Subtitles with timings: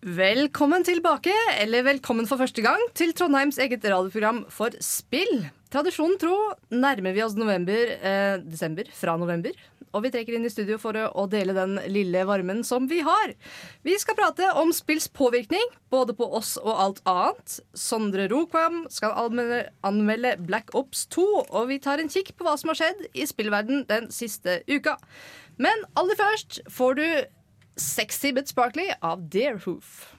[0.00, 5.42] Velkommen tilbake, eller velkommen for første gang, til Trondheims eget radioprogram for spill.
[5.68, 6.36] Tradisjonen tro
[6.72, 9.52] nærmer vi oss november, eh, desember fra november.
[9.92, 13.34] Og vi trekker inn i studio for å, dele den lille varmen som vi har.
[13.84, 17.60] Vi skal prate om spills påvirkning, både på oss og alt annet.
[17.74, 22.70] Sondre Rokvam skal anmelde Black Ops 2, og vi tar en kikk på hva som
[22.70, 24.96] har skjedd i spillverden den siste uka.
[25.58, 27.06] Men aller først får du
[27.76, 30.16] Sexy But Sparkly av Deerhoof.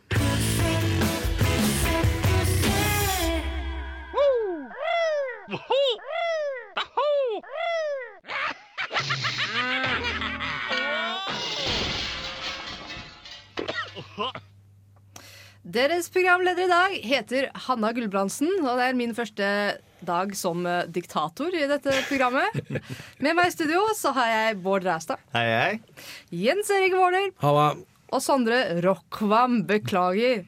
[15.61, 19.47] Deres programleder i dag heter Hanna Gulbrandsen, og det er min første
[20.01, 22.55] dag som eh, diktator i dette programmet.
[23.21, 26.05] Med meg i studio så har jeg Bård Ræstad, Hei, hei.
[26.33, 27.67] Jens Erik Våler Halla.
[28.09, 29.59] og Sondre Rockvam.
[29.69, 30.47] Beklager.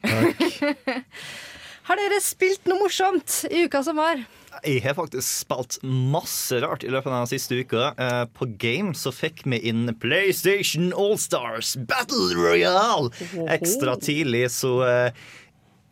[1.86, 4.18] har dere spilt noe morsomt i uka som var?
[4.62, 7.90] Jeg har faktisk spilt masse rart i løpet av den siste uka.
[7.98, 13.10] Eh, på Game så fikk vi inn PlayStation Allstars Battle Royale
[13.50, 15.24] ekstra tidlig, så eh,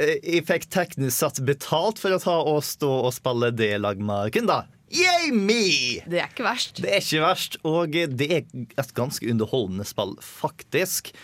[0.02, 4.32] jeg fikk teknisk sett betalt for å ta og stå og spille det lag med
[4.34, 4.70] kunder.
[4.92, 6.02] Yay me!
[6.04, 6.82] Det er ikke verst.
[6.84, 8.42] Det er ikke verst, og det er
[8.76, 11.14] et ganske underholdende spill, faktisk.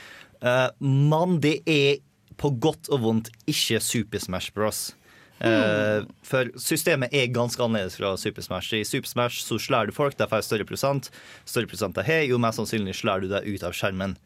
[0.41, 1.99] Eh, men det er
[2.39, 4.93] på godt og vondt ikke Super Smash Bros.
[5.39, 8.75] Eh, for systemet er ganske annerledes fra Super Smash.
[8.75, 11.11] I Super Smash så slår du folk, de får større prosent.
[11.47, 14.17] Større prosent de har, jo mest sannsynlig slår du deg ut av skjermen.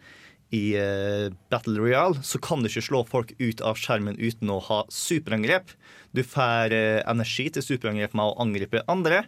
[0.52, 4.60] I eh, Battle Royale så kan du ikke slå folk ut av skjermen uten å
[4.68, 5.72] ha superangrep.
[6.16, 9.24] Du får eh, energi til superangrep med å angripe andre.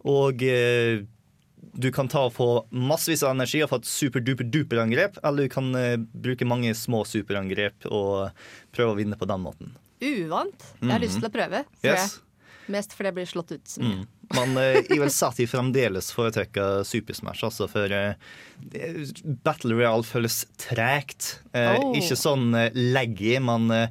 [0.00, 5.52] Og du kan ta og få massevis av energi og få et super-duper-duper-angrep, eller du
[5.52, 5.68] kan
[6.08, 8.32] bruke mange små superangrep og
[8.72, 9.74] prøve å vinne på den måten.
[10.00, 10.66] Uvant.
[10.80, 11.64] Jeg har lyst til å prøve.
[11.84, 12.18] Yes.
[12.70, 14.00] Mest fordi jeg blir slått ut så mye.
[14.00, 14.08] Mm.
[14.36, 18.14] Men eh, jeg vil si at jeg fremdeles foretrekker Super Smash, altså, for eh,
[19.44, 21.40] Battle Royale føles tregt.
[21.52, 21.96] Eh, Oh.
[21.98, 23.88] Ikke sånn leggy, laggy, men eh,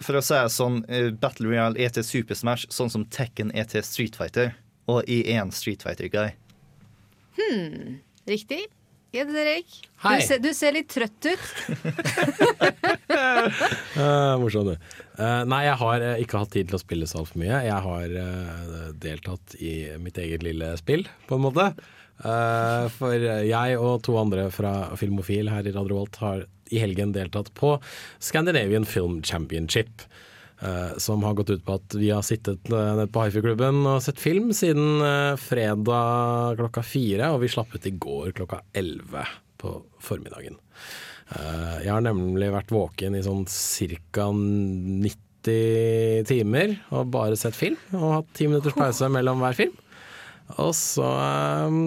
[0.00, 3.50] for å si det sånn, eh, Battle Royale er til Super Smash sånn som Tekken
[3.56, 4.52] er til Street Fighter.
[4.92, 6.34] Og jeg er en Street Fighter-guy.
[8.28, 8.66] Riktig?
[9.12, 11.48] Jens Erik, du ser, du ser litt trøtt ut.
[13.92, 14.92] Uh, morsom, du.
[15.18, 17.58] Uh, nei, jeg har uh, ikke hatt tid til å spille så altfor mye.
[17.66, 21.66] Jeg har uh, deltatt i mitt eget lille spill, på en måte.
[22.22, 27.14] Eh, for jeg og to andre fra Filmofil her i Radio Volt har i helgen
[27.14, 27.74] deltatt på
[28.22, 30.04] Scandinavian Film Championship.
[30.62, 34.02] Eh, som har gått ut på at vi har sittet uh, nede på Hifi-klubben og
[34.04, 39.26] sett film siden eh, fredag klokka fire, og vi slapp ut i går klokka elleve
[39.62, 40.58] på formiddagen.
[41.32, 44.28] Eh, jeg har nemlig vært våken i sånn ca.
[44.32, 47.78] 90 timer og bare sett film.
[47.96, 49.74] Og hatt ti minutters pause mellom hver film.
[50.60, 51.78] Og så eh,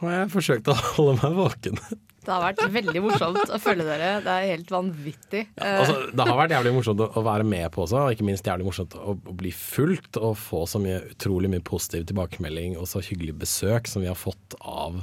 [0.00, 1.82] har jeg forsøkt å holde meg våken.
[2.24, 4.10] Det har vært veldig morsomt å følge dere.
[4.24, 5.44] Det er helt vanvittig.
[5.58, 8.48] Ja, Altså, det har vært jævlig morsomt å, være med på også, og ikke minst
[8.48, 13.02] jævlig morsomt å, bli fulgt og få så mye utrolig mye positiv tilbakemelding og så
[13.04, 15.02] hyggelig besøk som vi har fått av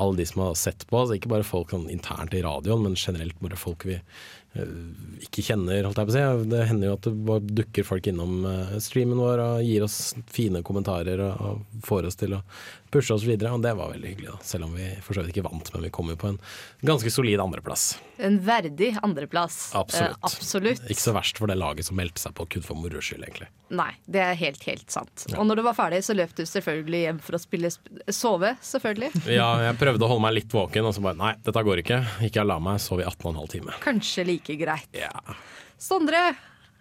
[0.00, 1.00] alle de som har sett på.
[1.00, 4.74] Altså, ikke bare folk sånn internt i radioen, men generelt bare folk vi eh,
[5.26, 6.50] ikke kjenner, holdt jeg på å si.
[6.52, 9.98] Det hender jo at det bare dukker folk innom eh, streamen vår og gir oss
[10.30, 12.44] fine kommentarer og får oss til å
[12.90, 14.30] pushe oss videre, og det var veldig hyggelig.
[14.32, 14.38] da.
[14.46, 16.38] Selv om vi for så vidt ikke vant, men vi kom jo på en
[16.86, 17.84] ganske solid andreplass.
[18.18, 19.70] en verdig andreplass.
[19.78, 20.10] Absolutt.
[20.18, 20.82] Eh, absolutt.
[20.90, 23.48] Ikke så verst for det laget som meldte seg på kun for moro skyld, egentlig.
[23.70, 25.26] Nei, det er helt, helt sant.
[25.36, 28.54] Og når du var ferdig, så løp du selvfølgelig hjem for å spille sp sove.
[28.60, 29.12] Selvfølgelig.
[29.40, 32.02] Ja, jeg prøvde å holde meg litt våken, og så bare nei, dette går ikke.
[32.26, 33.78] Ikke la meg, sov i 18,5 timer.
[33.86, 34.90] Kanskje like greit.
[34.96, 35.12] Ja.
[35.80, 36.32] Sondre,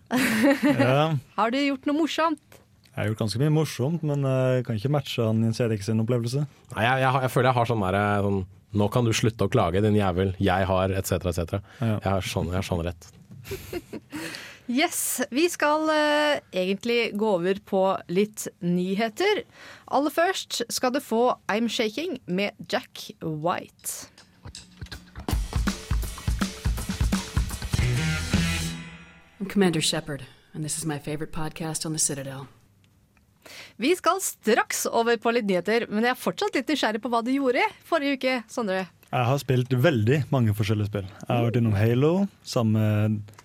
[0.10, 2.59] Ja, har du gjort noe morsomt?
[3.00, 5.86] Jeg har gjort ganske mye morsomt, men eh, jeg kan ikke matche han Jens Erik
[5.86, 6.44] sin opplevelse.
[6.74, 9.50] Nei, jeg, jeg, jeg føler jeg har sånn derre sånn Nå kan du slutte å
[9.50, 10.36] klage, din jævel.
[10.38, 11.56] Jeg har etc., etc.
[11.80, 11.96] Ja.
[11.96, 13.10] Jeg har sånn, jeg har sånn rett.
[14.69, 17.80] Yes, vi skal uh, egentlig gå over på
[18.13, 19.42] litt nyheter.
[19.90, 24.12] Aller først skal du få I'm Shaking med Jack White.
[29.42, 30.28] I'm Commander Shepard.
[30.54, 32.48] and this is my favorite podcast on the Citadel.
[33.81, 37.22] Vi skal straks over på litt nyheter, men jeg er fortsatt litt nysgjerrig på hva
[37.25, 38.86] du gjorde forrige uke, Sondre.
[39.10, 41.07] Jeg har spilt veldig mange forskjellige spill.
[41.10, 42.13] Jeg har vært innom Halo
[42.46, 43.36] sammen med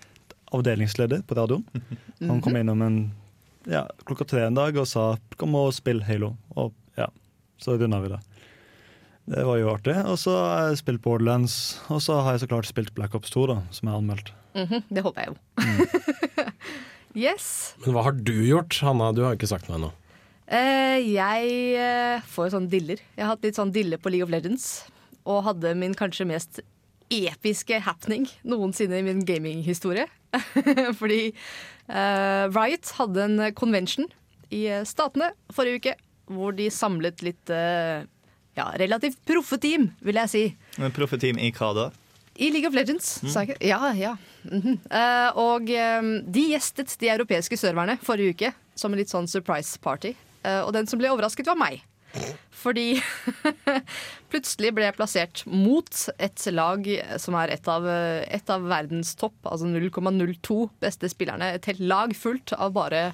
[0.53, 1.65] avdelingsleder på radioen.
[2.21, 2.99] Han kom innom en,
[3.65, 6.35] ja, klokka tre en dag og sa 'kom og spill Halo'.
[6.55, 7.07] Og ja,
[7.57, 8.21] så runda vi det.
[9.25, 9.95] Det var jo artig.
[10.05, 13.31] Og så har jeg spilt Borderlands, og så har jeg så klart spilt Black Ops
[13.33, 14.31] 2, da, som jeg har anmeldt.
[14.55, 15.37] Mhm, det håper jeg jo.
[17.17, 17.75] yes.
[17.83, 19.11] Men hva har du gjort, Hanna?
[19.15, 19.91] Du har ikke sagt noe ennå.
[20.45, 23.01] Eh, jeg eh, får sånn diller.
[23.15, 24.85] Jeg har hatt litt sånn dille på League of Legends.
[25.25, 26.61] Og hadde min kanskje mest
[27.13, 30.07] episke happening noensinne i min gaminghistorie.
[30.99, 34.09] Fordi eh, Riot hadde en convention
[34.53, 35.95] i eh, Statene forrige uke,
[36.33, 38.05] hvor de samlet litt eh,
[38.55, 40.43] ja, relativt proffe team, vil jeg si.
[40.81, 41.85] Men Profeteam i hva da?
[42.35, 43.67] I League of Legends, sa jeg ikke?
[43.69, 44.13] Ja, ja.
[44.45, 49.79] Eh, og um, de gjestet de europeiske serverne forrige uke som en litt sånn surprise
[49.81, 50.13] party.
[50.45, 51.79] Uh, og den som ble overrasket, var meg.
[52.55, 52.95] Fordi
[54.31, 56.87] plutselig ble jeg plassert mot et lag
[57.21, 61.53] som er et av, et av verdens topp, altså 0,02 beste spillerne.
[61.57, 63.09] Et helt lag fullt av bare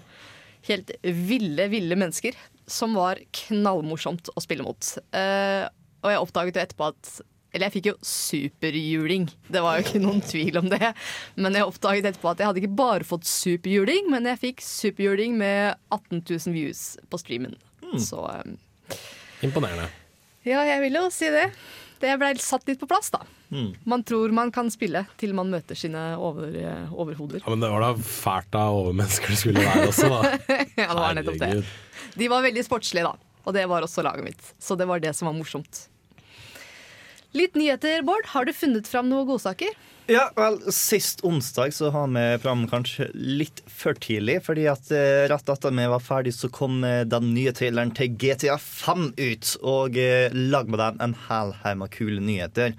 [0.69, 2.37] helt ville, ville mennesker.
[2.69, 4.93] Som var knallmorsomt å spille mot.
[5.17, 5.65] Eh,
[6.01, 7.09] og jeg oppdaget jo etterpå at
[7.51, 9.25] Eller jeg fikk jo superjuling.
[9.51, 10.93] Det var jo ikke noen tvil om det.
[11.35, 15.35] Men jeg oppdaget etterpå at jeg hadde ikke bare fått superjuling, men jeg fikk superjuling
[15.39, 17.57] med 18 000 views på streamen.
[17.99, 18.55] Så um,
[19.43, 19.89] Imponerende.
[20.47, 21.49] ja, jeg vil jo si det.
[22.01, 23.19] Det ble satt litt på plass, da.
[23.51, 23.73] Mm.
[23.83, 27.43] Man tror man kan spille til man møter sine over, eh, overhoder.
[27.43, 30.31] Ja, men det var da fælt av overmennesker det skulle være også, da.
[30.79, 31.51] ja, det var nettopp det.
[32.17, 33.35] De var veldig sportslige, da.
[33.45, 34.53] Og det var også laget mitt.
[34.61, 35.85] Så det var det som var morsomt.
[37.31, 38.25] Litt nyheter, Bård.
[38.33, 39.71] Har du funnet fram noen godsaker?
[40.11, 44.41] Ja, vel, Sist onsdag så har vi fram kanskje litt for tidlig.
[44.43, 48.11] fordi at eh, rett etter vi var ferdig, så kom eh, den nye traileren til
[48.19, 49.53] GTA 5 ut.
[49.61, 52.75] Og eh, lag med den en hel haug med kule nyheter.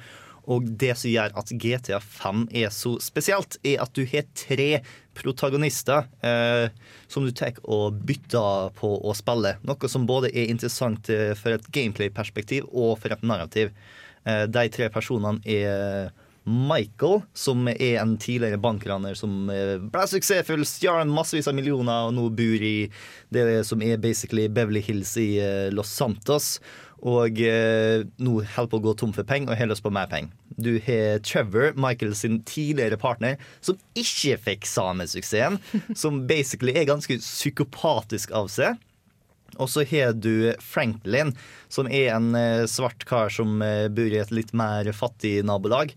[0.50, 4.82] Og det som gjør at GTA 5 er så spesielt, er at du har tre
[5.16, 6.69] protagonister eh,
[7.08, 9.56] som du tar og bytter på å spille.
[9.64, 13.72] Noe som både er interessant eh, for et gameplay-perspektiv og for et narrativ.
[14.25, 20.65] Eh, de tre personene er Michael, som er en tidligere bankraner som eh, ble suksessfull,
[20.67, 22.89] stjal massevis av millioner og nå bor i
[23.35, 26.57] det som er basically Beverly Hills i eh, Los Santos.
[27.03, 30.31] Og nå holder på å gå tom for penger og har lyst på mer penger.
[30.55, 35.59] Du har Trevor, Michael sin tidligere partner, som ikke fikk samme suksessen.
[35.99, 38.79] Som basically er ganske psykopatisk av seg.
[39.62, 41.32] Og så har du Franklin,
[41.73, 45.94] som er en eh, svart kar som eh, bor i et litt mer fattig nabolag.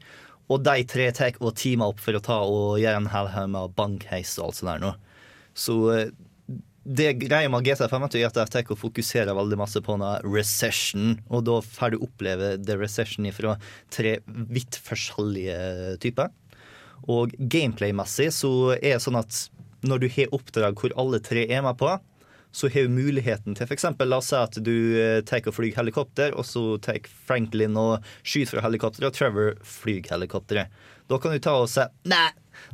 [0.54, 3.52] Og de tre tar og teamer opp for å ta og gjøre en hel haug
[3.56, 4.94] med bankheis og alt sånt der nå.
[5.58, 6.14] Så eh,
[6.86, 11.16] det greia med GT5 er at de tar og fokuserer veldig masse på noe recession,
[11.34, 13.56] og da får du oppleve the recession fra
[13.90, 16.30] tre vidt forskjellige typer.
[17.10, 19.48] Og gameplay-messig så er det sånn at
[19.86, 21.90] når du har oppdrag hvor alle tre er med på,
[22.56, 23.90] så har du muligheten til f.eks.
[24.08, 28.06] La oss si at du eh, tar og flyr helikopter, og så tar Franklin og
[28.24, 30.72] skyter fra helikopteret, og Trevor flyr helikopteret.
[31.12, 32.30] Da kan du ta og si nei,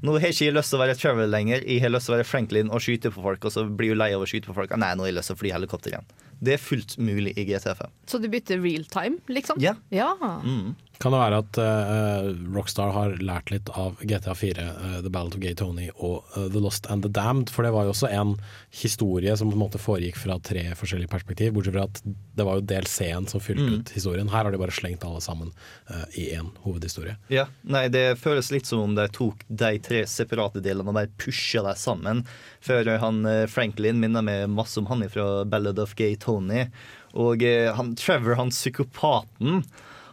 [0.06, 2.20] nå har jeg ikke lyst til å være Trevor lenger, jeg har lyst til å
[2.20, 4.56] være Franklin og skyte på folk, og så blir du lei av å skyte på
[4.60, 4.78] folk.
[4.78, 6.14] Nei, nå har jeg lyst til å fly helikopter igjen.
[6.42, 7.82] Det er fullt mulig i GTF.
[8.10, 9.58] Så du bytter real time, liksom?
[9.62, 9.76] Ja.
[9.94, 10.14] ja.
[10.46, 10.76] Mm.
[11.02, 15.42] Kan det være at uh, Rockstar har lært litt av GTA4, uh, The Ballad of
[15.42, 17.50] Gay Tony og uh, The Lost and the Damned?
[17.50, 18.36] For det var jo også en
[18.78, 22.04] historie som på en måte foregikk fra tre forskjellige perspektiv, bortsett fra at
[22.38, 23.80] det var jo del C-en som fylte Mm.
[23.82, 24.30] ut historien.
[24.32, 25.52] Her har de bare slengt alle sammen
[25.90, 27.18] eh, i én hovedhistorie.
[27.30, 31.12] Ja, nei, Det føles litt som om de tok de tre separate delene og bare
[31.22, 32.24] pusha dem sammen.
[32.64, 36.66] Før han eh, Franklin minner meg masse om han fra Ballad of Gay Tony.
[37.14, 39.64] Og eh, han Trevor, han psykopaten,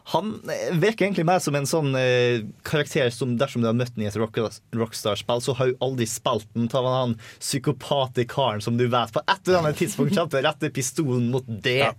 [0.09, 3.93] han eh, virker egentlig mer som en sånn eh, karakter som dersom du har møtt
[3.97, 4.39] den i et rock
[4.73, 6.71] Rockstar-spill, så har du aldri spilt den.
[6.73, 10.47] Ta han psykopate karen som du vet på et eller annet tidspunkt kommer til å
[10.49, 11.91] rette pistolen mot det.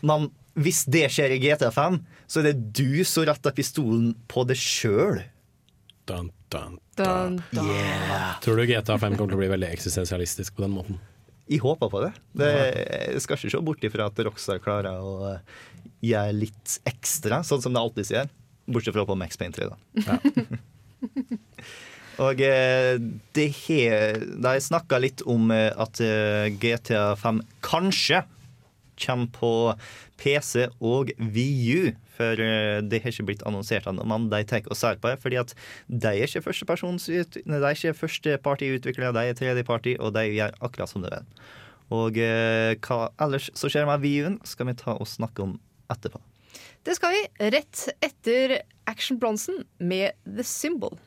[0.00, 4.56] Men hvis det skjer i GTA5, så er det du som retter pistolen på deg
[4.60, 5.20] sjøl.
[6.08, 7.70] Dun, dun, Dun, dun.
[8.42, 10.98] Tror du GTA5 kommer til å bli veldig eksistensialistisk på den måten?
[11.50, 12.12] Jeg håper på det.
[12.38, 12.50] det.
[13.12, 15.40] Jeg skal ikke se bort ifra at Rockstar klarer å eh,
[16.06, 18.26] gjøre litt ekstra, sånn som det alltid sier.
[18.70, 19.76] Bortsett fra på Max Payne 3, da.
[22.22, 22.94] Og eh,
[23.34, 28.22] det har De snakka litt om eh, at eh, GTA5 kanskje
[29.02, 29.52] kommer på
[30.20, 31.90] PC og VU.
[32.22, 35.18] For eh, det har ikke blitt annonsert ennå, men de tar og ser på det.
[35.22, 35.54] fordi at
[35.90, 40.54] de er ikke ut- nei, De er ikke førstepartiutviklere, de er tredjeparti, og de gjør
[40.62, 41.26] akkurat som de vil.
[41.92, 45.58] Og eh, hva ellers som skjer med VU-en, skal vi ta og snakke om
[45.90, 46.20] etterpå.
[46.86, 50.98] Det skal vi rett etter Action Bronsen med The Symbol.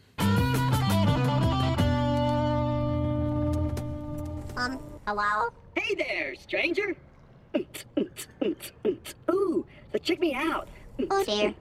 [4.57, 5.50] Um, hello?
[5.75, 6.95] Hey there, stranger.
[9.29, 10.67] Ooh, so check me out.
[11.11, 11.53] Oh dear.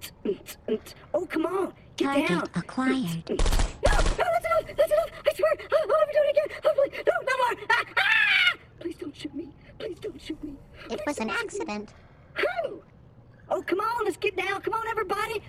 [1.13, 2.49] Oh, come on, get Target down.
[2.55, 3.25] acquired.
[3.29, 3.35] No,
[3.91, 4.77] no, that's enough.
[4.79, 5.11] That's enough.
[5.27, 5.55] I swear.
[5.73, 6.49] I'll, I'll never do it again.
[6.65, 6.91] Hopefully.
[7.09, 7.55] no, no more.
[7.71, 8.57] Ah, ah!
[8.81, 9.49] Please don't shoot me.
[9.79, 10.55] Please don't shoot me.
[10.91, 11.91] It was an accident.
[13.51, 14.61] Oh, come on, let's get down.
[14.63, 15.43] Come on, everybody.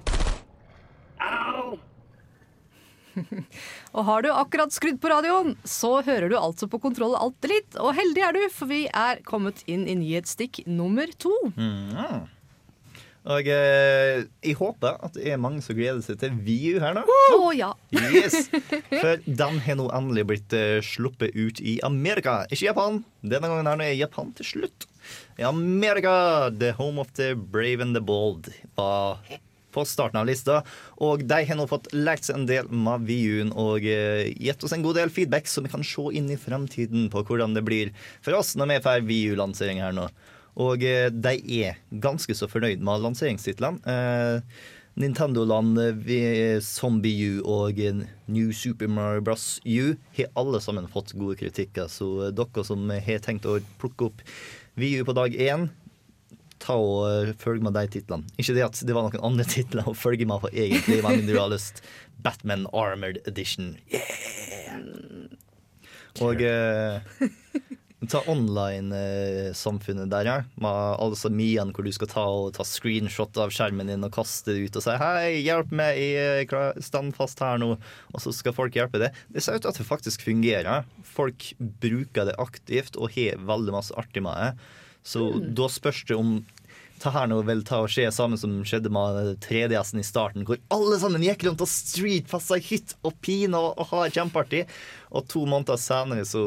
[1.21, 1.79] Ow.
[3.95, 7.77] Og har du akkurat skrudd på radioen, så hører du altså på Kontroll alt litt.
[7.79, 11.31] Og heldig er du, for vi er kommet inn i nyhetsstikk nummer to.
[11.55, 12.25] Mm.
[13.25, 17.05] Og eh, jeg håper at det er mange som gleder seg til VU her nå.
[17.34, 17.72] Å ja.
[18.13, 18.51] Yes,
[19.01, 22.44] For den har nå endelig blitt eh, sluppet ut i Amerika.
[22.51, 23.01] Ikke Japan.
[23.25, 24.86] Denne gangen her nå er Japan til slutt.
[25.41, 29.20] I Amerika, the home of the brave and the bold, var
[29.75, 30.62] på starten av lista.
[31.03, 34.75] Og de har nå fått lært seg en del med VU-en og eh, gitt oss
[34.75, 37.91] en god del feedback, så vi kan se inn i fremtiden på hvordan det blir
[38.22, 40.08] for oss når vi får VU-lansering her nå.
[40.62, 43.81] Og eh, de er ganske så fornøyd med lanseringstitlene.
[43.83, 45.75] Eh, Nintendo-land
[46.63, 47.81] Zombie U og
[48.31, 49.57] New Super Mario Bros.
[49.67, 54.24] U har alle sammen fått gode kritikker, så dere som har tenkt å plukke opp
[54.79, 55.67] VU på dag én,
[56.63, 58.31] ta og følge følg med de titlene.
[58.39, 61.35] Ikke det at det var noen andre titler å følge med på egentlig, med mindre
[61.35, 61.83] du har lyst.
[62.24, 63.75] Batman Armored Edition.
[63.91, 65.35] Yeah!
[66.24, 67.01] Og eh,
[68.09, 70.35] ta online-samfunnet der, ja.
[70.61, 72.25] Med alle disse miene hvor du skal ta
[72.55, 76.83] ta screenshot av skjermen din og kaste det ut og si 'hei, hjelp meg, jeg
[76.83, 77.77] stand fast her nå',
[78.13, 79.15] og så skal folk hjelpe deg.
[79.31, 80.85] Det ser ut til at det faktisk fungerer.
[81.03, 84.51] Folk bruker det aktivt og har veldig masse artig med det.
[85.05, 86.43] Så da spørs det om
[87.03, 90.57] det her nå vil ta og skje samme som skjedde med 3DS-en i starten, hvor
[90.73, 94.63] alle sammen gikk rundt og streetfasta i hytt og pina og, og har kjempeartig,
[95.11, 96.45] og to måneder senere så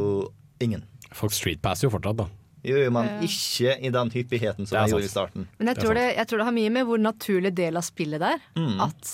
[0.64, 0.82] ingen.
[1.16, 2.28] Folk streetpasser jo fortsatt, da.
[2.68, 5.48] Gjør man ikke i den hyppigheten som jeg gjorde i starten.
[5.58, 7.86] Men jeg Det tror det, jeg tror det har mye med hvor naturlig del av
[7.86, 8.42] spillet det er.
[8.58, 8.80] Mm.
[8.88, 9.12] At,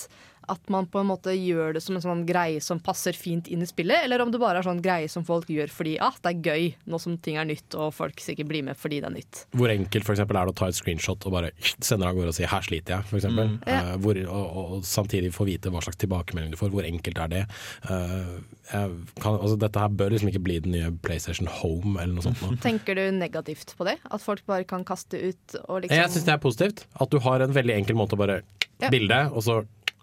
[0.49, 3.63] at man på en måte gjør det som en sånn greie som passer fint inn
[3.65, 6.33] i spillet, eller om det bare er sånn greie som folk gjør fordi ah, det
[6.35, 9.15] er gøy nå som ting er nytt, og folk sikkert blir med fordi det er
[9.17, 9.45] nytt.
[9.57, 11.53] Hvor enkelt for eksempel, er det å ta et screenshot og bare
[11.85, 13.55] sende det av gårde og si 'her sliter jeg', for eksempel.
[13.67, 13.81] Ja.
[13.95, 16.71] Eh, hvor, og, og, og samtidig få vite hva slags tilbakemelding du får.
[16.75, 17.45] Hvor enkelt er det?
[17.89, 18.41] Uh,
[18.73, 22.25] jeg kan, altså, dette her bør liksom ikke bli den nye PlayStation Home eller noe
[22.27, 22.41] sånt.
[22.43, 22.57] nå.
[22.69, 23.99] Tenker du negativt på det?
[24.11, 26.85] At folk bare kan kaste ut og liksom Jeg syns det er positivt.
[27.01, 28.43] At du har en veldig enkel måte å bare
[28.83, 28.91] Ja.
[28.91, 29.61] bilde, og så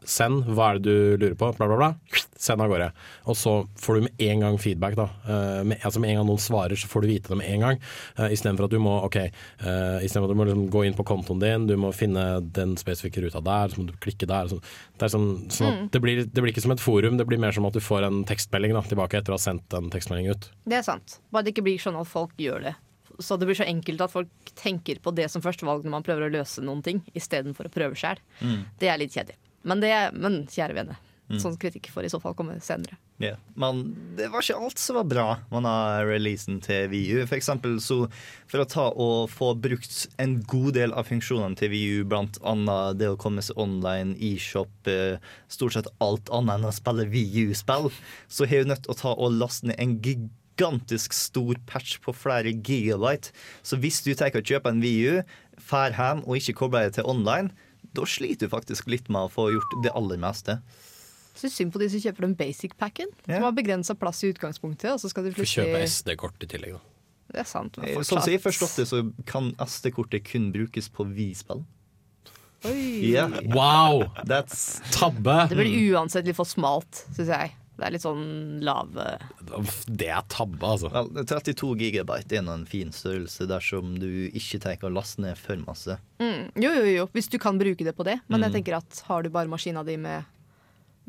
[0.08, 2.22] send hva er det du lurer på, bla, bla, bla.
[2.42, 2.88] Send av gårde.
[3.30, 5.06] Og så får du med en gang feedback, da.
[5.30, 7.66] Eh, med, altså med en gang noen svarer, så får du vite det med en
[7.68, 7.82] gang.
[8.18, 9.18] Uh, Istedenfor at du må ok,
[9.62, 12.74] uh, for at du må liksom gå inn på kontoen din, du må finne den
[12.82, 14.50] spesifikke ruta der, så må du klikke der.
[14.50, 14.58] Så,
[14.98, 15.90] det er sånn, sånn at Mm.
[15.94, 18.04] det, blir, det blir ikke som et forum, det blir mer som at du får
[18.10, 20.50] en tekstmelding da, tilbake etter å ha sendt en tekstmelding ut.
[20.66, 21.20] Det er sant.
[21.32, 22.74] Bare det ikke blir sånn at folk gjør det.
[23.22, 26.26] Så det blir så enkelt at folk tenker på det som førstevalg når man prøver
[26.26, 28.18] å løse noen ting, istedenfor å prøve sjøl.
[28.42, 28.62] Mm.
[28.82, 29.38] Det er litt kjedelig.
[29.64, 30.98] Men, det, men kjære vene,
[31.32, 31.40] Mm.
[31.40, 32.98] sånn kritikk får i så fall komme senere.
[33.22, 33.38] Ja.
[33.56, 37.22] Men det var ikke alt som var bra med denne releasen til VU.
[37.30, 38.02] For eksempel så
[38.52, 43.00] for å ta og få brukt en god del av funksjonene til VU, blant annet
[43.00, 47.92] det å komme seg online, e-shop, eh, stort sett alt annet enn å spille VU-spill,
[48.28, 52.12] så har jeg nødt til å ta og laste ned en gigantisk stor patch på
[52.12, 53.32] flere gigabyte.
[53.64, 55.22] Så hvis du tenker å kjøpe en VU,
[55.62, 57.54] fær hjem og ikke kobler deg til online,
[57.94, 60.60] da sliter du faktisk litt med å få gjort det aller meste.
[61.36, 63.36] Så synd på de som kjøper den basic packen, Ja.
[63.40, 64.92] som har begrensa plass i utgangspunktet.
[64.94, 66.80] Og så skal de Du kjøpe SD-kort i tillegg, da.
[67.32, 67.78] Det er sant.
[67.78, 71.64] Men Eh, Sånn som jeg har forstått det, så kan SD-kortet kun brukes på Vi-spill.
[72.66, 73.12] Oi.
[73.14, 73.28] Ja.
[73.56, 74.12] Wow!
[74.28, 75.48] That's Tabbe!
[75.50, 77.52] Det blir uansett litt for smalt, syns jeg.
[77.80, 79.24] Det er litt sånn lav eh,
[79.88, 80.90] Det er tabbe, altså.
[80.92, 85.40] Vel, 32 gigabyte er nå en fin størrelse dersom du ikke tenker å laste ned
[85.40, 85.96] for masse.
[86.22, 88.20] mm, Jo, jo, jo, hvis du kan bruke det på det.
[88.28, 88.44] Men Mm.
[88.50, 90.24] jeg tenker at har du bare maskina di med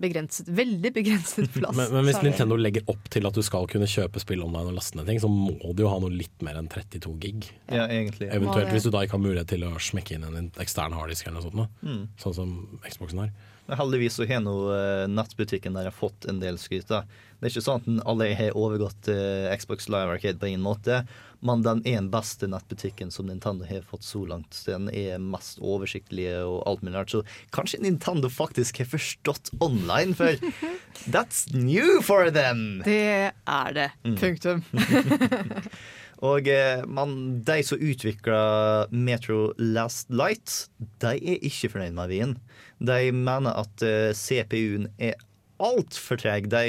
[0.02, 3.66] begrenset, veldig begrenset plass Men, men hvis så Nintendo legger opp til at du skal
[3.70, 6.42] kunne kjøpe spill online og laste ned ting, så må du jo ha noe litt
[6.42, 7.50] mer enn 32 gig.
[7.68, 8.30] Ja, egentlig.
[8.32, 11.42] Eventuelt hvis du da ikke har mulighet til å smekke inn en ekstern harddisk eller
[11.42, 11.82] noe sånt.
[11.84, 12.06] Mm.
[12.24, 12.54] Sånn som
[12.88, 13.34] Xboxen har.
[13.78, 16.88] Heldigvis så har nå eh, nettbutikken der jeg har fått en del skryt.
[16.90, 17.02] da.
[17.42, 21.00] Det er ikke sånn at alle har overgått eh, Xbox Live Arcade på ingen måte,
[21.42, 24.60] men den er den beste nettbutikken som Nintendo har fått så langt.
[24.68, 27.10] Den er mest oversiktelige og alt mulig rart.
[27.10, 27.24] Så
[27.54, 30.38] kanskje Nintendo faktisk har forstått online, for
[31.14, 32.82] that's new for them!
[32.86, 33.90] Det er det.
[34.06, 34.16] Mm.
[34.22, 34.62] Punktum.
[36.22, 40.68] Og eh, man, de som utvikla Metro Last Light,
[41.02, 42.36] de er ikke fornøyd med Wien.
[42.82, 45.14] De mener at eh, CPU-en er
[45.62, 46.48] altfor treg.
[46.52, 46.64] De,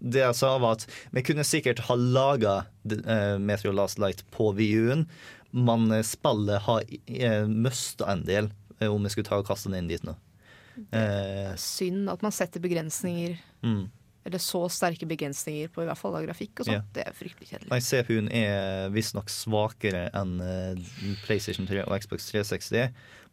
[0.00, 2.56] det jeg sa, var at vi kunne sikkert ha laga
[2.88, 5.06] eh, Metro Last Light på VU-en,
[5.52, 8.52] men eh, spillet har eh, mista en del,
[8.82, 10.16] om vi skulle ta og kaste den inn dit nå.
[11.60, 13.82] Synd at man setter begrensninger, mm.
[14.26, 16.78] eller så sterke begrensninger på i hvert fall da grafikk og sånt.
[16.80, 16.88] Yeah.
[16.96, 17.70] Det er fryktelig kjedelig.
[17.70, 20.38] Nei, CPU-en er visstnok svakere enn
[21.26, 22.88] PlayStation 3 og Xbox 360.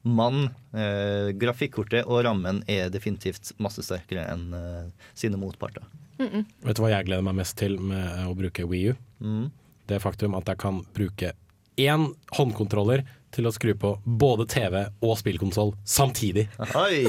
[0.07, 5.83] Men eh, grafikkortet og rammen er definitivt masse sterkere enn eh, sine motparter.
[6.19, 8.95] Vet du hva jeg gleder meg mest til med å bruke Wii U?
[9.23, 9.45] Mm.
[9.89, 11.33] Det faktum at jeg kan bruke
[11.79, 16.47] én håndkontroller til å skru på både TV og spillkonsoll samtidig.
[16.79, 17.07] Oi!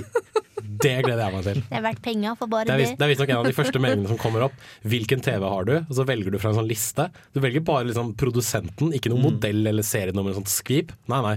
[0.81, 1.61] Det gleder jeg meg til.
[1.67, 2.93] Det er verdt penger for bare Det er det.
[3.01, 4.63] det er visstnok en av de første meldingene som kommer opp.
[4.93, 5.75] Hvilken TV har du?
[5.83, 7.09] Og så velger du fra en sånn liste.
[7.35, 10.95] Du velger bare liksom produsenten, ikke noen modell eller serienummer, sånt skvip.
[11.11, 11.35] Nei, nei.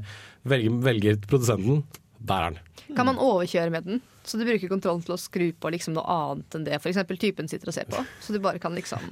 [0.53, 1.83] Velger, velger produsenten.
[2.23, 2.95] Der er den.
[2.95, 4.03] Kan man overkjøre med den?
[4.23, 7.01] Så du bruker kontrollen til å skru på liksom noe annet enn det f.eks.
[7.19, 8.03] typen sitter og ser på.
[8.23, 9.03] Så du bare kan liksom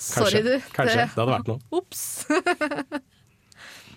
[0.00, 0.54] Sorry, du.
[0.72, 1.04] Kanskje.
[1.04, 1.60] Det hadde vært noe.
[1.76, 2.06] Ops.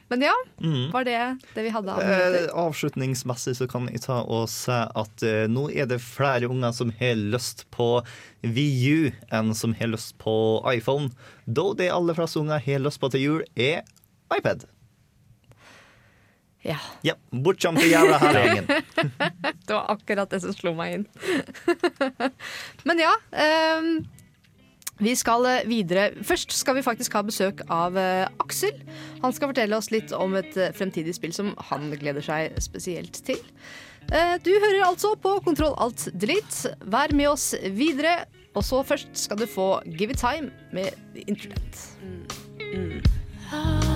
[0.10, 0.92] Men ja, Mm.
[0.92, 1.18] var det
[1.54, 5.68] det vi hadde av Eh, avslutningsmessig så kan jeg ta og si at eh, nå
[5.70, 8.02] er det flere unger som har lyst på
[8.42, 10.34] VU enn som har lyst på
[10.74, 11.12] iPhone.
[11.46, 13.84] Da de aller fleste unger har lyst på til jul, er
[14.36, 14.66] iPad.
[16.66, 16.76] Ja.
[17.08, 18.68] Ja, bortskjemt til jævla hele gjengen.
[18.68, 21.06] Det var akkurat det som slo meg inn.
[22.90, 23.14] Men ja.
[23.32, 23.94] ehm,
[25.00, 26.10] vi skal eh, videre.
[26.24, 28.76] Først skal vi faktisk ha besøk av eh, Aksel.
[29.24, 33.24] Han skal fortelle oss litt om et eh, fremtidig spill som han gleder seg spesielt
[33.26, 33.40] til.
[34.10, 36.72] Du hører altså på Kontroll alt delete.
[36.90, 38.24] Vær med oss videre.
[38.58, 41.86] Og så først skal du få Give it time med The Internet.
[42.58, 43.89] Good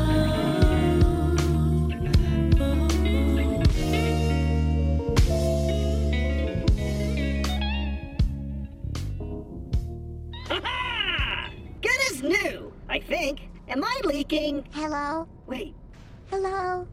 [12.93, 13.49] I think.
[13.69, 14.63] Am I leaking?
[14.71, 15.27] Hello?
[15.47, 15.73] Wait,
[16.29, 16.87] Hello?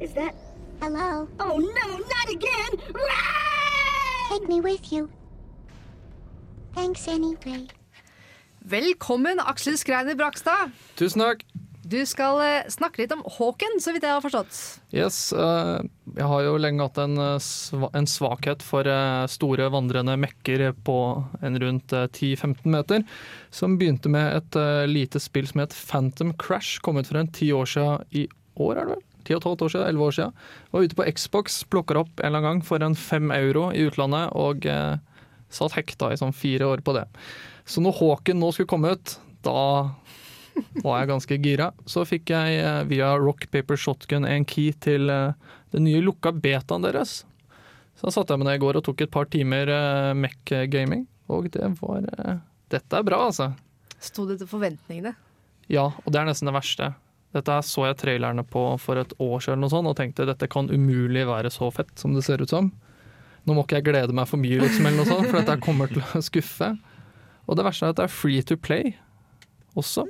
[0.00, 0.34] is that?
[0.82, 1.28] Hello?
[1.38, 2.72] Oh no, not again!
[2.92, 4.30] Rah!
[4.30, 5.08] Take me with you.
[6.74, 7.68] Thanks anyway.
[8.66, 10.72] Velkommen, Aksel Skreiner Brakstad.
[10.96, 11.44] Tusen takk.
[11.84, 14.58] Du skal eh, snakke litt om Håken, så vidt jeg har forstått.
[14.96, 15.84] Yes, eh,
[16.16, 18.88] jeg har jo lenge hatt en, eh, svakhet for
[19.28, 20.98] store vandrende mekker på
[21.44, 23.04] en rundt eh, 10-15 meter,
[23.52, 27.68] som begynte med et lite spill som het Phantom Crash, kommet for en ti år
[27.68, 29.04] siden i år, er det vel?
[29.24, 30.38] Ti og et halvt år siden, elleve år siden.
[30.72, 33.84] Var ute på Xbox, plukka opp en eller annen gang for en fem euro i
[33.88, 34.68] utlandet, og
[35.54, 37.06] satt hekta i sånn fire år på det.
[37.64, 39.94] Så når Håken nå skulle komme ut, da
[40.84, 41.68] var jeg ganske gira.
[41.86, 46.34] Så fikk jeg eh, via Rock Paper Shotgun en key til eh, den nye lukka
[46.34, 47.22] betaen deres.
[47.94, 49.70] Så da satte jeg meg ned i går og tok et par timer
[50.18, 52.42] Mech Mac-gaming, og det var eh,
[52.74, 53.52] Dette er bra, altså.
[54.02, 55.14] Sto det til forventningene?
[55.70, 56.90] Ja, og det er nesten det verste.
[57.34, 60.70] Dette så jeg trailerne på for et år siden og, sånt, og tenkte dette kan
[60.70, 62.72] umulig være så fett som det ser ut som.
[63.44, 65.90] Nå må ikke jeg glede meg for mye, liksom, eller noe sånt, for dette kommer
[65.90, 66.74] til å skuffe.
[67.44, 68.94] Og det verste er at det er free to play
[69.78, 70.06] også.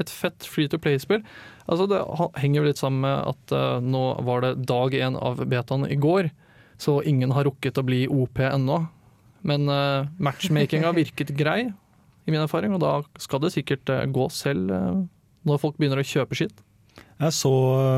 [0.00, 1.22] Et fett free to play-spill.
[1.70, 2.00] Altså det
[2.40, 5.98] henger jo litt sammen med at uh, nå var det dag én av betaen i
[6.00, 6.30] går,
[6.80, 8.82] så ingen har rukket å bli OP ennå.
[9.46, 11.70] Men uh, matchmakinga virket grei,
[12.26, 14.98] i min erfaring, og da skal det sikkert uh, gå selv eh,
[15.48, 16.58] når folk begynner å kjøpe skitt.
[17.20, 17.52] Jeg så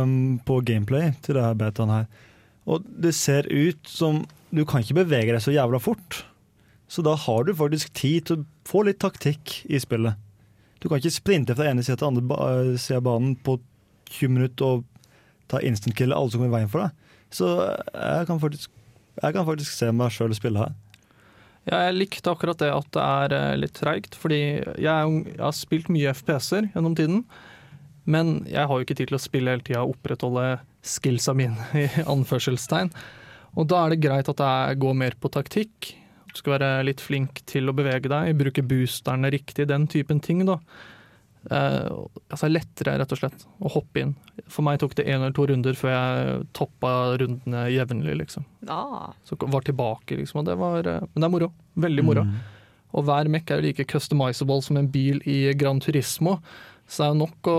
[0.04, 2.06] um, på gameplay til det her betaen her,
[2.70, 4.22] og det ser ut som
[4.54, 6.22] du kan ikke bevege deg så jævla fort.
[6.92, 10.18] Så da har du faktisk tid til å få litt taktikk i spillet.
[10.82, 13.56] Du kan ikke sprinte fra ene sida til andre eh, sida av banen på
[14.10, 14.86] 20 minutter og
[15.50, 17.18] ta instant kill alle som kommer i veien for deg.
[17.32, 17.50] Så
[17.94, 18.72] jeg kan faktisk,
[19.22, 20.74] jeg kan faktisk se meg sjøl spille her.
[21.70, 25.54] Ja, jeg likte akkurat det at det er eh, litt treigt, fordi jeg, jeg har
[25.54, 27.22] spilt mye FPS-er gjennom tiden.
[28.02, 30.46] Men jeg har jo ikke tid til å spille hele tida og opprettholde
[30.82, 32.90] skillsa mine, i anførselstegn.
[33.54, 35.92] Og da er det greit at jeg går mer på taktikk.
[36.32, 40.44] Du skal være litt flink til å bevege deg, bruke boosterne riktig, den typen ting,
[40.48, 40.58] da.
[41.50, 41.90] Eh,
[42.30, 44.14] altså lettere, rett og slett, å hoppe inn.
[44.46, 48.46] For meg tok det én eller to runder før jeg toppa rundene jevnlig, liksom.
[48.70, 49.12] Ah.
[49.28, 50.42] Så var tilbake, liksom.
[50.42, 51.52] Og det var, eh, men det er moro.
[51.74, 52.26] Veldig moro.
[52.28, 52.36] Mm.
[52.92, 56.38] Og hver Mac er jo like customizable som en bil i Gran Turismo.
[56.86, 57.58] Så det er jo nok å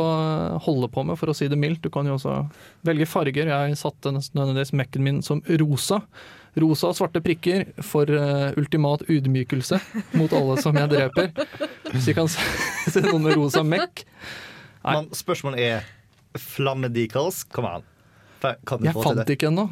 [0.62, 1.82] holde på med, for å si det mildt.
[1.82, 2.44] Du kan jo også
[2.86, 3.50] velge farger.
[3.50, 6.04] Jeg satte nesten nødvendigvis Mac-en min som rosa.
[6.62, 9.80] Rosa og svarte prikker for uh, ultimat ydmykelse
[10.20, 11.32] mot alle som jeg dreper.
[11.90, 14.06] Hvis vi kan se noen med rosa mekk.
[14.86, 15.90] Men spørsmålet er
[16.40, 17.44] flammedecals.
[17.54, 17.88] Kom an.
[18.44, 19.70] Jeg fant ikke ennå.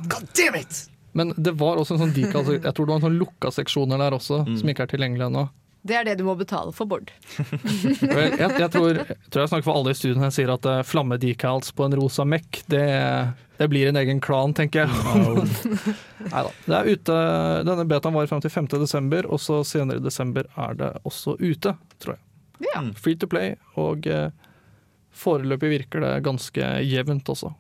[1.12, 4.00] Men det var også en sånn decal, jeg tror det var en sånn lukka seksjoner
[4.00, 5.42] der også, som ikke er tilgjengelig ennå.
[5.82, 7.10] Det er det du må betale for, Bård.
[8.02, 10.68] Jeg, jeg, tror, jeg tror jeg snakker for alle i studioet når jeg sier at
[10.70, 12.84] uh, flammedecals på en rosa Mac, det,
[13.58, 15.48] det blir en egen klan, tenker jeg.
[16.28, 16.52] Neida.
[16.68, 17.18] Det er ute,
[17.66, 18.70] denne betaen var frem til 5.
[18.84, 22.94] desember, og så senere i desember er det også ute, tror jeg.
[23.02, 24.30] Free to play, og uh,
[25.18, 27.56] foreløpig virker det ganske jevnt også.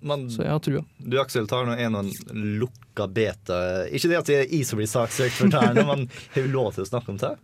[0.00, 0.84] Men Så jeg har trua.
[0.98, 3.58] du Aksel tar nå en og en lukka beta.
[3.90, 6.70] Ikke det at det er jeg som blir saksøkt for nå, men har vi lov
[6.76, 7.34] til å snakke om det?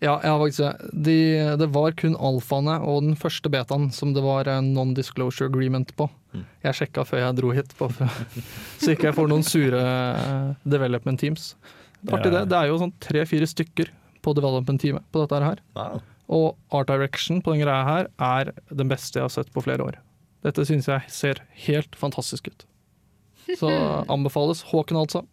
[0.00, 0.90] Ja, jeg har faktisk det.
[1.06, 1.16] De,
[1.60, 6.08] det var kun alfaene og den første betaen som det var en non-disclosure agreement på.
[6.64, 7.88] Jeg sjekka før jeg dro hit, på,
[8.80, 11.50] så ikke jeg får noen sure eh, development teams.
[12.08, 12.46] Artig det.
[12.48, 13.90] Det er jo sånn tre-fire stykker
[14.24, 15.60] på development teamet på dette her.
[15.76, 16.00] Wow.
[16.30, 19.84] Og art direction på den greia her er den beste jeg har sett på flere
[19.84, 19.98] år.
[20.46, 22.64] Dette syns jeg ser helt fantastisk ut.
[23.58, 23.68] Så
[24.14, 25.26] anbefales Håken, altså.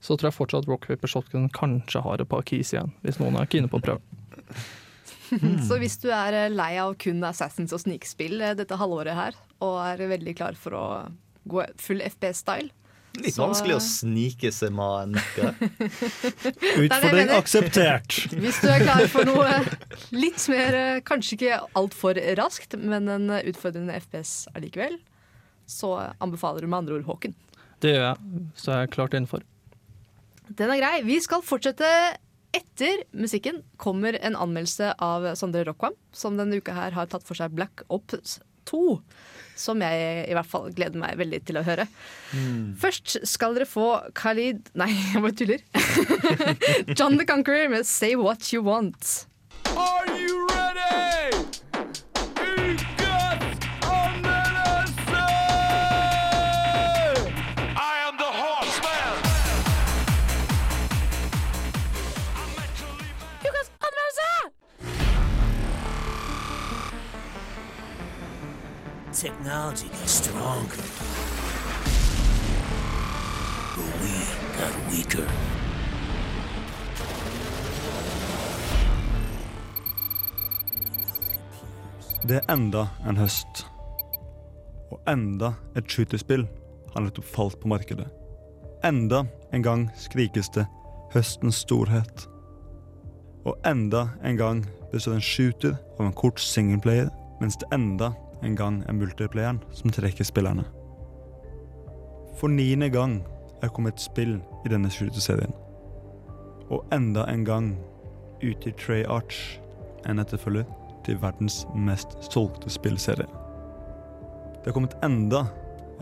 [0.00, 3.38] Så tror jeg fortsatt Rock Paper Shotgun kanskje har et par keys igjen, hvis noen
[3.40, 4.00] er kine på å prøve.
[5.68, 9.36] Så hvis du er eh, lei av kun Assassins og snikspill eh, dette halvåret her,
[9.64, 10.84] og er veldig klar for å
[11.48, 12.70] gå full FPS-style
[13.18, 15.48] Litt så- vanskelig å snike seg med en nøkkel.
[16.84, 18.18] Utfordring akseptert.
[18.38, 19.56] Hvis du er klar for noe
[20.14, 25.00] litt mer, eh, kanskje ikke altfor raskt, men en utfordrende FPS allikevel,
[25.68, 27.34] så anbefaler du med andre ord Håken.
[27.82, 29.42] Det gjør jeg, så er jeg klart innenfor.
[30.56, 30.96] Den er grei.
[31.06, 31.88] Vi skal fortsette
[32.56, 33.62] etter musikken.
[33.80, 37.84] Kommer en anmeldelse av Sondre Rockvam, som denne uka her har tatt for seg Black
[37.92, 38.38] Ops
[38.70, 39.00] 2.
[39.58, 41.88] Som jeg i hvert fall gleder meg veldig til å høre.
[42.78, 45.64] Først skal dere få Khalid Nei, jeg bare tuller.
[46.98, 49.26] John the Conqueror med 'Say What You Want'.
[49.74, 50.17] Are you
[69.18, 70.82] Technology got stronger.
[73.74, 74.12] But we
[74.56, 75.26] got weaker.
[82.28, 83.66] Det er enda en høst.
[84.90, 86.46] Og enda et skytespill
[86.94, 88.06] har nettopp falt på markedet.
[88.84, 90.68] Enda en gang skrikes det
[91.16, 92.28] høstens storhet.
[93.42, 97.10] Og enda en gang består en shooter av en kort singleplayer,
[97.42, 100.64] mens det enda en gang er multiplayeren som trekker spillerne.
[102.38, 103.22] For niende gang
[103.62, 105.54] er kommet spill i denne skyteserien.
[106.70, 107.72] Og enda en gang
[108.42, 109.60] utgir Treyarch
[110.06, 110.68] en etterfølger
[111.04, 113.26] til verdens mest solgte spillserie.
[114.58, 115.44] Det er kommet enda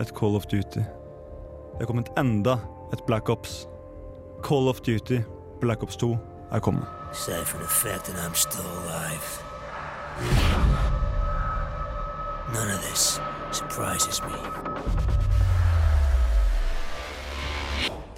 [0.01, 0.83] et Call of Duty.
[0.83, 2.57] Det er kommet enda
[2.93, 3.67] et Black Ops.
[4.43, 5.21] Call of Duty
[5.61, 6.17] Black Ops 2
[6.51, 6.85] er kommet.
[7.13, 9.43] Say for the fact that I'm still alive.
[12.53, 13.19] None of this
[13.51, 14.33] surprises me.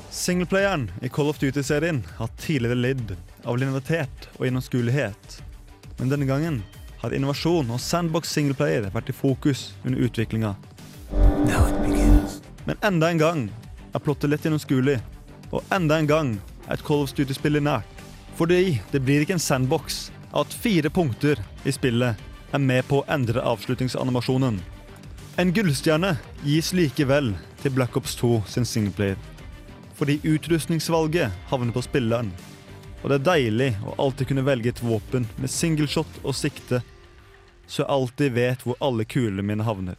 [0.10, 5.40] Singleplayeren i Call of Duty-serien har tidligere lidd av linearitet og gjennomskuelighet.
[5.98, 6.62] Men denne gangen
[7.02, 10.54] har innovasjon og sandbox singleplayer vært i fokus under utviklinga.
[12.70, 13.44] Men enda en gang
[13.96, 15.00] er plottet lett gjennomskuelig,
[15.50, 16.36] og enda en gang
[16.68, 18.06] er et Call of Duty-spill nært.
[18.38, 23.02] Fordi det blir ikke en sandbox av at fire punkter i spillet er med på
[23.02, 24.60] å endre avslutningsanimasjonen.
[25.40, 27.32] En gullstjerne gis likevel
[27.62, 29.18] til Black Ops 2 sin singleplayer.
[30.00, 32.32] Fordi utrustningsvalget havner på spilleren.
[33.04, 36.82] Og det er deilig å alltid kunne velge et våpen med singleshot og sikte,
[37.70, 39.96] så jeg alltid vet hvor alle kulene mine havner.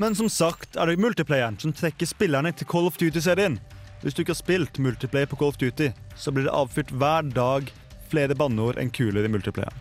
[0.00, 3.58] Men som sagt er det multiplayeren som trekker spillerne til Call of Duty-serien.
[4.02, 7.28] Hvis du ikke har spilt multiplayer på Call of Duty, så blir det avfyrt hver
[7.36, 7.68] dag
[8.12, 9.72] flere banneord enn kuler i multiplayer.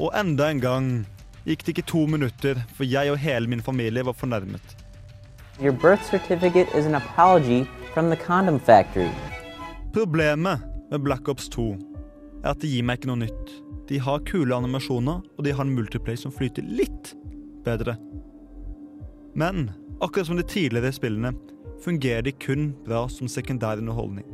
[0.00, 0.92] Og enda en gang
[1.48, 4.76] gikk det ikke to minutter for jeg og hele min familie var fornærmet.
[5.60, 9.10] Your birth certificate is an apology from the condom factory.
[9.92, 11.72] Problemet med Black Ops 2
[12.44, 13.52] er at det gir meg ikke noe nytt.
[13.90, 17.12] De har kule animasjoner, og de har en multiplayer som flyter litt
[17.66, 17.96] bedre.
[19.34, 21.34] Men akkurat som de tidligere spillene
[21.84, 24.26] fungerer de kun bra som sekundær underholdning.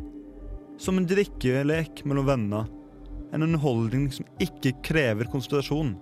[0.79, 2.69] Som en drikkelek mellom venner.
[3.35, 5.95] En underholdning som ikke krever konsentrasjon.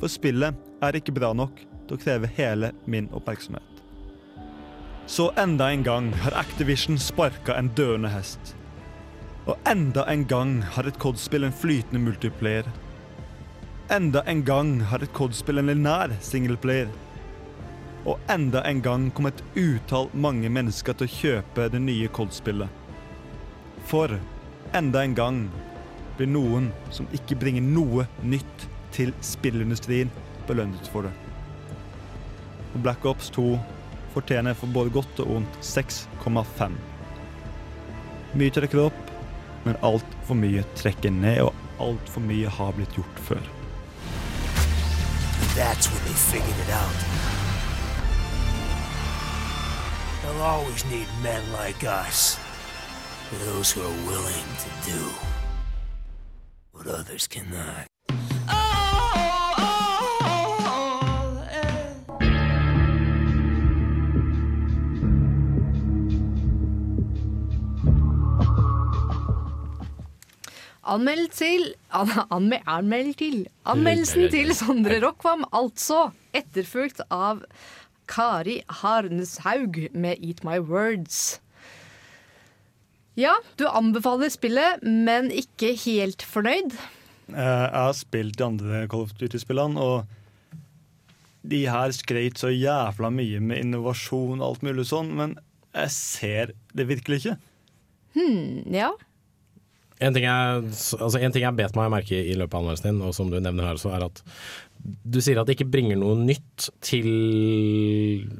[0.00, 3.66] For spillet er ikke bra nok til å kreve hele min oppmerksomhet.
[5.10, 8.54] Så enda en gang har Activision sparka en døende hest.
[9.48, 12.68] Og enda en gang har et COD-spill en flytende multiplayer.
[13.90, 16.92] Enda en gang har et COD-spill en linær singleplayer.
[18.06, 22.70] Og enda en gang kom et utall mange mennesker til å kjøpe det nye COD-spillet.
[23.90, 24.14] For
[24.76, 25.42] enda en gang
[26.20, 30.10] blir noen som ikke bringer noe nytt til spillindustrien,
[30.48, 31.12] belønnet for det.
[32.74, 33.54] Og Black Ops 2
[34.12, 36.76] fortjener for både godt og ondt 6,5.
[38.36, 39.00] Mye trekker opp,
[39.64, 43.42] men altfor mye trekker ned, og altfor mye har blitt gjort før.
[45.56, 47.00] That's when they figured it out.
[50.20, 52.36] They'll always need men like us.
[53.46, 55.29] Those who are willing to do
[56.80, 57.86] what others cannot.
[70.90, 77.44] Anmeld til an, anme, Anmeld til Anmeldelsen til Sondre Rockvam, altså etterfulgt av
[78.10, 81.38] Kari Harneshaug med Eat My Words.
[83.20, 86.72] Ja, du anbefaler spillet, men ikke helt fornøyd.
[87.30, 90.06] Eh, Jeg har spilt de andre Call of Duty-spillene, og
[91.50, 95.36] de her skreit så jævla mye med innovasjon og alt mulig sånn, men
[95.74, 97.36] jeg ser det virkelig ikke.
[98.16, 98.90] Hmm, ja.
[100.00, 100.62] En ting, jeg,
[100.96, 103.28] altså en ting jeg bet meg merke i i løpet av anmeldelsen din, og som
[103.30, 104.22] du nevner her også, er at
[104.80, 107.10] du sier at det ikke bringer noe nytt til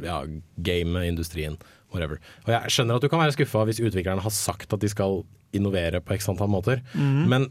[0.04, 0.22] ja,
[0.64, 1.58] gameindustrien.
[1.92, 2.20] Whatever.
[2.46, 5.22] Og jeg skjønner at du kan være skuffa hvis utviklerne har sagt at de skal
[5.56, 7.24] innovere på x antall måter, Mhm.
[7.28, 7.48] men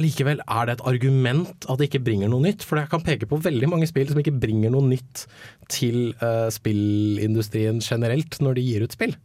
[0.00, 2.62] likevel er det et argument at det ikke bringer noe nytt.
[2.64, 5.26] For jeg kan peke på veldig mange spill som ikke bringer noe nytt
[5.68, 9.16] til uh, spillindustrien generelt når de gir ut spill.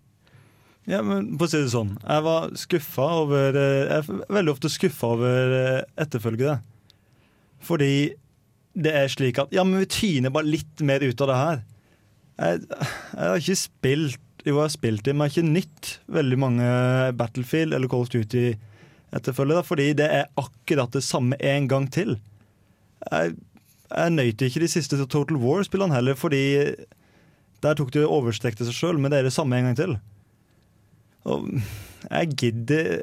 [0.87, 4.51] Ja, men for å si det sånn, jeg var skuffa over eh, Jeg er veldig
[4.53, 6.59] ofte skuffa over eh, etterfølgere.
[7.65, 7.93] Fordi
[8.75, 11.63] det er slik at Ja, men vi tyner bare litt mer ut av det her.
[12.35, 16.65] Jeg, jeg har ikke spilt Jo, har spilt i, men ikke nytt veldig mange
[17.17, 22.19] Battlefield eller Call of Duty-etterfølgere, fordi det er akkurat det samme en gang til.
[23.09, 23.33] Jeg,
[23.89, 26.43] jeg nøyte ikke de siste Total War-spillene heller, fordi
[27.65, 29.95] der tok de overstrekte seg sjøl, men det er det samme en gang til.
[31.25, 31.47] Og
[32.05, 33.01] jeg gidder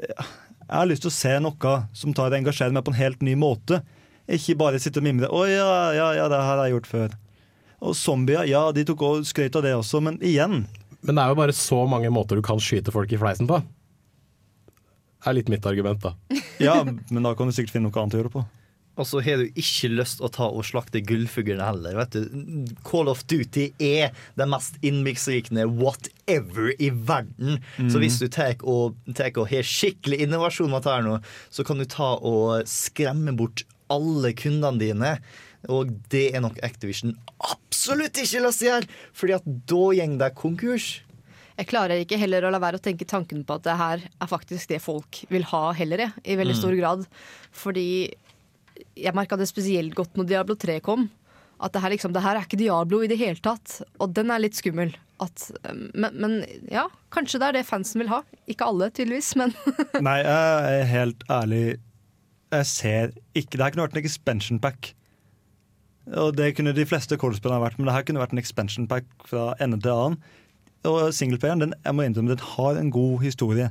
[0.63, 3.33] Jeg har lyst til å se noe som tar engasjerer meg på en helt ny
[3.35, 3.81] måte.
[4.31, 7.17] Ikke bare sitte og mimre 'Å ja, ja, ja, det har jeg gjort før'.
[7.83, 10.63] Og zombier, ja, de tok og skrøt av det også, men igjen
[11.03, 13.59] Men det er jo bare så mange måter du kan skyte folk i fleisen på.
[15.23, 16.13] Det er litt mitt argument, da.
[16.63, 18.43] Ja, men da kan du sikkert finne noe annet å gjøre på.
[18.93, 21.95] Og så har du ikke lyst å ta og slakte gullfuglene heller.
[21.97, 22.67] vet du.
[22.85, 27.57] Call of Duty er den mest innblikksrikende whatever i verden.
[27.79, 28.03] Så Mm.
[28.03, 31.17] hvis du tar og, og har skikkelig innovasjon her nå,
[31.49, 35.15] så kan du ta og skremme bort alle kundene dine.
[35.71, 40.29] Og det er nok Activision absolutt ikke til å gjøre, Fordi at da går de
[40.35, 41.01] konkurs.
[41.57, 44.27] Jeg klarer ikke heller å la være å tenke tanken på at det her er
[44.27, 46.59] faktisk det folk vil ha heller, jeg, i veldig Mm.
[46.59, 47.07] stor grad.
[47.51, 48.13] Fordi
[48.97, 51.09] jeg merka det spesielt godt når Diablo 3 kom.
[51.61, 53.81] At det her, liksom, det her er ikke Diablo i det hele tatt.
[54.01, 54.95] Og den er litt skummel.
[55.21, 55.51] At,
[55.93, 56.33] men, men
[56.71, 58.23] ja, kanskje det er det fansen vil ha.
[58.49, 59.53] Ikke alle, tydeligvis, men
[60.01, 61.77] Nei, jeg er helt ærlig
[62.51, 64.91] Jeg ser ikke Det har ikke noe vært en expansion pack.
[66.11, 69.07] Og det kunne de fleste Cold-spillene vært, men det her kunne vært en expansion pack
[69.29, 70.17] fra ende til annen.
[70.89, 73.69] Og singleplayeren den, jeg må innrømme, den har en god historie,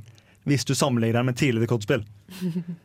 [0.48, 2.06] hvis du sammenligner den med tidligere Cold-spill.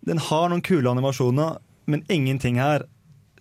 [0.00, 2.86] Den har noen kule animasjoner, men ingenting her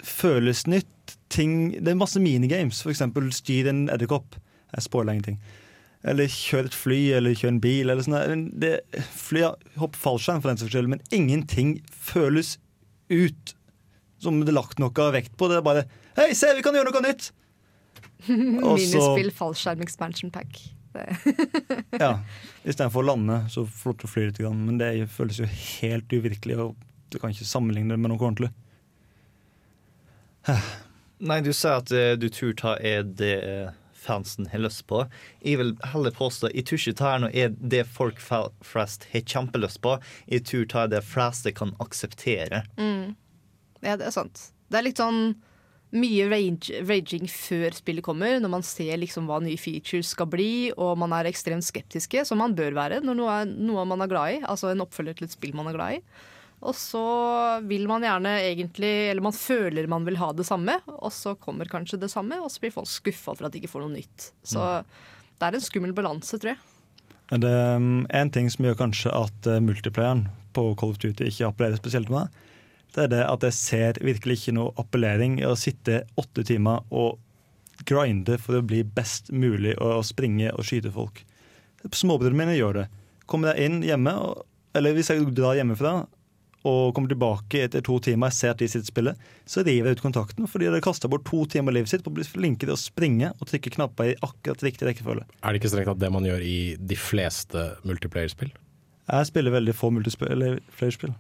[0.04, 1.14] føles nytt.
[1.32, 3.04] Ting, det er masse minigames, f.eks.
[3.38, 4.36] styr en edderkopp.
[4.74, 5.38] Jeg spoiler ingenting.
[6.04, 7.94] Eller kjør et fly, eller kjør en bil.
[7.94, 8.50] Eller sånn.
[9.16, 9.46] Fly,
[9.80, 12.58] hopp fallskjerm, for den saks skyld, men ingenting føles
[13.08, 13.56] ut
[14.20, 15.50] som det er lagt noe vekt på.
[15.52, 15.86] Det er bare
[16.18, 17.32] Hei, se, vi kan gjøre noe nytt!
[18.28, 20.60] Minispill, fallskjerm, expansion pack.
[20.94, 21.08] Det.
[22.04, 22.20] Ja,
[22.64, 24.42] Istedenfor å lande, så flott å fly litt.
[24.42, 26.76] Men det føles jo helt uvirkelig, og
[27.10, 28.52] du kan ikke sammenligne det med noe ordentlig.
[31.30, 33.38] Nei, du sier at eh, du tror ta er det
[34.00, 35.04] fansen har lyst på.
[35.44, 39.98] Jeg vil heller påstå Jeg tror ikke nå er det folk flest har kjempelyst på.
[40.32, 42.64] Jeg tror det er det fleste kan akseptere.
[42.80, 43.18] Mm.
[43.86, 44.50] Ja, det er sant.
[44.70, 45.38] Det er litt sånn
[45.90, 50.70] mye rage, raging før spillet kommer, når man ser liksom hva nye features skal bli,
[50.78, 54.12] og man er ekstremt skeptiske, som man bør være når noe, er, noe man er
[54.12, 54.44] glad i.
[54.46, 56.04] Altså en oppfølger til et spill man er glad i.
[56.60, 57.02] Og så
[57.64, 61.72] vil man gjerne egentlig Eller man føler man vil ha det samme, og så kommer
[61.72, 64.34] kanskje det samme, og så blir folk skuffa for at de ikke får noe nytt.
[64.44, 64.66] Så
[65.40, 66.60] det er en skummel balanse, tror jeg.
[67.30, 70.26] Det er um, en ting som gjør kanskje at uh, multiplayeren
[70.58, 72.46] på Call of Duty ikke appellerer spesielt med meg.
[72.96, 76.86] Det er det at jeg ser virkelig ikke noe appellering i å sitte åtte timer
[76.90, 77.20] og
[77.88, 81.22] grinde for å bli best mulig og springe og skyte folk.
[81.86, 82.88] Småbrødrene mine gjør det.
[83.30, 84.16] Kommer jeg inn hjemme,
[84.76, 86.02] eller hvis jeg drar hjemmefra
[86.68, 89.88] og kommer tilbake etter to timer, jeg ser at de sitter og spiller, så river
[89.94, 92.18] jeg ut kontakten fordi de har kasta bort to timer av livet sitt på å
[92.18, 95.24] bli flinke til å springe og trykke knapper i akkurat riktig rekkefølge.
[95.40, 98.52] Er det ikke strengt tatt det man gjør i de fleste multiplayer-spill?
[99.10, 101.16] Jeg spiller veldig få multiplayer-spill.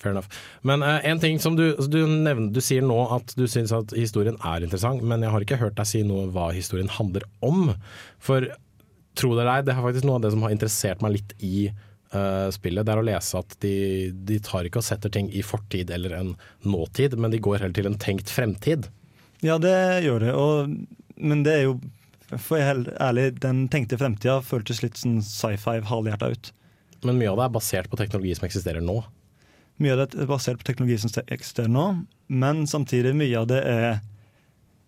[0.00, 0.32] Fair enough.
[0.64, 3.92] Men uh, en ting som du, du nevner, du sier nå at du syns at
[3.96, 7.74] historien er interessant, men jeg har ikke hørt deg si noe hva historien handler om.
[8.22, 8.48] For
[9.18, 11.34] tro det eller ei, det er faktisk noe av det som har interessert meg litt
[11.44, 12.86] i uh, spillet.
[12.86, 13.74] Det er å lese at de,
[14.14, 16.32] de tar ikke og setter ting i fortid eller en
[16.64, 18.88] nåtid, men de går heller til en tenkt fremtid.
[19.44, 20.32] Ja, det gjør det.
[20.36, 20.74] Og,
[21.20, 21.76] men det er jo,
[22.32, 26.52] for å helt ærlig, den tenkte fremtida føltes litt sånn sci-fi halvhjerta ut.
[27.04, 29.02] Men mye av det er basert på teknologi som eksisterer nå.
[29.80, 31.86] Mye av det er basert på teknologi som eksisterer nå,
[32.28, 34.00] men samtidig mye av det er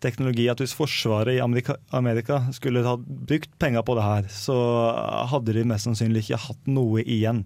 [0.03, 4.57] teknologi at hvis Forsvaret i Amerika, Amerika skulle ha brukt penger på det her, så
[5.31, 7.45] hadde de mest sannsynlig ikke hatt noe igjen.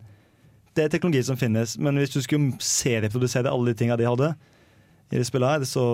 [0.77, 4.33] Det er teknologi som finnes, men hvis du skulle serieprodusere alle de tinga de hadde
[5.13, 5.85] i det spillet her, så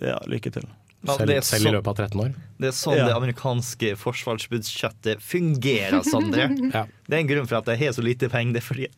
[0.00, 0.68] ja, lykke til.
[1.06, 2.30] Ja, Selv, det er selv i løpet av 13 år.
[2.58, 3.04] Det er sånn Ja.
[3.06, 6.48] det amerikanske forsvarsbudsjettet fungerer, Sondre.
[6.74, 6.86] Ja.
[7.08, 8.56] Det er en grunn for at de har så lite penger.
[8.56, 8.88] Det er fordi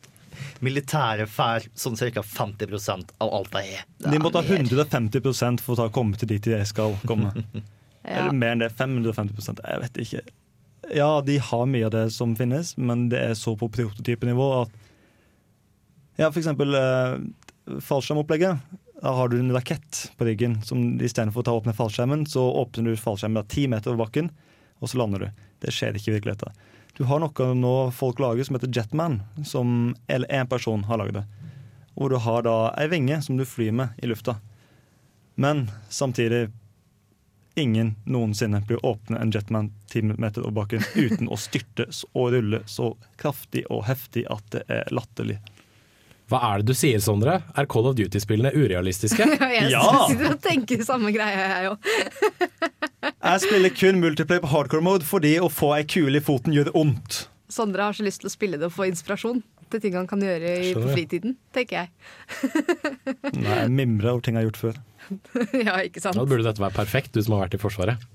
[0.59, 2.23] militæret får sånn ca.
[2.25, 3.85] 50% av alt de har.
[4.11, 7.33] De må ta 150 for å ta, komme til dit de skal komme.
[8.01, 8.23] Ja.
[8.23, 8.71] Eller mer enn det.
[8.73, 10.21] 550% Jeg vet ikke.
[10.97, 14.71] Ja, de har mye av det som finnes, men det er så på prototypenivå at
[16.17, 17.19] Ja, for eksempel eh,
[17.85, 18.57] fallskjermopplegget.
[19.01, 20.59] Da har du en rakett på ryggen.
[20.65, 24.29] som Istedenfor å ta åpne fallskjermen, så åpner du fallskjermen ti meter over bakken,
[24.81, 25.45] og så lander du.
[25.61, 26.59] Det skjer ikke i virkeligheten.
[27.01, 31.23] Du har noe nå folk lager som heter Jetman, som én person har laget det.
[31.95, 34.35] Hvor du har da ei vinge som du flyr med i lufta.
[35.33, 36.51] Men samtidig
[37.57, 42.61] ingen noensinne blir åpne en Jetman ti meter over bakken uten å styrte og rulle
[42.69, 45.39] så kraftig og heftig at det er latterlig.
[46.31, 47.41] Hva er det du sier, Sondre?
[47.59, 49.25] Er Call of Duty-spillene urealistiske?
[49.57, 49.83] jeg Ja!
[50.07, 51.89] sitter og tenker samme greia, jeg òg.
[53.21, 56.67] Jeg spiller kun multiplayer på hardcore mode fordi å få ei kule i foten gjør
[56.69, 57.17] det vondt.
[57.51, 59.41] Sondre har så lyst til å spille det og få inspirasjon
[59.71, 61.91] til ting han kan gjøre i, på fritiden, tenker jeg.
[63.41, 64.79] Nei, jeg mimrer over ting jeg har gjort før.
[65.61, 66.17] ja, ikke sant?
[66.17, 68.07] Da burde dette være perfekt, du som har vært i Forsvaret.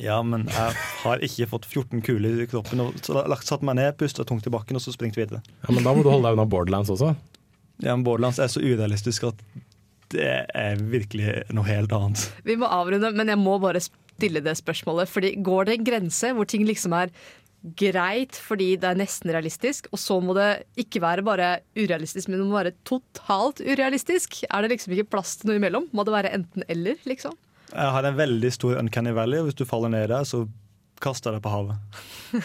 [0.00, 2.80] Ja, men jeg har ikke fått 14 kuler i kroppen.
[2.86, 5.42] Og så lagt satt meg ned, pusta tungt i bakken og så springt videre.
[5.66, 7.12] Ja, Men da må du holde deg unna Borderlands også.
[7.80, 9.40] Ja, men Borderlands er så urealistisk at
[10.12, 12.26] det er virkelig noe helt annet.
[12.44, 15.08] Vi må avrunde, men jeg må bare stille det spørsmålet.
[15.08, 17.14] Fordi Går det en grense hvor ting liksom er
[17.78, 22.40] greit fordi det er nesten realistisk, og så må det ikke være bare urealistisk, men
[22.40, 24.42] det må være totalt urealistisk?
[24.50, 25.86] Er det liksom ikke plass til noe imellom?
[25.94, 27.36] Må det være enten-eller, liksom?
[27.72, 30.44] Jeg har en veldig stor uncanny valley, og hvis du faller ned der, så
[31.02, 31.78] kaster jeg deg på havet.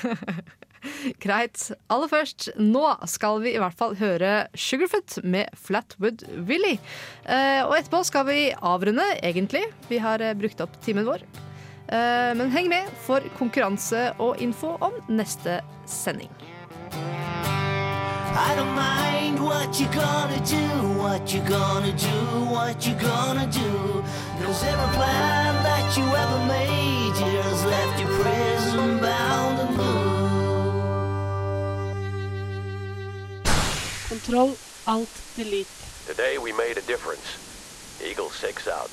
[1.23, 1.71] Greit.
[1.93, 6.77] Aller først, nå skal vi i hvert fall høre Sugarfoot med Flatwood Willy.
[7.25, 9.65] Eh, og etterpå skal vi avrunde, egentlig.
[9.91, 11.25] Vi har eh, brukt opp timen vår.
[11.87, 16.31] Eh, men heng med for konkurranse og info om neste sending.
[18.39, 20.63] I don't mind what you're gonna do,
[21.01, 24.03] what you're gonna do, what you're gonna do.
[24.43, 30.06] Cause every plan that you ever made just left your prison bound and blue.
[34.09, 35.67] Kontroll, alt, delete.
[36.07, 37.37] Today we made a difference.
[38.01, 38.89] Eagle 6 out.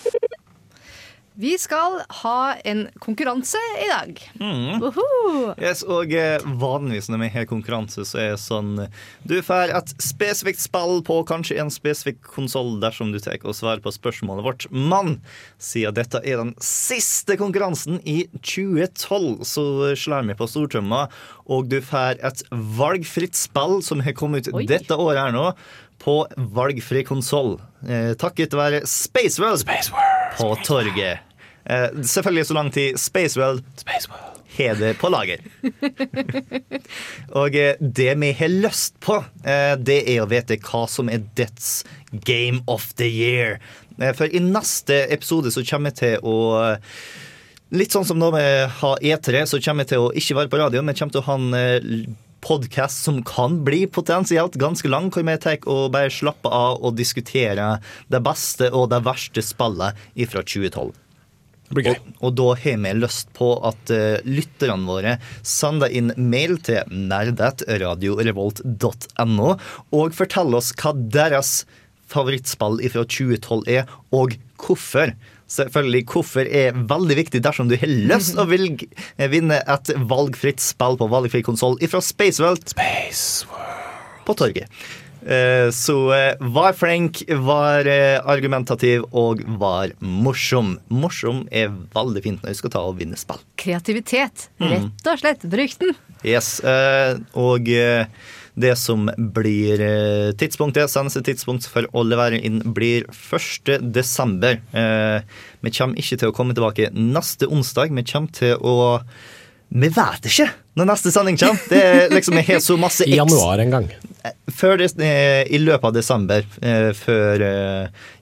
[1.35, 4.21] Vi skal ha en konkurranse i dag.
[4.39, 4.79] Mm.
[4.79, 5.55] Woohoo!
[5.59, 8.77] Yes, og eh, vanligvis når vi har konkurranse, så er det sånn
[9.27, 13.83] Du får et spesifikt spill på kanskje en spesifikk konsoll dersom du tar og svarer
[13.83, 14.69] på spørsmålet vårt.
[14.71, 15.17] Men
[15.59, 19.67] siden dette er den siste konkurransen i 2012, så
[19.99, 21.09] slår vi på stortromma,
[21.51, 22.47] og du får et
[22.79, 24.69] valgfritt spill som har kommet ut Oi.
[24.71, 25.51] dette året her nå,
[26.05, 26.21] på
[26.55, 27.57] valgfri konsoll.
[27.89, 29.65] Eh, takket være Spaceworld
[30.39, 31.19] på torget.
[31.65, 33.63] Eh, selvfølgelig så langt til Spacewell
[34.59, 35.43] har det på lager.
[37.35, 41.25] Og eh, det vi har lyst på, eh, det er å vite hva som er
[41.39, 41.83] dets
[42.27, 43.59] Game of the Year.
[43.99, 46.37] Eh, For i neste episode så kommer vi til å
[47.75, 50.59] Litt sånn som når vi har E3, så kommer vi til å ikke være på
[50.61, 52.05] radio, men kommer til å ha en
[52.45, 56.97] podkast som kan bli potensielt ganske lang, hvor vi tar og bare slapper av og
[56.99, 57.79] diskuterer
[58.13, 59.95] det beste og det verste spillet
[60.31, 60.93] fra 2012.
[61.75, 61.87] Og,
[62.21, 69.57] og da har vi lyst på at uh, lytterne våre sender inn mail til nerdatradiorevolt.no
[69.97, 71.67] og forteller oss hva deres
[72.13, 75.17] favorittspill fra 2012 er, og hvorfor.
[75.51, 78.89] Selvfølgelig, hvorfor er veldig viktig dersom du har lyst å velge,
[79.31, 82.01] vinne et valgfritt spill på valgfri konsoll fra
[82.41, 82.75] World.
[84.25, 84.69] på torget.
[85.25, 90.79] Eh, Så vær var flink, var eh, argumentativ og var morsom.
[90.89, 93.41] Morsom er veldig fint når du skal ta og vinne spill.
[93.61, 94.49] Kreativitet.
[94.61, 94.71] Mm.
[94.73, 95.47] Rett og slett.
[95.49, 95.95] Bruk den.
[96.25, 98.07] Yes, eh, og eh,
[98.55, 103.81] det som blir eh, tidspunktet, seneste tidspunkt for å levere inn, blir 1.
[103.95, 104.61] desember.
[104.73, 105.23] Eh,
[105.65, 107.91] Vi kommer ikke til å komme tilbake neste onsdag.
[107.97, 109.01] Vi kommer til å
[109.75, 111.59] Vi vet ikke når neste sending kommer.
[111.71, 113.89] Det er liksom, Vi har så masse I januar en gang.
[114.55, 116.47] før det, eh, I løpet av desember,
[116.95, 117.45] før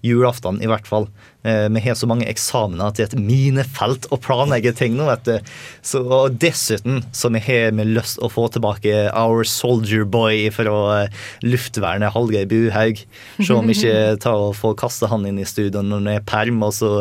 [0.02, 1.08] julaften i hvert fall.
[1.44, 5.54] Eh, Vi har så mange eksamener er et minefelt å planlegge ting nå, vet du.
[5.82, 10.76] Så, og dessuten så vi har vi lyst å få tilbake Our Soldier Boy fra
[11.02, 13.02] eh, luftvernet Hallgeir Buhaug.
[13.40, 16.26] Se om vi ikke tar og får kaste han inn i studio når han er
[16.26, 16.92] perm, og så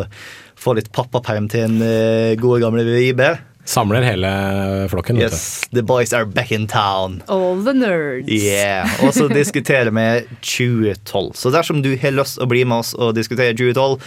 [0.62, 3.34] få litt pappaperm til en eh, gode gamle Vibe.
[3.66, 4.30] Samler hele
[4.90, 5.18] flokken.
[5.22, 7.22] Yes, the boys are back in town.
[7.28, 8.28] All the nerds.
[8.28, 11.34] Yeah, Og så diskuterer vi 2012.
[11.38, 14.00] Så dersom du har lyst å bli med oss og diskutere 2012,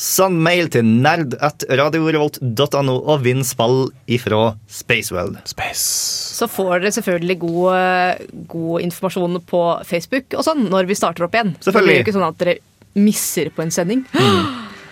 [0.00, 5.34] send mail til nerd.radiorevolt.no og vinn spill ifra Spacewell.
[5.76, 8.16] Så får dere selvfølgelig god,
[8.52, 11.52] god informasjon på Facebook og sånn når vi starter opp igjen.
[11.58, 11.80] Selvfølgelig.
[11.80, 12.56] Det blir jo ikke sånn at dere
[13.00, 14.00] misser på en sending.
[14.16, 14.49] Uh,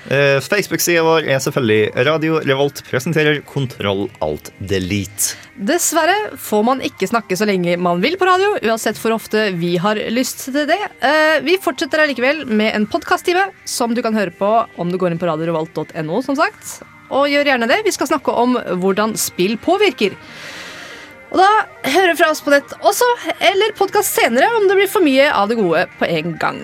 [0.08, 5.36] Facebook-sida vår er selvfølgelig Radio Revolt presenterer Kontroll Alt Delete.
[5.58, 9.74] Dessverre får man ikke snakke så lenge man vil på radio, uansett hvor ofte vi
[9.76, 10.78] har lyst til det.
[11.04, 15.12] Eh, vi fortsetter allikevel med en podkast-time som du kan høre på om du går
[15.12, 16.78] inn på radiorevolt.no, som sagt.
[17.10, 17.82] Og gjør gjerne det.
[17.84, 20.16] Vi skal snakke om hvordan spill påvirker.
[21.32, 21.48] Og da
[21.92, 23.08] hører fra oss på nett også,
[23.50, 26.62] eller podkast senere om det blir for mye av det gode på en gang.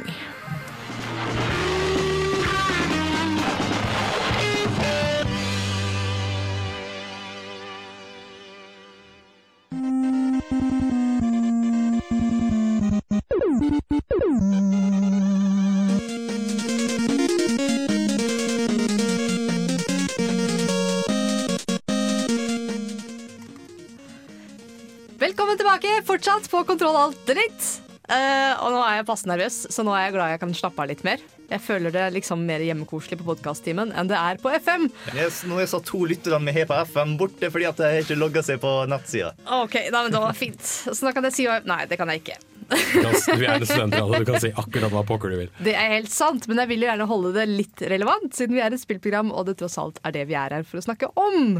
[26.15, 27.71] Fortsatt på Kontroll Alt dritt.
[28.05, 30.85] Uh, og nå er jeg passe nervøs, så nå er jeg glad jeg kan slappe
[30.85, 31.23] av litt mer.
[31.49, 34.87] Jeg føler det liksom mer hjemmekoselig på podkast-timen enn det er på FM.
[35.17, 38.19] Yes, nå er så to lytterne vi har på FM borte fordi at de ikke
[38.21, 39.33] logga seg på nettsida.
[39.59, 40.63] OK, da, men det var fint.
[40.63, 42.39] Så da kan jeg si Nei, det kan jeg ikke.
[42.71, 45.51] Vi er en studentradio, du kan si akkurat hva pokker du vil.
[45.67, 48.63] Det er helt sant, men jeg vil jo gjerne holde det litt relevant, siden vi
[48.65, 51.11] er et spillprogram, og det tross alt er det vi er her for å snakke
[51.21, 51.59] om.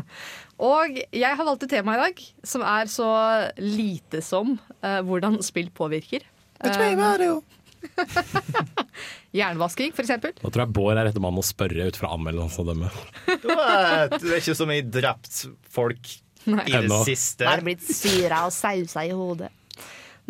[0.65, 3.11] Og jeg har valgt et tema i dag som er så
[3.61, 6.25] lite som uh, hvordan spill påvirker.
[6.65, 7.41] Eh,
[9.35, 10.33] Jernvasking, for eksempel.
[10.41, 12.93] Nå tror jeg Bård er rette mann å spørre ut fra anmeldelsen å dømme.
[13.27, 14.21] What?
[14.21, 15.43] Det er ikke så mye drept
[15.75, 16.15] folk
[16.47, 16.65] Nei.
[16.69, 17.03] i det Ennå.
[17.09, 17.45] siste.
[17.49, 19.51] Bare blitt syra og sausa i hodet.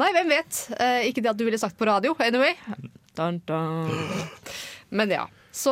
[0.01, 0.61] Nei, hvem vet.
[0.81, 2.57] Eh, ikke det at du ville sagt på radio, anyway.
[3.15, 3.91] Dun, dun.
[4.95, 5.25] Men ja.
[5.55, 5.71] Så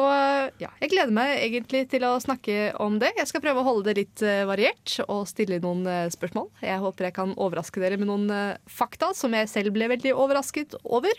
[0.63, 3.11] ja, jeg gleder meg egentlig til å snakke om det.
[3.19, 6.53] Jeg skal prøve å holde det litt eh, variert og stille noen eh, spørsmål.
[6.63, 10.15] Jeg håper jeg kan overraske dere med noen eh, fakta som jeg selv ble veldig
[10.15, 11.19] overrasket over.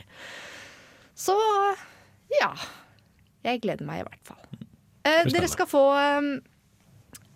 [1.12, 1.36] Så
[2.40, 2.54] ja.
[3.44, 4.64] Jeg gleder meg i hvert fall.
[5.04, 6.32] Eh, dere skal få eh,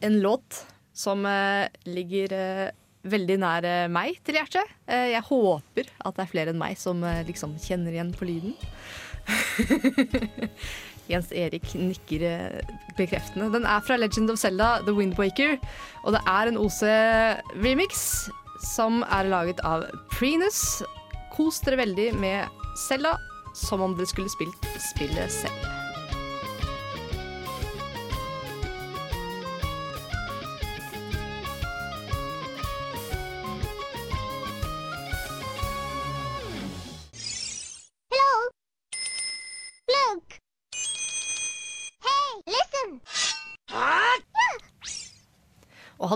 [0.07, 0.63] en låt
[0.95, 2.69] som eh, ligger eh,
[3.11, 4.75] veldig nær eh, meg til hjertet.
[4.89, 8.27] Eh, jeg håper at det er flere enn meg som eh, liksom kjenner igjen på
[8.29, 8.57] lyden.
[11.11, 12.25] Jens Erik nikker
[12.97, 13.47] bekreftende.
[13.53, 15.55] Den er fra Legend of Zelda, The Windwaker.
[16.03, 18.03] Og det er en OC-remix
[18.73, 20.83] som er laget av Prenus.
[21.35, 23.15] Kos dere veldig med Zelda
[23.55, 25.76] som om dere skulle spilt spillet selv.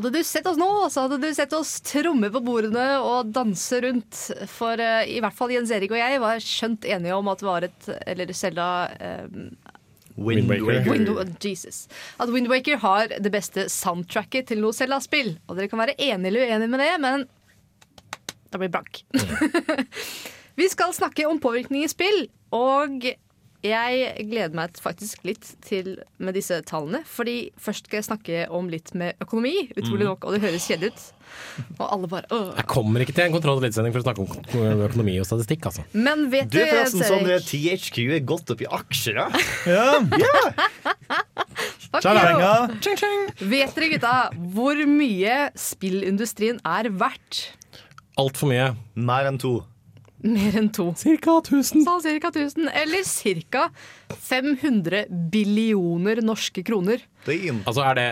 [0.01, 3.81] Hadde du sett oss nå, så hadde du sett oss tromme på bordene og danse
[3.85, 4.17] rundt.
[4.49, 7.47] For uh, i hvert fall Jens Erik og jeg var skjønt enige om at det
[7.47, 8.67] var et Eller Selda
[9.29, 9.51] um,
[10.17, 10.89] Wind Waker.
[10.89, 11.85] Wind, Jesus.
[12.17, 15.35] At Wind Waker har det beste soundtracket til noe Selda-spill.
[15.47, 17.27] Og dere kan være enige eller uenige med det, men
[18.51, 19.03] da blir det blank.
[20.59, 23.05] Vi skal snakke om påvirkning i spill, og
[23.63, 27.03] jeg gleder meg faktisk litt til med disse tallene.
[27.05, 30.09] Fordi først skal jeg snakke om litt med økonomi, utrolig Mm.
[30.11, 31.01] nok, og det høres kjedelig ut.
[31.79, 32.55] Og alle bare Åh.
[32.57, 34.27] Jeg kommer ikke til en kontroll- og for å snakke om
[34.89, 35.83] økonomi og statistikk, altså.
[35.93, 39.29] Men vet Du du, er forresten sånn at THQ er gått opp i aksjer, da.
[42.01, 42.69] Tjalala.
[42.81, 43.47] you.
[43.51, 44.13] Vet dere, gutta,
[44.53, 47.51] hvor mye spillindustrien er verdt?
[48.19, 48.75] Altfor mye.
[48.95, 49.61] Mer enn to.
[50.35, 50.91] Mer enn to.
[50.99, 51.83] Cirka 1000.
[51.87, 52.67] Sa cirka 1000.
[52.83, 53.69] Eller cirka
[54.21, 57.01] 500 billioner norske kroner.
[57.27, 58.07] Altså er det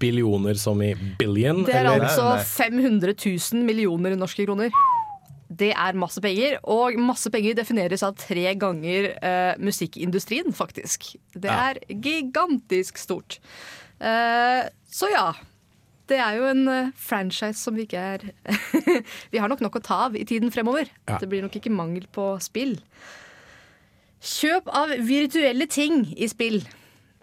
[0.00, 1.64] billioner som i billion?
[1.66, 2.06] Det er eller?
[2.06, 4.70] altså 500 000 millioner norske kroner.
[5.50, 11.16] Det er masse penger, og masse penger defineres av tre ganger uh, musikkindustrien, faktisk.
[11.34, 11.72] Det Ja.
[11.72, 13.40] er gigantisk stort.
[14.00, 15.32] Uh, så ja.
[16.10, 18.24] Det er jo en eh, franchise som vi ikke er
[19.32, 20.90] Vi har nok nok å ta av i tiden fremover.
[21.06, 21.20] Ja.
[21.22, 22.76] Det blir nok ikke mangel på spill.
[24.20, 26.60] Kjøp av virtuelle ting i spill.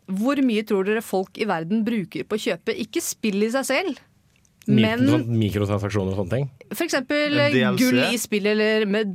[0.07, 3.67] Hvor mye tror dere folk i verden bruker på å kjøpe ikke spill i seg
[3.67, 3.99] selv,
[4.67, 6.47] men sånn mikrotransaksjoner og sånne ting?
[6.71, 6.83] f.eks.
[6.87, 7.35] eksempel
[7.79, 9.13] gull i spill, eller med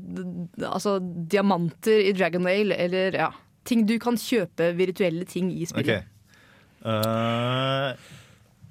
[0.69, 3.33] altså, diamanter i Dragon Whale, eller ja.
[3.69, 5.85] Ting du kan kjøpe virtuelle ting i OK.
[5.85, 6.01] Okay.
[6.83, 7.95] Uh,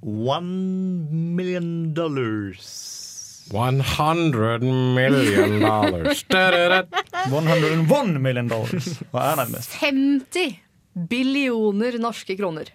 [0.02, 2.68] one million dollars.
[3.52, 6.26] 100 million dollars.
[6.32, 8.94] 101 million dollars.
[9.12, 9.76] Hva er nærmest?
[9.82, 10.56] 50
[11.12, 12.72] billioner norske kroner.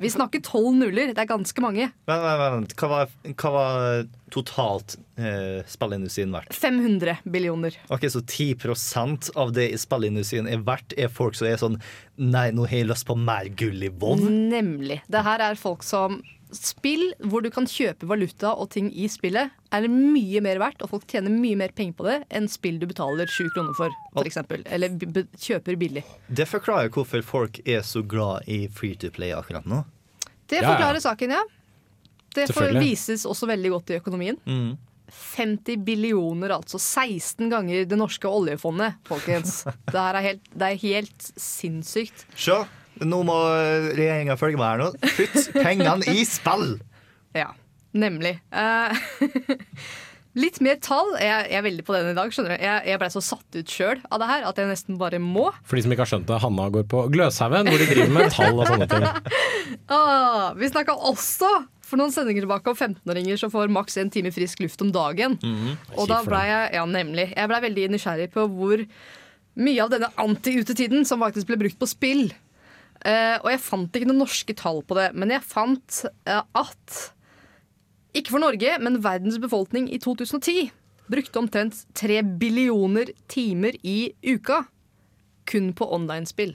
[0.00, 1.10] Vi snakker tolv nuller.
[1.12, 1.90] Det er ganske mange.
[2.08, 2.74] Vent, vent, vent.
[2.80, 6.54] Hva var, hva var totalt eh, spillindustrien verdt?
[6.56, 7.76] 500 billioner.
[7.92, 11.76] Ok, Så 10% av det spillindustrien er verdt, er folk som er sånn
[12.16, 14.24] Nei, nå har jeg lyst på mer gull i bånn.
[14.48, 15.02] Nemlig.
[15.12, 16.22] Det her er folk som
[16.56, 20.90] Spill hvor du kan kjøpe valuta og ting i spillet, er mye mer verdt, og
[20.90, 24.40] folk tjener mye mer penger på det enn spill du betaler sju kroner for, f.eks.
[24.66, 24.96] Eller
[25.38, 26.02] kjøper billig.
[26.26, 29.84] Det forklarer hvorfor folk er så glad i free to play akkurat nå.
[30.50, 30.72] Det Ja, ja.
[30.74, 31.44] forklarer saken, ja.
[32.34, 34.36] Det får vises også veldig godt i økonomien.
[34.46, 34.74] Mm.
[35.10, 39.64] 50 billioner, altså 16 ganger det norske oljefondet, folkens.
[39.90, 42.22] Det er helt, det er helt sinnssykt.
[42.38, 42.54] Se,
[43.06, 43.38] nå må
[43.96, 44.92] regjeringa følge med her nå.
[45.16, 46.78] Putt pengene i spill!
[47.36, 47.52] Ja,
[47.96, 48.36] nemlig.
[48.52, 48.94] Uh,
[50.42, 51.12] litt mer tall.
[51.20, 52.32] Jeg, jeg er veldig på den i dag.
[52.34, 54.98] skjønner du Jeg, jeg ble så satt ut sjøl av det her at jeg nesten
[55.00, 55.48] bare må.
[55.64, 58.34] For de som ikke har skjønt det, Hanna går på Gløshaugen, hvor de driver med
[58.34, 59.08] tall og sånne ting.
[59.90, 61.48] Ah, vi snakka også
[61.86, 65.34] for noen sendinger tilbake om 15-åringer som får maks en time frisk luft om dagen.
[65.96, 68.84] Og da ble jeg ja, nemlig, jeg ble veldig nysgjerrig på hvor
[69.60, 72.28] mye av denne anti-utetiden som faktisk ble brukt på spill.
[73.06, 76.98] Eh, og jeg fant ikke noen norske tall på det, men jeg fant eh, at
[78.16, 80.70] ikke for Norge, men verdens befolkning i 2010
[81.10, 84.64] brukte omtrent tre billioner timer i uka
[85.50, 86.54] kun på online-spill.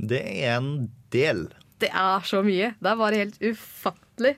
[0.00, 1.48] Det er en del.
[1.80, 2.72] Det er så mye.
[2.80, 4.34] Det er bare helt ufattelig.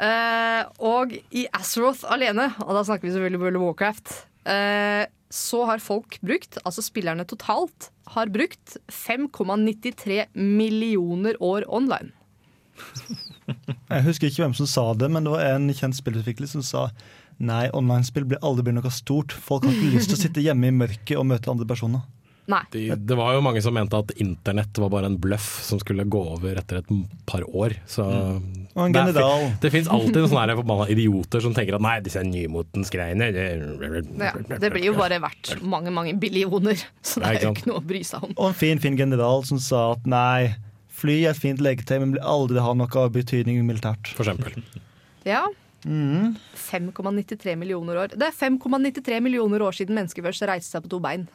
[0.00, 4.12] Eh, og i Azeroth alene, og da snakker vi selvfølgelig om World of Warcraft,
[4.46, 12.10] eh, så har folk brukt, altså spillerne totalt, har brukt 5,93 millioner år online.
[13.90, 16.88] Jeg husker ikke hvem som sa det, men det var en kjent spillutvikler som sa
[17.40, 19.32] nei, online-spill blir aldri blir noe stort.
[19.32, 22.04] Folk har ikke lyst til å sitte hjemme i mørket og møte andre personer.
[22.50, 22.62] Nei.
[22.72, 26.06] De, det var jo mange som mente at internett var bare en bløff som skulle
[26.10, 26.90] gå over etter et
[27.28, 27.76] par år.
[27.90, 29.46] Så Og en det general.
[29.62, 33.46] Det fins alltid sånne forbanna idioter som tenker at nei, disse nymotens greiene det,
[34.20, 37.82] Ja, det blir jo bare verdt mange, mange billioner, så det er jo ikke noe
[37.82, 38.34] å bry seg om.
[38.36, 40.52] Og en fin, fin general som sa at nei,
[41.00, 44.12] fly er et fint leketøy, men blir aldri ha noe av betydning militært.
[44.16, 44.58] For eksempel.
[45.28, 45.46] Ja.
[45.84, 46.34] Mm.
[46.56, 48.16] 5,93 millioner år.
[48.16, 51.26] Det er 5,93 millioner år siden mennesker først reiste seg på to bein.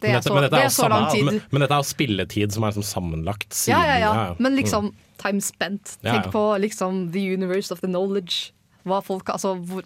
[0.00, 1.24] Det er så, men dette men dette er så lang tid.
[1.26, 4.34] Men, men dette er jo spilletid som er liksom sammenlagt siden Ja, ja, ja.
[4.38, 4.58] Men Mm.
[4.62, 5.96] liksom time spent.
[6.02, 6.30] Tenk ja.
[6.30, 8.52] på liksom the universe of the knowledge.
[8.86, 9.82] Hva folk Altså, hvor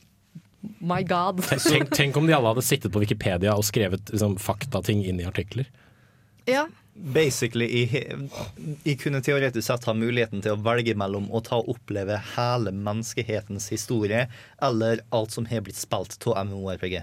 [0.79, 1.41] My God.
[1.43, 5.27] Tenk, tenk om de alle hadde sittet på Wikipedia og skrevet liksom, faktating inn i
[5.27, 5.67] artikler.
[6.47, 6.69] Ja.
[6.95, 8.29] Basically, jeg,
[8.85, 12.71] jeg kunne teoretisk sett ha muligheten til å velge mellom å ta og oppleve hele
[12.77, 14.27] menneskehetens historie,
[14.63, 17.01] eller alt som har blitt spilt av MMORPG.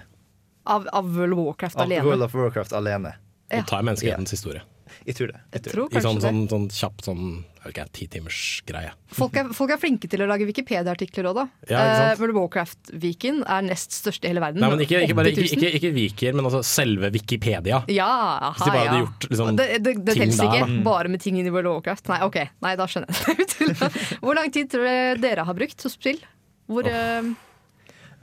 [0.64, 2.04] Av, av World of Warcraft Av alene.
[2.04, 3.14] World of Warcraft alene.
[3.50, 3.62] Ja.
[3.62, 4.62] Og tar menneskehetens historie.
[5.06, 5.38] Jeg tror det.
[5.54, 7.22] Jeg tror I sånn, sånn, sånn kjapp sånn
[7.64, 8.90] okay, titimersgreie.
[9.16, 11.44] Folk er, folk er flinke til å lage Wikipedia-artikler òg, da.
[11.70, 12.02] Ja, uh.
[12.10, 14.62] Eh, World of Warcraft-viken er nest største i hele verden.
[14.62, 17.82] Nei, men ikke, ikke, bare, ikke, ikke, ikke Viker, men altså selve Wikipedia.
[17.92, 18.90] Ja, aha, Hvis de bare ja.
[18.90, 20.82] hadde gjort liksom, det det, det ting der, ikke da.
[20.90, 22.12] bare med ting inni i World of Warcraft.
[22.12, 23.80] Nei, ok, nei, da skjønner jeg.
[24.24, 26.20] Hvor lang tid tror dere dere har brukt hos spill?
[26.70, 27.32] Hvor eh,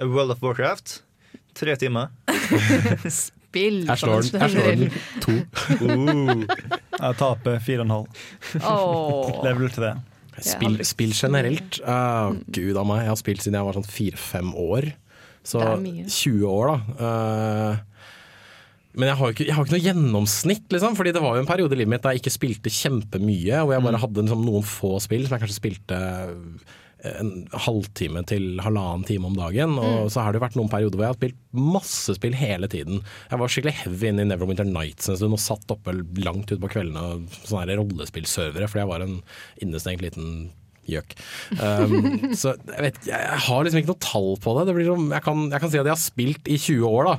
[0.06, 1.02] World of Warcraft.
[1.58, 2.12] Tre timer.
[3.58, 4.44] spill Jeg slår den.
[4.44, 5.00] Jeg slår den.
[5.24, 5.38] To.
[5.80, 5.98] To.
[6.98, 8.22] Jeg taper fire og en halv.
[8.62, 9.42] Åh.
[9.48, 9.96] Level tre.
[10.38, 11.80] Spill, spill generelt.
[11.82, 14.92] Uh, Gud a meg, jeg har spilt siden jeg var sånn fire-fem år.
[15.48, 16.08] Så Det er mye.
[16.14, 16.78] 20 år, da.
[17.02, 18.08] Uh,
[18.98, 20.98] men jeg har, ikke, jeg har ikke noe gjennomsnitt, liksom.
[20.98, 23.62] Fordi det var jo en periode i livet mitt der jeg ikke spilte kjempemye.
[23.62, 26.00] Hvor jeg bare hadde liksom, noen få spill som jeg kanskje spilte
[27.06, 29.76] en halvtime til halvannen time om dagen.
[29.78, 30.10] Og Mm.
[30.10, 33.02] så har det vært noen perioder hvor jeg har spilt masse spill hele tiden.
[33.30, 35.94] Jeg var skikkelig heavy inn i Neverwinter Nights en stund og satt oppe
[36.24, 39.22] langt utpå kveldene og sånne rollespillservere, fordi jeg var en
[39.62, 40.50] innestengt liten
[40.88, 41.16] gjøk.
[41.60, 44.68] Um, så jeg vet jeg, jeg har liksom ikke noe tall på det.
[44.70, 47.10] det blir som, jeg, kan, jeg kan si at jeg har spilt i 20 år,
[47.12, 47.18] da.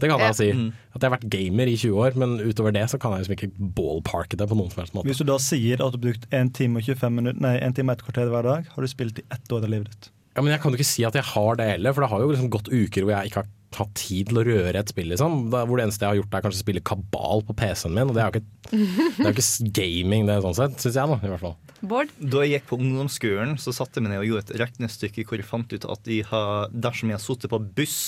[0.00, 0.48] Det kan jeg si.
[0.92, 3.36] At jeg har vært gamer i 20 år, men utover det så kan jeg liksom
[3.36, 5.10] ikke ballparke det på noen som helst måte.
[5.10, 7.76] Hvis du da sier at du har brukt 1 time og 25 minutter, nei, 1
[7.78, 10.12] time og et kvarter hver dag, har du spilt i ett år av livet ditt.
[10.32, 12.22] Ja, men jeg kan jo ikke si at jeg har det heller, for det har
[12.24, 15.08] jo liksom gått uker hvor jeg ikke har hatt tid til å røre et spill,
[15.12, 15.36] liksom.
[15.52, 18.08] Det, hvor det eneste jeg har gjort er kanskje å spille kabal på PC-en min,
[18.08, 21.12] og det er jo ikke, det er jo ikke gaming det sånn sett, syns jeg
[21.12, 21.56] da, i hvert fall.
[21.92, 22.12] Bård?
[22.20, 25.40] Da jeg gikk på ungdomsskolen, så satte jeg meg ned og gjorde et regnestykke hvor
[25.40, 27.98] jeg fant ut at jeg har, dersom jeg har sittet på buss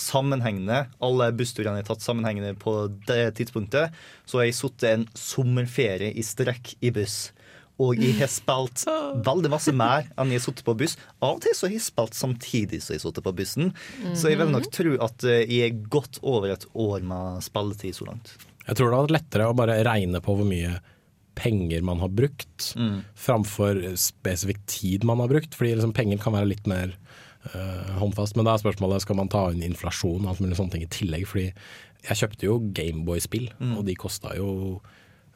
[0.00, 2.74] sammenhengende, alle bussturene er har tatt sammenhengende på
[3.08, 3.94] det tidspunktet,
[4.24, 7.30] så har jeg sittet en sommerferie i strekk i buss.
[7.80, 8.84] Og jeg har spilt
[9.30, 10.98] veldig masse mer enn jeg har sittet på buss.
[11.20, 13.74] Av og til så har jeg spilt samtidig som jeg har sittet på bussen.
[14.12, 17.96] Så jeg vil nok tro at eh, jeg er godt over et år med spilletid
[17.96, 18.34] så langt.
[18.66, 20.76] Jeg tror det hadde vært lettere å bare regne på hvor mye
[21.40, 22.72] penger man har brukt,
[23.16, 25.56] framfor spesifikk tid man har brukt.
[25.56, 26.92] Fordi liksom penger kan være litt mer
[28.00, 28.36] håndfast.
[28.36, 30.90] Men da er spørsmålet skal man ta inn inflasjon og alt mulig sånne ting i
[30.92, 31.26] tillegg.
[31.30, 31.46] Fordi
[32.06, 34.80] jeg kjøpte jo Gameboy-spill, og de kosta jo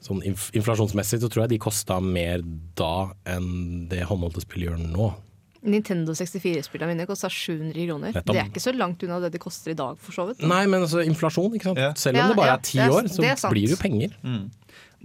[0.05, 2.42] Sånn inf inflasjonsmessig så tror jeg de kosta mer
[2.76, 5.07] da enn det håndholdte spill gjør nå.
[5.64, 8.18] Nintendo 64-spillene mine kosta 700 kroner.
[8.18, 10.42] Det er ikke så langt unna det de koster i dag, for så vidt.
[10.44, 11.80] Nei, men altså inflasjon, ikke sant.
[12.02, 13.80] Selv om Ja, det bare ja, er ti det år, så det blir det jo
[13.80, 14.18] penger.
[14.20, 14.42] Mm.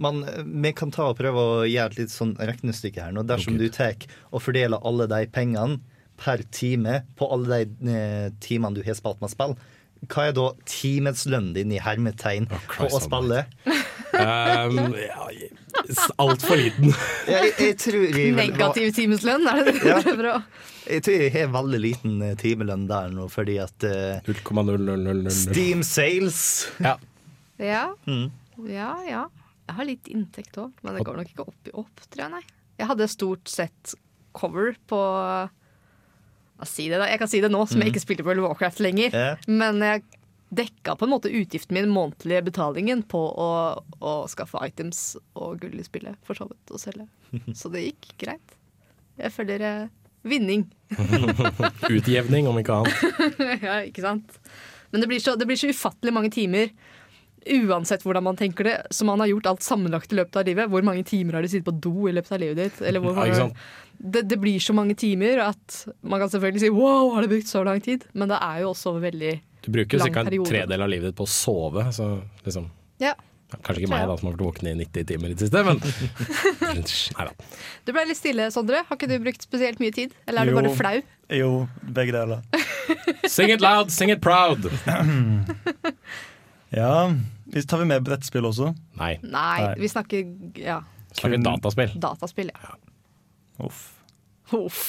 [0.04, 3.24] Men eh, vi kan ta og prøve å gjøre et litt sånn regnestykke her nå.
[3.28, 3.96] Dersom du tar
[4.28, 5.80] og fordeler alle de pengene
[6.20, 9.54] per time på alle de eh, timene du har spilt med spill,
[10.08, 13.42] hva er da timeslønnen din i hermetegn på å spille?
[14.10, 15.26] Um, ja,
[16.20, 16.90] Altfor liten.
[17.30, 20.38] Jeg, jeg tror jeg Negativ timeslønn, er det det du prøver å
[20.90, 25.84] Jeg tror jeg har veldig liten eh, timelønn der nå, fordi at uh, 0,0000 Steam
[25.86, 26.40] sales
[26.82, 26.96] Ja.
[27.60, 28.30] Ja, Mm.
[28.72, 28.90] ja.
[29.06, 29.22] ja.
[29.68, 32.32] Jeg har litt inntekt òg, men det går nok ikke opp i opp, tror jeg,
[32.32, 32.42] nei.
[32.80, 33.92] Jeg hadde stort sett
[34.34, 34.98] cover på
[36.68, 37.06] si det da?
[37.08, 37.92] Jeg kan si det nå, som jeg Mm.
[37.94, 39.14] ikke spilte på World of Warcraft lenger.
[39.14, 39.36] Yeah.
[39.48, 40.02] Men jeg
[40.52, 43.50] dekka på en måte utgiften min, månedlige betalingen, på å,
[44.02, 47.06] å skaffe items og gull i spillet, for så vidt, og selge.
[47.54, 48.56] Så det gikk greit.
[49.20, 49.88] Jeg følger eh,
[50.26, 50.64] vinning.
[51.90, 53.26] Utjevning, om ikke annet.
[53.66, 54.38] ja, ikke sant?
[54.90, 56.72] Men det blir, så, det blir så ufattelig mange timer,
[57.46, 60.68] uansett hvordan man tenker det, som man har gjort alt sammenlagt i løpet av livet.
[60.72, 62.82] Hvor mange timer har du sittet på do i løpet av livet ditt?
[62.82, 63.48] Eller hvor, Ja,
[64.00, 67.48] det, det blir så mange timer at man kan selvfølgelig si 'wow, har du brukt
[67.48, 68.06] så lang tid'?
[68.12, 70.20] Men det er jo også veldig Du bruker jo ca.
[70.20, 70.48] en periode.
[70.48, 72.70] tredel av livet ditt på å sove, så liksom
[73.00, 73.14] Ja.
[73.50, 75.80] Kanskje ikke meg, da, som har vært våken i 90 timer i det siste, men
[77.18, 77.32] Nei da.
[77.84, 78.84] Du ble litt stille, Sondre.
[78.86, 80.14] Har ikke du brukt spesielt mye tid?
[80.28, 81.02] Eller er du bare flau?
[81.30, 82.42] Jo, begge deler.
[83.26, 84.70] Sing it loud, sing it proud!
[86.70, 87.10] Ja,
[87.50, 88.72] vi tar vi med brettspill også?
[89.00, 89.16] Nei.
[89.26, 90.80] Nei, vi snakker ja,
[91.18, 91.94] Snakker dataspill.
[91.98, 92.76] dataspill, ja.
[93.66, 93.80] Uff.
[94.54, 94.84] Uff.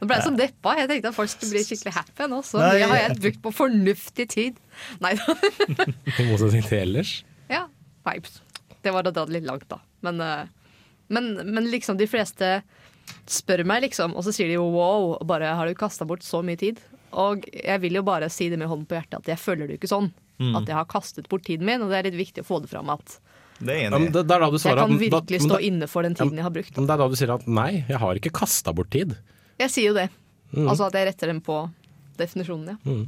[0.00, 0.72] Nå ble jeg så deppa.
[0.80, 2.38] Jeg tenkte at folk skulle bli skikkelig happy nå.
[2.46, 2.70] Så Nei.
[2.78, 4.60] det har jeg brukt på fornuftig tid.
[5.04, 5.34] Nei da.
[6.20, 7.18] I motsetning til ellers.
[7.52, 7.66] Ja,
[8.08, 8.38] vibes.
[8.80, 9.76] Det var å dra det litt langt, da.
[10.06, 10.46] Men, eh,
[11.12, 12.62] men, men liksom de fleste
[13.28, 16.24] spør meg, liksom, og så sier de jo wow, og bare har du kasta bort
[16.24, 16.80] så mye tid?
[17.12, 19.76] Og jeg vil jo bare si det med hånden på hjertet at jeg føler det
[19.76, 20.12] jo ikke sånn.
[20.40, 20.54] Mm.
[20.56, 22.70] At jeg har kastet bort tiden min, og det er litt viktig å få det
[22.70, 23.18] fram at
[23.60, 25.56] Det er Ja, men det, det er da du jeg kan at- virkelig da- stå
[25.58, 26.76] da- inne for den tiden jeg har brukt.
[26.76, 29.16] Men det er da du sier at nei, jeg har ikke kasta bort tid.
[29.58, 30.08] Jeg sier jo det.
[30.56, 30.66] Mm.
[30.68, 31.70] Altså at jeg retter dem på
[32.16, 33.04] definisjonen, ja.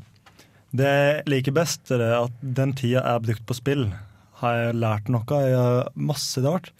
[0.75, 3.93] Det jeg liker best, er at den tida jeg har brukt på spill,
[4.43, 5.25] har jeg lært noe.
[5.29, 6.71] Jeg har masse rart.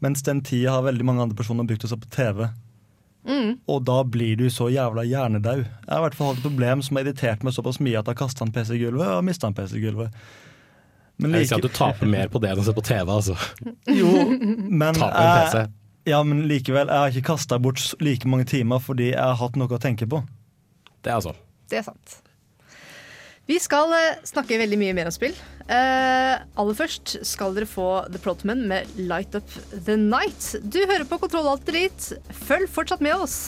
[0.00, 2.48] Mens den tida har veldig mange andre personer brukt også på TV.
[3.28, 3.58] Mm.
[3.68, 5.64] Og da blir du så jævla hjernedau.
[5.64, 8.06] Jeg har i hvert fall hatt et problem som har irritert meg såpass mye at
[8.08, 10.16] jeg har kasta en PC i gulvet og mista en PC i gulvet.
[11.20, 13.04] Men Jeg vil si at du taper mer på det enn å se på TV,
[13.12, 13.36] altså.
[13.92, 14.08] Jo,
[14.80, 15.64] men, Taper en PC.
[16.08, 19.60] ja, men likevel, jeg har ikke kasta bort like mange timer fordi jeg har hatt
[19.60, 20.22] noe å tenke på.
[21.04, 21.36] Det er altså.
[21.68, 22.16] Det er sant.
[23.50, 25.34] Vi skal eh, snakke veldig mye mer om spill.
[25.66, 30.52] Eh, aller først skal dere få The Protman med Light Up The Night.
[30.62, 32.12] Du hører på Kontroll Alt Drit
[32.46, 33.40] Følg fortsatt med oss.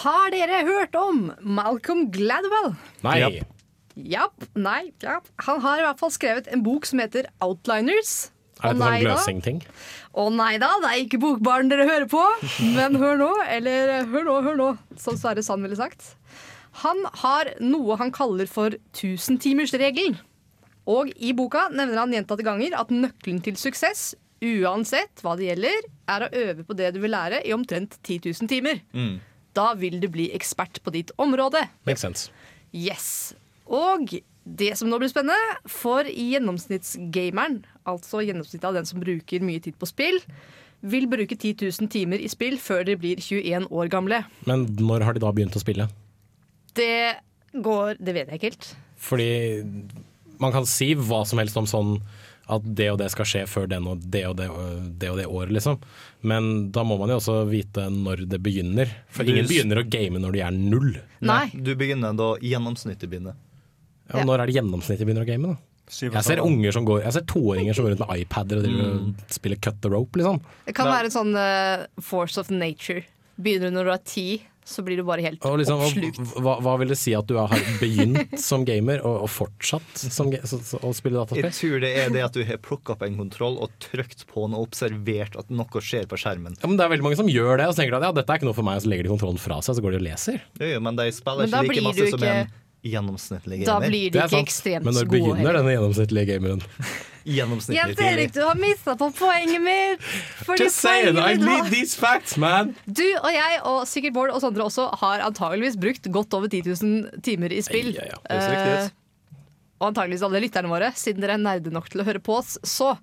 [0.00, 2.72] Har dere hørt om Malcolm Gladwell?
[3.04, 3.18] Nei.
[4.00, 4.46] Japp.
[4.56, 4.92] Nei.
[5.02, 5.26] Japp.
[5.44, 8.30] Han har i hvert fall skrevet en bok som heter Outliners.
[8.60, 8.96] Er det sånn da.
[9.04, 9.60] gløsingting?
[10.20, 12.22] Å nei da, det er ikke Bokbaren dere hører på.
[12.76, 14.70] Men hør nå, eller hør nå, hør nå,
[15.00, 16.14] som Sverre Sand ville sagt.
[16.84, 20.16] Han har noe han kaller for tusentimersregelen.
[20.90, 25.88] Og i boka nevner han gjentatte ganger at nøkkelen til suksess, uansett hva det gjelder,
[26.10, 28.80] er å øve på det du vil lære i omtrent 10 000 timer.
[28.96, 29.18] Mm.
[29.56, 31.64] Da vil du bli ekspert på ditt område.
[31.88, 32.30] Makes sense.
[32.76, 33.34] Yes.
[33.66, 34.12] Og
[34.44, 39.76] det som nå blir spennende, for gjennomsnittsgameren, altså gjennomsnittet av den som bruker mye tid
[39.78, 40.20] på spill,
[40.80, 44.22] vil bruke 10 000 timer i spill før de blir 21 år gamle.
[44.48, 45.90] Men når har de da begynt å spille?
[46.78, 47.20] Det
[47.50, 48.66] går Det vet jeg ikke helt.
[49.00, 49.30] Fordi
[50.40, 51.96] man kan si hva som helst om sånn
[52.50, 54.48] at det og det skal skje før den og det og det,
[55.00, 55.78] det, og det året, liksom.
[56.26, 58.90] Men da må man jo også vite når det begynner.
[59.08, 60.92] For Du- ingen begynner å game når de er null.
[61.20, 61.46] Nei.
[61.54, 63.38] Du begynner da gjennomsnittet begynner.
[64.10, 65.56] Ja, og Når er det gjennomsnittet begynner å game, da?
[65.90, 69.08] Jeg ser unger som går Jeg ser toåringer som går rundt med iPader og mm.
[69.10, 70.38] og spiller cut the rope, liksom.
[70.66, 73.02] Det kan være en sånn uh, force of nature.
[73.40, 74.28] Begynner du når du er ti,
[74.70, 76.20] så blir du bare helt liksom, oppslukt.
[76.38, 77.50] hva, hva vil det si at du har
[77.80, 82.14] begynt som gamer, og, og fortsatt som, så, så, å spille Jeg tror det er
[82.14, 85.50] det at du har plukka opp en kontroll og trykt på den og observert at
[85.50, 86.56] noe skjer på skjermen.
[86.60, 88.30] Ja, men Det er veldig mange som gjør det, og så tenker at ja, dette
[88.30, 90.02] er ikke noe for meg, og så legger de kontrollen fra seg, så går de
[90.02, 90.40] og leser.
[90.60, 92.16] Jo, jo, men de spiller Men ikke like masse ikke...
[92.16, 94.88] som en gjennomsnittlig Da blir de ikke ekstremt gode.
[94.88, 96.62] Men når begynner denne gjennomsnittlige gameren?
[97.24, 100.06] Gjennomsnittlig Jens Erik, du har mista på poenget mitt!
[100.58, 102.74] Just saying, I need these facts, man!
[102.86, 106.62] Du og jeg, og sikkert Bård og Sondre også, har antageligvis brukt godt over 10
[106.70, 107.92] 000 timer i spill.
[107.96, 108.20] Ja, ja.
[108.24, 108.78] Det ser riktig.
[108.78, 108.96] Eh,
[109.80, 112.56] og antageligvis alle lytterne våre, siden dere er nerde nok til å høre på oss.
[112.66, 112.94] Så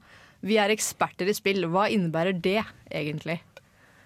[0.45, 1.65] vi er eksperter i spill.
[1.73, 3.39] Hva innebærer det egentlig?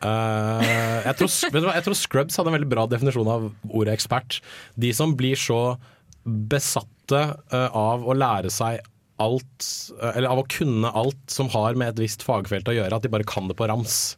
[0.01, 0.61] Uh,
[1.05, 4.39] jeg, tror, hva, jeg tror Scrubs hadde en veldig bra definisjon av ordet ekspert.
[4.79, 5.75] De som blir så
[6.23, 8.81] besatte uh, av å lære seg
[9.21, 9.67] alt,
[10.01, 13.05] eh, eller av å kunne alt som har med et visst fagfelt å gjøre, at
[13.05, 14.17] de bare kan det på rams.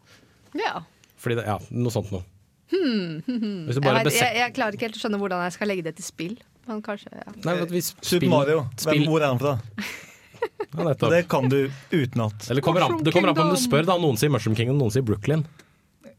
[0.57, 0.81] Ja.
[1.21, 2.23] Fordi det, ja, noe sånt noe.
[2.73, 3.19] Hmm.
[3.67, 5.69] Hvis du Jeg, bare vet, jeg, jeg klarer ikke helt å skjønne hvordan jeg skal
[5.69, 6.37] legge det til spill.
[6.65, 7.33] Men kanskje, ja.
[7.43, 8.63] Nei, vi Super spill- Mario.
[8.79, 9.53] spill- Hvem, hvor er han fra?
[10.73, 11.59] Ja, det kan du
[11.91, 12.47] utenat.
[12.49, 13.85] Eller det kommer an på om du spør.
[13.85, 15.45] da Noen sier Mushroom King, og noen sier Brooklyn.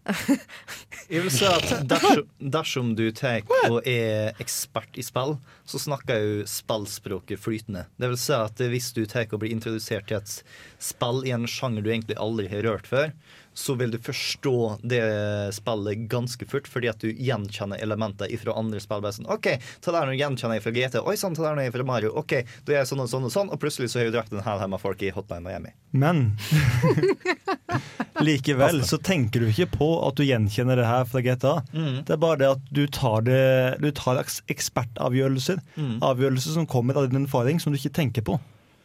[0.05, 5.37] Jeg vil si at dersom, dersom du tar og er ekspert i spill,
[5.69, 7.87] så snakker jo spillspråket flytende.
[8.01, 10.35] Det vil si at hvis du tar og blir introdusert til et
[10.83, 13.15] spill i en sjanger du egentlig aldri har rørt før,
[13.55, 15.03] så vil du forstå det
[15.55, 19.07] spillet ganske fort, fordi at du gjenkjenner elementer fra andre spill.
[19.15, 19.51] Sånn, OK,
[19.85, 21.01] ta der nå gjenkjenner jeg fra GT.
[21.05, 22.13] Oi sann, ta der nå jeg fra Mario.
[22.19, 22.37] OK,
[22.67, 24.45] da er jeg sånn og sånn og sånn, og plutselig så har jeg drept en
[24.45, 25.75] hel haug folk i Hotline Miami.
[25.95, 26.25] Men
[28.27, 31.55] likevel så tenker du ikke på at du gjenkjenner det her fra GTA.
[31.75, 32.01] Mm.
[32.07, 33.45] Det er bare det at du tar, det,
[33.85, 35.63] du tar ekspertavgjørelser.
[35.79, 35.97] Mm.
[36.03, 38.41] Avgjørelser som kommer av din erfaring, som du ikke tenker på.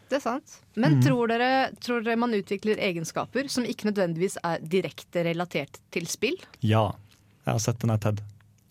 [0.09, 0.57] Det er sant.
[0.73, 1.03] Men mm.
[1.05, 1.51] tror, dere,
[1.83, 6.37] tror dere man utvikler egenskaper som ikke nødvendigvis er direkte relatert til spill?
[6.65, 6.87] Ja.
[7.45, 8.23] Jeg har sett den her TED.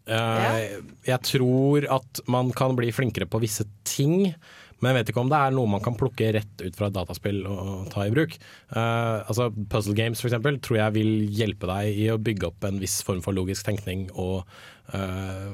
[0.08, 0.78] Eh,
[1.08, 4.32] Jeg tror at man kan bli flinkere på visse ting,
[4.78, 6.94] men jeg vet ikke om det er noe man kan plukke rett ut fra et
[6.94, 8.36] dataspill og ta i bruk.
[8.70, 12.78] Uh, altså Puzzle games eksempel, tror jeg vil hjelpe deg i å bygge opp en
[12.82, 14.44] viss form for logisk tenkning og
[14.94, 15.50] uh,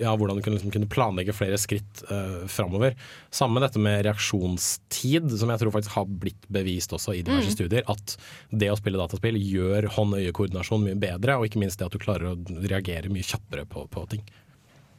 [0.00, 2.98] ja, hvordan du kunne, liksom, kunne planlegge flere skritt uh, framover.
[3.34, 7.56] Samme dette med reaksjonstid, som jeg tror faktisk har blitt bevist også i diverse Mm.
[7.56, 7.84] studier.
[7.90, 8.16] At
[8.50, 12.32] det å spille dataspill gjør hånd-øye-koordinasjon mye bedre, og ikke minst det at du klarer
[12.32, 14.24] å reagere mye kjappere på, på ting.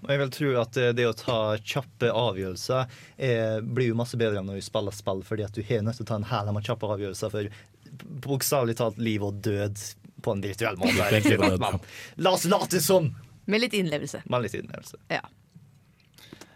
[0.06, 4.18] Og jeg vil tro at eh, det å ta kjappe avgjørelser eh, blir jo masse
[4.20, 6.52] bedre når du spiller spill, fordi at du har nødt til å ta en hæl
[6.54, 7.56] med kjappe avgjørelser for
[8.26, 9.82] bokstavelig talt liv og død
[10.26, 11.72] på en virtuell måte.
[12.24, 13.10] La oss late som!
[13.50, 14.22] Med litt innlevelse.
[14.30, 15.02] Med litt innlevelse.
[15.14, 15.24] Ja.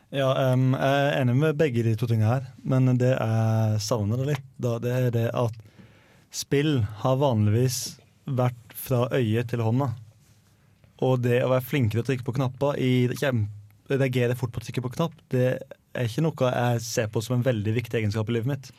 [0.10, 4.18] Ja, um, jeg er enig med begge de to tingene her, men det jeg savner
[4.18, 5.60] det litt, da, det er det at
[6.34, 9.92] spill har vanligvis vært fra øye til hånda.
[11.06, 13.08] Og det å være flinkere til å trykke på knapper, i,
[13.90, 15.48] reagere fort på å trykke på knapp, det
[15.98, 18.72] er ikke noe jeg ser på som en veldig viktig egenskap i livet mitt.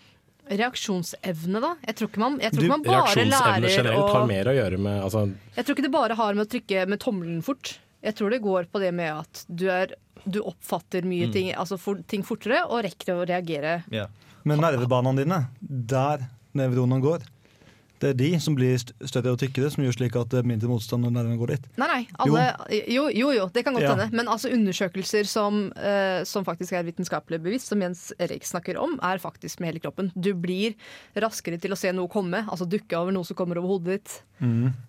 [0.50, 1.72] Reaksjonsevne, da?
[1.86, 4.28] Jeg tror ikke man, jeg tror Du, ikke man bare reaksjonsevne lærer generelt å har
[4.30, 5.24] mer å gjøre med altså,
[5.56, 7.74] Jeg tror ikke det bare har med å trykke med tommelen fort.
[8.02, 9.94] Jeg tror det går på det med at du, er,
[10.24, 11.34] du oppfatter mye Mm.
[11.36, 13.78] ting, altså for, ting fortere og rekker å reagere.
[14.42, 16.24] Men nervebanene dine, der
[16.56, 17.26] nevronene går,
[18.00, 20.70] det er de som blir støttet og tykkere, som gjør slik at det er mindre
[20.70, 21.66] motstand når nervene går dit.
[21.80, 21.98] Nei, nei.
[22.24, 22.44] Alle,
[22.88, 23.04] jo.
[23.12, 23.92] jo, jo, det kan godt Ja.
[23.94, 24.08] hende.
[24.16, 28.96] Men altså undersøkelser som, uh, som faktisk er vitenskapelig bevisst, som Jens Erik snakker om,
[29.04, 30.10] er faktisk med hele kroppen.
[30.16, 30.74] Du blir
[31.16, 34.16] raskere til å se noe komme, altså dukke over noe som kommer over hodet ditt.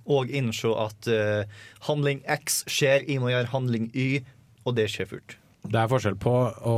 [0.08, 1.44] Og innse at uh,
[1.90, 4.24] handling X skjer, jeg må gjøre handling Y,
[4.66, 5.38] og det skjer fort.
[5.68, 6.32] Det er forskjell på
[6.66, 6.76] å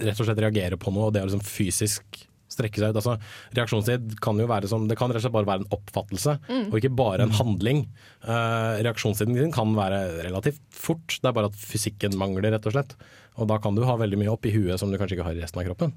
[0.00, 2.22] rett og slett reagere på noe og det å liksom fysisk
[2.52, 3.00] strekke seg ut.
[3.00, 3.16] Altså,
[3.58, 6.68] reaksjonstid kan jo være som Det kan rett og slett bare være en oppfattelse, Mm.
[6.70, 7.82] og ikke bare en handling.
[8.22, 12.72] Uh, reaksjonstiden din kan være relativt fort, det er bare at fysikken mangler, rett og
[12.76, 12.94] slett.
[13.40, 15.36] Og da kan du ha veldig mye opp i huet som du kanskje ikke har
[15.38, 15.94] i resten av kroppen.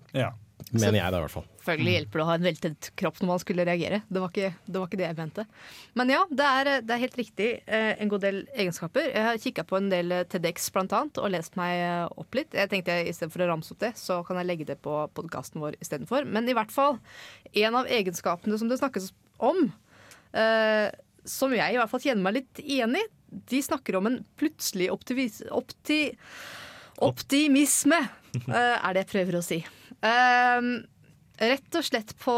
[0.74, 1.46] Mener jeg det, i hvert fall.
[1.62, 4.00] Selvfølgelig hjelper det å ha en veltett kropp når man skulle reagere.
[4.10, 5.46] Det var ikke det, var ikke det jeg mente.
[6.00, 9.12] Men ja, det er, det er helt riktig eh, en god del egenskaper.
[9.12, 12.40] Jeg har kikka på en del eh, TEDx blant annet, og lest meg eh, opp
[12.40, 12.58] litt.
[12.58, 14.98] Jeg tenkte i stedet for å ramse opp det, så kan jeg legge det på
[15.16, 16.26] podkasten vår istedenfor.
[16.26, 16.98] Men i hvert fall,
[17.54, 19.12] en av egenskapene som det snakkes
[19.46, 19.68] om,
[20.34, 20.90] eh,
[21.30, 23.06] som jeg i hvert fall kjenner meg litt igjen i,
[23.50, 26.02] de snakker om en plutselig optimis opti,
[27.04, 28.00] optimisme,
[28.52, 29.58] er det jeg prøver å si.
[30.06, 30.68] Eh,
[31.42, 32.36] rett og slett på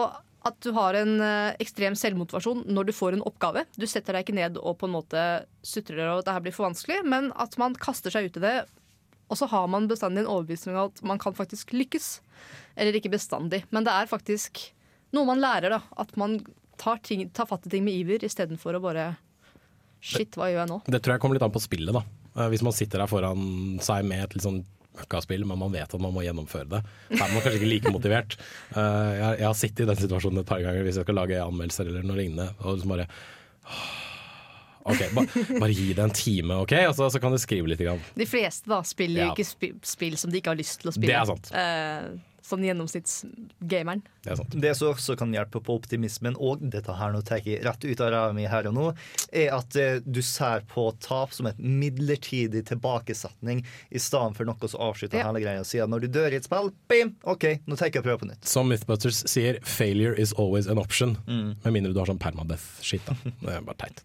[0.47, 3.65] at du har en eh, ekstrem selvmotivasjon når du får en oppgave.
[3.75, 5.23] Du setter deg ikke ned og på en måte
[5.65, 8.45] sutrer og at det her blir for vanskelig, men at man kaster seg ut i
[8.45, 8.55] det.
[9.27, 12.21] Og så har man bestandig en overbevisning om at man kan faktisk lykkes.
[12.79, 14.61] Eller ikke bestandig, men det er faktisk
[15.15, 15.73] noe man lærer.
[15.73, 16.39] da At man
[16.79, 19.09] tar, ting, tar fatt i ting med iver istedenfor å bare
[19.97, 20.75] Shit, hva gjør jeg nå?
[20.93, 21.95] Det tror jeg kommer litt an på spillet.
[21.95, 22.05] da
[22.37, 24.61] Eh, Hvis man sitter der foran seg med et litt sånn
[24.97, 26.81] møkkaspill, men man vet at man må gjennomføre det,
[27.13, 28.37] Da er man kanskje ikke like motivert.
[28.73, 31.89] Eh, jeg, har sittet i den situasjonen et par ganger hvis jeg skal lage anmeldelser
[31.91, 32.49] eller noe lignende.
[32.63, 33.07] Og liksom bare
[34.87, 35.23] OK, ba,
[35.59, 36.71] bare gi det en time, OK?
[36.87, 37.81] Og så, så kan du skrive litt.
[37.83, 37.99] Grann.
[38.15, 39.31] De fleste da spiller Ja.
[39.33, 41.11] ikke sp spill som de ikke har lyst til å spille.
[41.11, 41.51] Det er sant.
[41.51, 42.07] Eh,
[42.47, 44.01] sånn gjennomsnittsgameren.
[44.23, 44.55] Det er sant.
[44.63, 48.01] Det som også kan hjelpe på optimismen, og dette her nå tar jeg rett ut
[48.03, 48.85] av ræva mi her og nå,
[49.35, 54.67] er at eh, du ser på tap som et midlertidig tilbakesetning i stedet for noe
[54.71, 55.27] som avslutter Ja.
[55.29, 55.63] hele greia.
[55.67, 58.45] Siden når du dør i et spill, bim, OK, nå tar jeg prøve på nytt.
[58.47, 61.17] Som Mythbusters sier, 'failure is always an option'.
[61.27, 61.55] Mm.
[61.63, 63.05] Med mindre du har sånn permadeath-shit.
[63.05, 64.01] da Det er bare teit.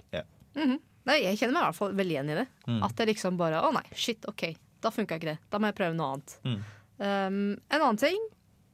[0.57, 0.79] Mhm.
[1.05, 2.47] Nei, jeg kjenner meg i hvert fall veldig igjen i det.
[2.69, 2.83] Mm.
[2.85, 5.39] At det liksom bare Å nei, shit, OK, da funka ikke det.
[5.51, 6.37] Da må jeg prøve noe annet.
[6.45, 6.61] Mm.
[7.03, 8.19] Um, en annen ting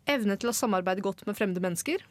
[0.08, 2.04] evne til å samarbeide godt med fremmede mennesker.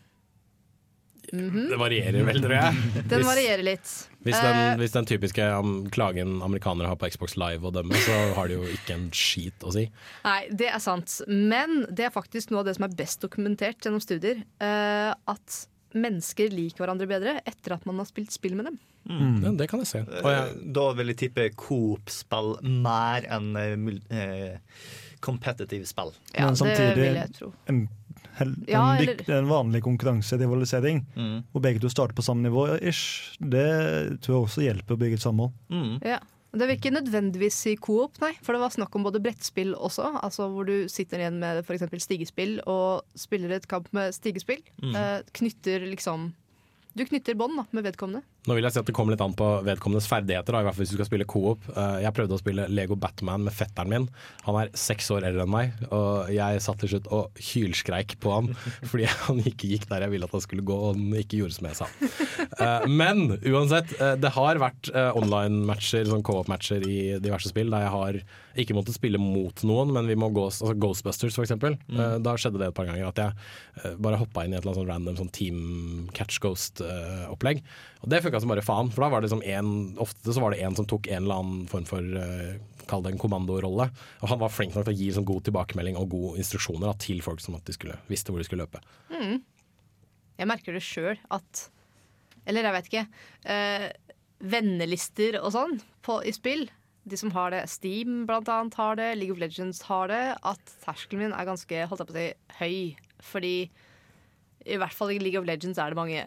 [1.34, 1.66] Mhm.
[1.74, 2.76] Det varierer vel, tror jeg.
[3.12, 3.90] Den Hvis- varierer litt.
[4.24, 7.96] Hvis den, Eh, hvis den typiske am klagen amerikanere har på Xbox Live å dømme,
[8.04, 9.86] så har det jo ikke en skit å si.
[10.26, 11.22] Nei, det er sant.
[11.28, 14.42] Men det er faktisk noe av det som er best dokumentert gjennom studier.
[14.60, 18.80] Uh, at mennesker liker hverandre bedre etter at man har spilt spill med dem.
[19.08, 19.44] Mm.
[19.44, 20.00] Ja, det kan jeg se.
[20.04, 23.54] Og jeg, Eh, Da vil jeg tippe Coop-spill mer enn
[24.12, 24.58] eh,
[25.22, 26.12] competitive spill.
[26.34, 27.54] Ja, Men det samtidig vil jeg tro.
[27.68, 27.90] en,
[28.38, 31.44] hel, Ja, eller- en vanlig konkurransedivalisering, Mm.
[31.52, 35.14] hvor begge to starter på samme nivå, ish, det tror jeg også hjelper å bygge
[35.14, 35.52] et samhold.
[36.04, 36.20] Ja.
[36.54, 38.32] Det vil ikke nødvendigvis si coop, nei.
[38.42, 40.22] For det var snakk om både brettspill også.
[40.24, 41.84] Altså hvor du sitter igjen med f.eks.
[42.02, 44.64] stigespill og spiller et kamp med stigespill.
[44.82, 44.96] Mm.
[44.96, 46.34] Eh, knytter liksom
[46.96, 48.24] Du knytter bånd med vedkommende.
[48.48, 50.56] Nå vil jeg si at det kommer litt an på vedkommendes ferdigheter.
[50.56, 51.66] Da, i hvert fall hvis du skal spille co-op.
[51.74, 54.06] Eh, Jeg prøvde å spille Lego Batman med fetteren min.
[54.48, 58.32] Han er seks år eldre enn meg, og jeg satt til slutt og hylskreik på
[58.34, 58.50] han
[58.90, 61.58] fordi han ikke gikk der jeg ville at han skulle gå, og han ikke gjorde
[61.60, 61.90] som jeg sa.
[62.64, 67.94] Eh, Men uansett, eh, det har vært online-matcher, sånn co-op-matcher i diverse spill der jeg
[67.98, 68.22] har
[68.58, 71.76] ikke måttet spille mot noen, men vi må gå altså Ghostbusters eksempel.
[71.92, 72.24] Mm.
[72.26, 74.80] Da skjedde det et par ganger at jeg bare hoppa inn i et eller annet
[74.82, 75.60] sånn random sånn Team
[76.18, 77.62] Catch Ghost-opplegg.
[78.02, 79.72] Og det funka som bare faen, for da var det liksom en,
[80.04, 82.58] ofte så var det en som tok en eller annen form for uh,
[82.88, 83.90] Kall det en kommandorolle.
[84.24, 86.94] Og han var flink nok til å gi liksom, god tilbakemelding og gode instruksjoner da,
[87.04, 88.80] til folk som at de skulle, visste hvor de skulle løpe.
[89.12, 89.42] Mm.
[90.38, 91.66] Jeg merker det sjøl at
[92.48, 93.06] Eller jeg vet ikke.
[93.44, 93.88] Uh,
[94.40, 95.76] vennelister og sånn
[96.06, 96.70] på, i spill.
[97.08, 100.24] De som har det, Steam blant annet har det, League of Legends har det.
[100.48, 102.30] At terskelen min er ganske holdt jeg på å si,
[102.62, 102.80] høy.
[103.34, 103.56] Fordi
[104.68, 106.24] i hvert fall i League of Legends er det mange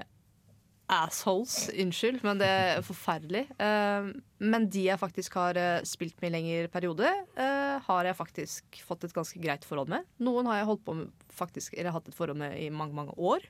[0.90, 1.68] assholes.
[1.70, 3.44] Unnskyld, men det er forferdelig.
[3.62, 4.08] Eh,
[4.42, 8.80] men de jeg faktisk har eh, spilt med i lengre periode, eh, har jeg faktisk
[8.86, 10.08] fått et ganske greit forhold med.
[10.22, 13.14] Noen har jeg holdt på med faktisk, eller hatt et forhold med i mange, mange
[13.16, 13.46] år.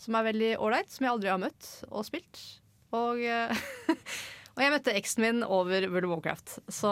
[0.00, 0.90] Som er veldig ålreit.
[0.90, 2.42] Som jeg aldri har møtt og spilt.
[2.96, 3.22] Og,
[4.54, 6.58] og jeg møtte eksen min over World of Warcraft.
[6.66, 6.90] Så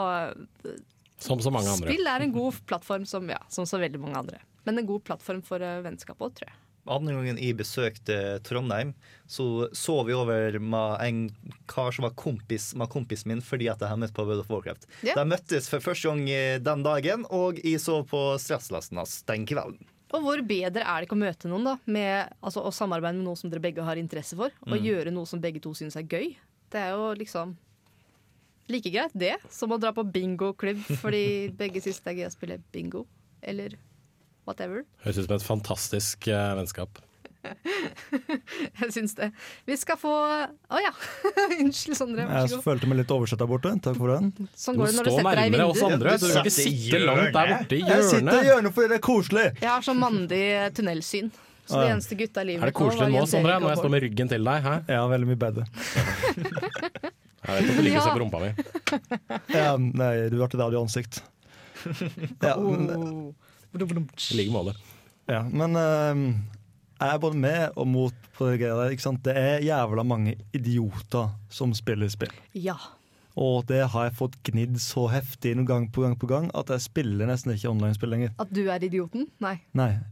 [1.20, 1.90] Som så mange andre.
[1.90, 4.42] spill er en god plattform som, ja, som så veldig mange andre.
[4.68, 6.58] Men en god plattform for vennskap òg, tror jeg.
[6.88, 8.14] Andre gangen jeg besøkte
[8.46, 8.94] Trondheim,
[9.28, 11.18] så sov vi over med en
[11.70, 14.50] kar som var kompis med kompisen min fordi at jeg hadde møtt på World of
[14.50, 14.86] Warcraft.
[15.06, 15.14] Ja.
[15.18, 19.44] De møttes for første gang eh, den dagen, og jeg sov på stresslasten hans den
[19.46, 19.78] kvelden.
[20.10, 21.76] Og hvor bedre er det ikke å møte noen, da?
[21.86, 24.50] Med, altså, å samarbeide med noe som dere begge har interesse for.
[24.66, 24.86] Og Mm.
[24.88, 26.32] gjøre noe som begge to syns er gøy.
[26.72, 27.52] Det er jo liksom
[28.70, 31.22] like greit, det, som å dra på bingoklubb fordi
[31.60, 33.04] begge syns det er gøy å spille bingo.
[33.42, 33.76] Eller
[34.48, 34.84] whatever.
[35.04, 37.00] Høres ut som et fantastisk uh, vennskap.
[38.80, 39.30] Jeg syns det.
[39.64, 40.90] Vi skal få Å ja!
[41.62, 42.26] Unnskyld, Sondre.
[42.26, 42.64] Jeg god.
[42.64, 43.72] følte meg litt oversett der borte.
[43.84, 44.32] Takk for den.
[44.52, 46.20] Sånn går det når du setter deg i vinduet.
[46.20, 48.50] Du skal ikke sitte langt der borte i Jeg sitter i hjørnet.
[48.50, 49.46] hjørnet fordi det er koselig.
[49.60, 50.42] Jeg har sånn mandig
[50.76, 51.32] tunnelsyn.
[51.70, 53.58] Så det eneste gutta i livet Er det koselig nå, Sondre?
[53.62, 54.64] Når jeg står med ryggen til deg?
[54.64, 54.72] Hæ?
[54.90, 55.66] Ja, veldig mye bedre.
[57.40, 58.48] Jeg vet at du liker å se på rumpa mi.
[59.54, 61.22] Ja, nei, du ble av ærlig ansikt.
[62.44, 63.30] Ja, men,
[63.74, 64.74] I like måte.
[65.30, 66.24] ja, men ehm,
[67.00, 68.90] jeg er både med og mot på det greia der.
[68.96, 69.22] Ikke sant?
[69.24, 72.32] Det er jævla mange idioter som spiller spill.
[72.54, 72.74] Ja.
[73.40, 76.68] Og det har jeg fått gnidd så heftig noen gang på gang på gang at
[76.74, 78.32] jeg spiller nesten ikke online-spill lenger.
[78.42, 79.28] At du er idioten?
[79.40, 79.60] Nei.
[79.72, 79.92] Nei.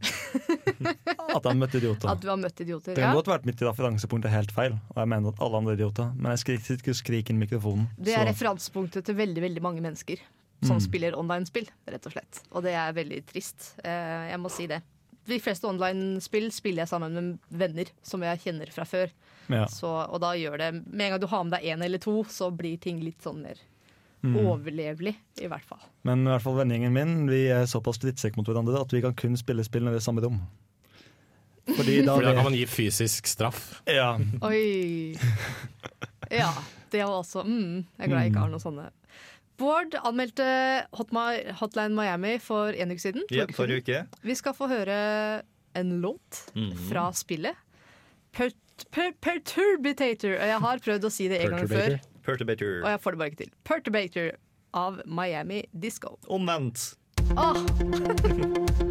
[1.28, 2.08] At jeg har møtt idioter.
[2.12, 2.94] At du har møtt idioter?
[2.94, 3.16] Det kan Ja.
[3.18, 5.76] godt være at mitt referansepunkt er helt feil, og jeg mener at alle andre er
[5.80, 7.88] idioter, men jeg sitter ikke og skriker inn mikrofonen.
[7.98, 10.16] Det er så- referansepunktet til veldig veldig mange mennesker
[10.62, 10.80] som Mm.
[10.82, 12.40] spiller online-spill, rett og slett.
[12.52, 13.74] Og det er veldig trist.
[13.84, 14.82] Eh, jeg må si det.
[15.28, 19.10] De fleste online-spill spiller jeg sammen med venner som jeg kjenner fra før.
[19.48, 19.66] Ja.
[19.66, 22.22] Så, og da gjør det Med en gang du har med deg én eller to,
[22.24, 23.56] så blir ting litt sånn mer
[24.24, 24.34] Mm.
[24.36, 25.78] overlevelig, i hvert fall.
[26.02, 29.14] Men i hvert fall vennegjengen min Vi er såpass drittsekk mot hverandre at vi kan
[29.14, 30.40] kun spille spill når vi er i samme rom.
[31.68, 33.80] Fordi da, Fordi da kan man gi fysisk straff.
[33.86, 34.18] Ja.
[34.42, 35.14] Oi.
[36.30, 36.50] Ja,
[36.90, 38.90] det var også mm, Jeg er glad jeg ikke har noen sånne.
[39.58, 40.44] Bård anmeldte
[40.94, 43.24] Hotline Miami for en uke siden.
[43.34, 44.02] Ja, forrige uke.
[44.22, 45.42] Vi skal få høre
[45.74, 46.76] en låt Mhm.
[46.88, 47.54] fra spillet.
[48.32, 48.50] Per
[48.92, 50.36] per Perturbitator.
[50.38, 52.82] Og jeg har prøvd å si det en gang før, Perturbator.
[52.84, 53.50] og jeg får det bare ikke til.
[53.64, 54.30] Perturbator
[54.74, 56.18] av Miami Disco.
[56.28, 56.94] Omvendt.
[57.36, 58.84] Åh.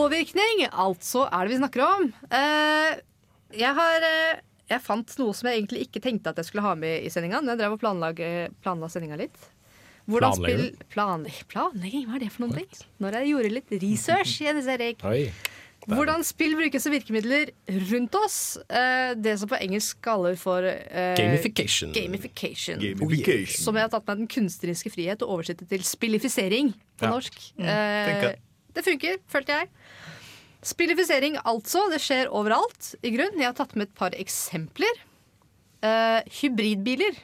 [0.00, 2.08] påvirkning, altså er det vi snakker om.
[2.32, 3.00] Eh,
[3.60, 4.40] jeg har eh,
[4.70, 7.40] Jeg fant noe som jeg egentlig ikke tenkte at jeg skulle ha med i sendinga.
[7.42, 9.34] Jeg drev og planla sendinga litt.
[10.10, 11.46] Hvordan Planlegger spill planlegging?
[11.50, 12.84] Planlegging, hva er det for noen ting?
[13.02, 15.02] Når jeg gjorde litt research, Jens Erik.
[15.90, 17.50] Hvordan spill brukes som virkemidler
[17.90, 18.38] rundt oss.
[18.68, 21.90] Eh, det som på engelsk kaller for eh, Gamification.
[21.96, 22.78] gamification.
[22.82, 23.62] Gamification.
[23.64, 27.10] Som jeg har tatt meg den kunstneriske frihet å oversette til spillifisering på Ja.
[27.16, 27.38] norsk.
[27.58, 28.34] Mm, Eh.
[28.76, 29.70] Det funker, følte jeg.
[30.66, 31.86] Spillifisering altså.
[31.92, 33.38] Det skjer overalt, i grunn.
[33.40, 35.02] Jeg har tatt med et par eksempler.
[35.80, 37.16] Uh, hybridbiler.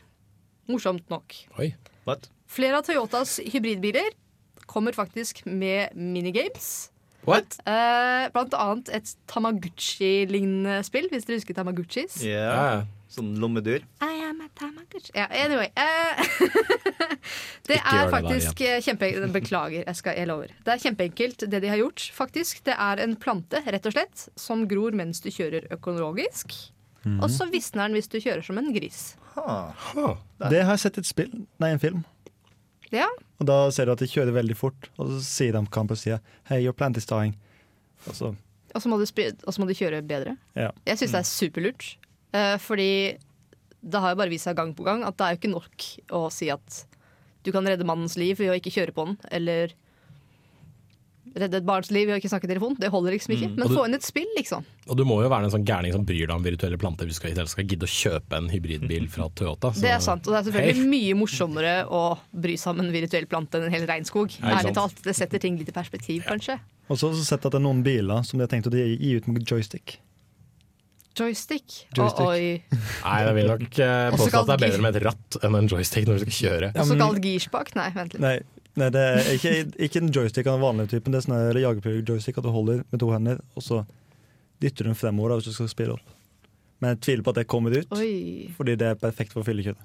[0.71, 1.37] Morsomt nok.
[1.61, 1.75] Oi.
[2.09, 2.31] What?
[2.51, 4.15] Flere av Toyotas hybridbiler
[4.67, 6.91] kommer faktisk med minigames.
[7.27, 7.59] What?
[7.67, 12.21] Uh, blant annet et Tamaguchi-lignende spill, hvis dere husker Tamaguchis.
[12.25, 12.87] Ja.
[13.17, 13.85] Sånn lommedyr.
[14.05, 15.11] I am a tamagotchi.
[15.17, 15.71] Ja, anyway.
[15.73, 16.21] eh,
[17.71, 19.33] det er faktisk kjempeenkelt.
[19.35, 20.53] Beklager, jeg, skal, jeg lover.
[20.67, 22.61] Det er kjempeenkelt det de har gjort, faktisk.
[22.69, 26.53] Det er en plante, rett og slett, som gror mens du kjører økologisk.
[27.07, 27.21] Mm.
[27.23, 29.15] Og så visner den hvis du kjører som en gris.
[29.37, 32.05] Det har jeg sett i et spill, nei, en film.
[32.95, 33.09] Ja,
[33.43, 35.99] Og da ser du at de kjører veldig fort, og så sier de på kampen
[35.99, 37.35] sida hey, your plant is dying.
[38.07, 38.31] Og så,
[38.77, 40.37] Og så må, du spi- og så må du kjøre bedre.
[40.55, 40.71] ja.
[40.87, 41.89] Jeg syns det er superlurt.
[42.37, 42.91] Eh, fordi
[43.87, 45.89] det har jo bare vist seg gang på gang at det er jo ikke nok
[46.19, 46.83] å si at
[47.47, 49.75] du kan redde mannens liv ved å ikke kjøre på den, eller
[51.37, 52.77] redde et barns liv ved å ikke snakke i telefon.
[52.81, 53.49] Det holder liksom ikke.
[53.53, 53.57] Mm.
[53.61, 54.65] Men du- få inn et spill, liksom.
[54.89, 57.21] Og du må jo være en sånn gærning som bryr deg om virtuelle planter hvis
[57.21, 59.73] du skal, i skal gidde å kjøpe en hybridbil fra Toyota.
[59.75, 60.27] så- Det er sant.
[60.27, 60.87] Og det er selvfølgelig hey.
[60.87, 64.33] mye morsommere å bry seg om en virtuell plante enn en hel regnskog.
[64.41, 65.03] Ja, Ærlig talt.
[65.03, 66.59] Det setter ting litt i perspektiv, kanskje.
[66.89, 68.73] Og så har jeg sett at det er noen biler som de har tenkt å
[68.73, 69.99] gi ut med joystick.
[71.17, 71.87] Joystick.
[71.97, 72.21] Joystick.
[72.21, 72.79] Og, oi.
[73.03, 75.69] Nei, jeg vil nok eh, påstå at det er bedre med et ratt enn en
[75.73, 76.71] joystick når du skal kjøre.
[76.83, 77.73] Også kalt girspak.
[77.79, 78.23] Nei, vent litt.
[78.25, 78.35] Nei,
[78.83, 79.55] nei det er ikke,
[79.89, 81.15] ikke en joystick av den vanlige typen.
[81.17, 83.83] Det er sånn her jagerpil-joystick at du holder med to hender, og så
[84.63, 86.15] dytter du den fremover hvis du skal spille opp.
[86.81, 88.53] Men jeg tviler på at det kommer ut, Oi.
[88.57, 89.81] fordi det er perfekt for fyllekjøret.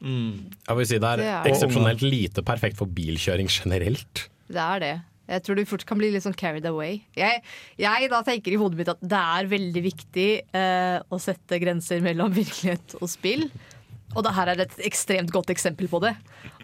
[0.00, 4.28] Jeg vil si det er Det er- eksepsjonelt lite perfekt for bilkjøring generelt.
[4.48, 4.94] Det er det.
[5.30, 7.00] Jeg tror du fort kan bli litt sånn carried away.
[7.18, 7.42] Jeg,
[7.78, 12.02] jeg da tenker i hodet mitt at det er veldig viktig eh, å sette grenser
[12.04, 13.46] mellom virkelighet og spill.
[14.10, 16.16] Og det her er et ekstremt godt eksempel på det.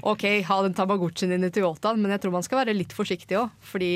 [0.03, 3.39] Ok, Ha den Tamagotchien din i Toyotaen, men jeg tror man skal være litt forsiktig
[3.39, 3.55] òg.
[3.62, 3.93] Fordi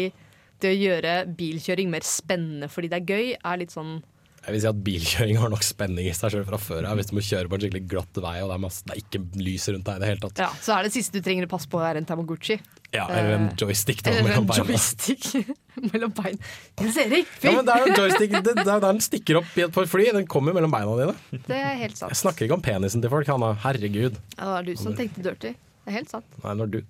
[0.63, 3.99] det å gjøre bilkjøring mer spennende fordi det er gøy, er litt sånn
[4.41, 6.97] Jeg vil si at bilkjøring har nok spenning i seg selv fra før av.
[6.97, 9.01] Hvis du må kjøre på en skikkelig glatt vei og det er, masse, det er
[9.03, 10.41] ikke lys rundt deg i det hele tatt.
[10.41, 12.57] ja, Så er det siste du trenger å passe på, er en Tamagotchi.
[12.95, 14.65] Ja, eller en Eh, joystick da, Eller en beina.
[14.65, 15.29] joystick
[15.93, 16.41] mellom bein.
[16.81, 17.51] Nils Erik, fy!
[17.51, 19.77] Ja, men det er jo joystick, det, det er der den stikker opp i et
[19.77, 20.09] par fly.
[20.17, 21.15] Den kommer mellom beina dine.
[21.47, 22.17] Det er helt sant.
[22.17, 23.53] Jeg snakker ikke om penisen til folk, Hanna.
[23.63, 24.17] Herregud.
[24.39, 25.53] Ja, det var du som tenkte dirty.
[25.53, 26.27] Det er helt sant.
[26.43, 26.81] Nei, når du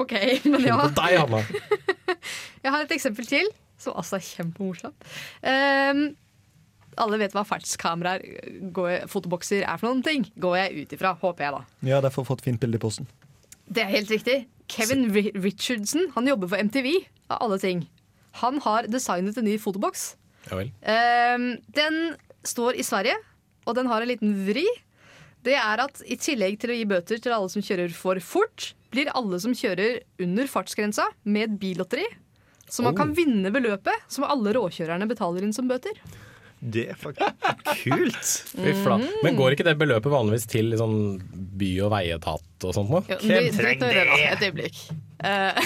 [0.00, 0.12] OK,
[0.44, 0.76] men ja.
[0.96, 1.40] Deg, Hanna.
[2.64, 3.48] Jeg har et eksempel til,
[3.78, 5.06] som altså er kjempemorsomt.
[5.42, 6.02] Um,
[6.96, 8.22] alle vet hva fartskameraer,
[8.72, 10.24] går- fotobokser, er for noen ting.
[10.40, 11.62] Går jeg ut ifra, håper jeg da.
[11.90, 13.08] Ja, derfor fått fint bilde i posten.
[13.68, 14.46] Det er helt riktig.
[14.72, 16.88] Kevin Ri- Richardson han jobber for MTV,
[17.30, 17.84] av alle ting.
[18.40, 20.14] Han har designet en ny fotoboks.
[20.50, 20.72] Ja vel.
[20.86, 22.00] Um, den
[22.46, 23.16] står i Sverige,
[23.66, 24.64] og den har en liten vri.
[25.46, 28.72] Det er at i tillegg til å gi bøter til alle som kjører for fort,
[28.94, 32.06] blir alle som kjører under fartsgrensa med et billotteri.
[32.76, 32.98] Så man Oh.
[33.00, 35.96] kan vinne beløpet som alle råkjørerne betaler inn som bøter.
[36.60, 38.28] Det er faktisk kult.
[38.56, 39.08] Fy flate.
[39.24, 40.96] Men går ikke det beløpet vanligvis til sånn
[41.56, 43.02] by- og veietat og sånt noe?
[43.12, 43.18] Jo,
[43.56, 44.06] trenger det.
[44.32, 44.78] Et øyeblikk.
[45.24, 45.60] Eh,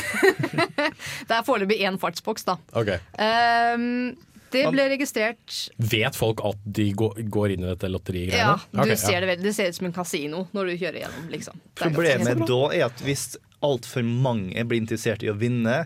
[1.29, 2.57] det er foreløpig én fartsboks, da.
[2.79, 2.99] Okay.
[3.19, 4.17] Um,
[4.51, 8.57] det ble registrert Vet folk at de går, går inn i dette lotterigreiene?
[8.57, 9.45] Ja, du Ok, ser det vel.
[9.47, 11.61] Det ser ut som en kasino når du kjører gjennom, liksom.
[11.79, 13.29] Problemet da er at hvis
[13.67, 15.85] altfor mange blir interessert i å vinne,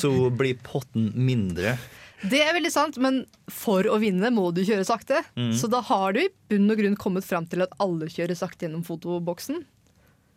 [0.00, 1.76] så blir potten mindre.
[2.24, 5.20] Det er veldig sant, men for å vinne må du kjøre sakte.
[5.36, 5.52] Mm.
[5.56, 8.66] Så da har du i bunn og grunn kommet fram til at alle kjører sakte
[8.66, 9.60] gjennom fotoboksen.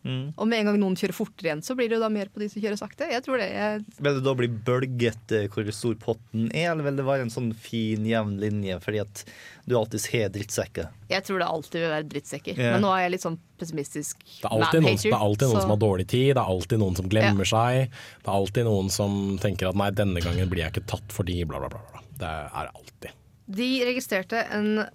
[0.06, 0.34] Mm.
[0.40, 2.40] Og med en gang noen kjører fortere igjen, så blir det jo da mer på
[2.40, 3.10] de som kjører sakte.
[3.12, 6.96] Jeg tror det er Vil det da bli bølgete hvor stor potten er, eller vil
[7.02, 9.24] det være en sånn fin, jevn linje fordi at
[9.68, 10.88] du alltid har drittsekker?
[11.12, 12.58] Jeg tror det alltid vil være drittsekker.
[12.58, 12.74] yeah.
[12.78, 14.24] Men nå er jeg litt sånn pessimistisk.
[14.24, 16.54] Det er alltid, noen, det er alltid noen så- som har dårlig tid, det er
[16.56, 17.90] alltid noen som glemmer seg.
[18.24, 21.44] Det er alltid noen som tenker at nei, denne gangen blir jeg ikke tatt fordi
[21.46, 21.82] bla, bla, bla.
[21.92, 22.02] bla.
[22.20, 23.12] Det er alltid.
[23.50, 24.88] De registrerte en,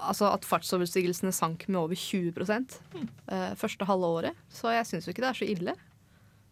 [0.00, 4.40] altså at fartsoverstigelsene sank med over 20 eh, første halve året.
[4.52, 5.76] Så jeg syns jo ikke det er så ille.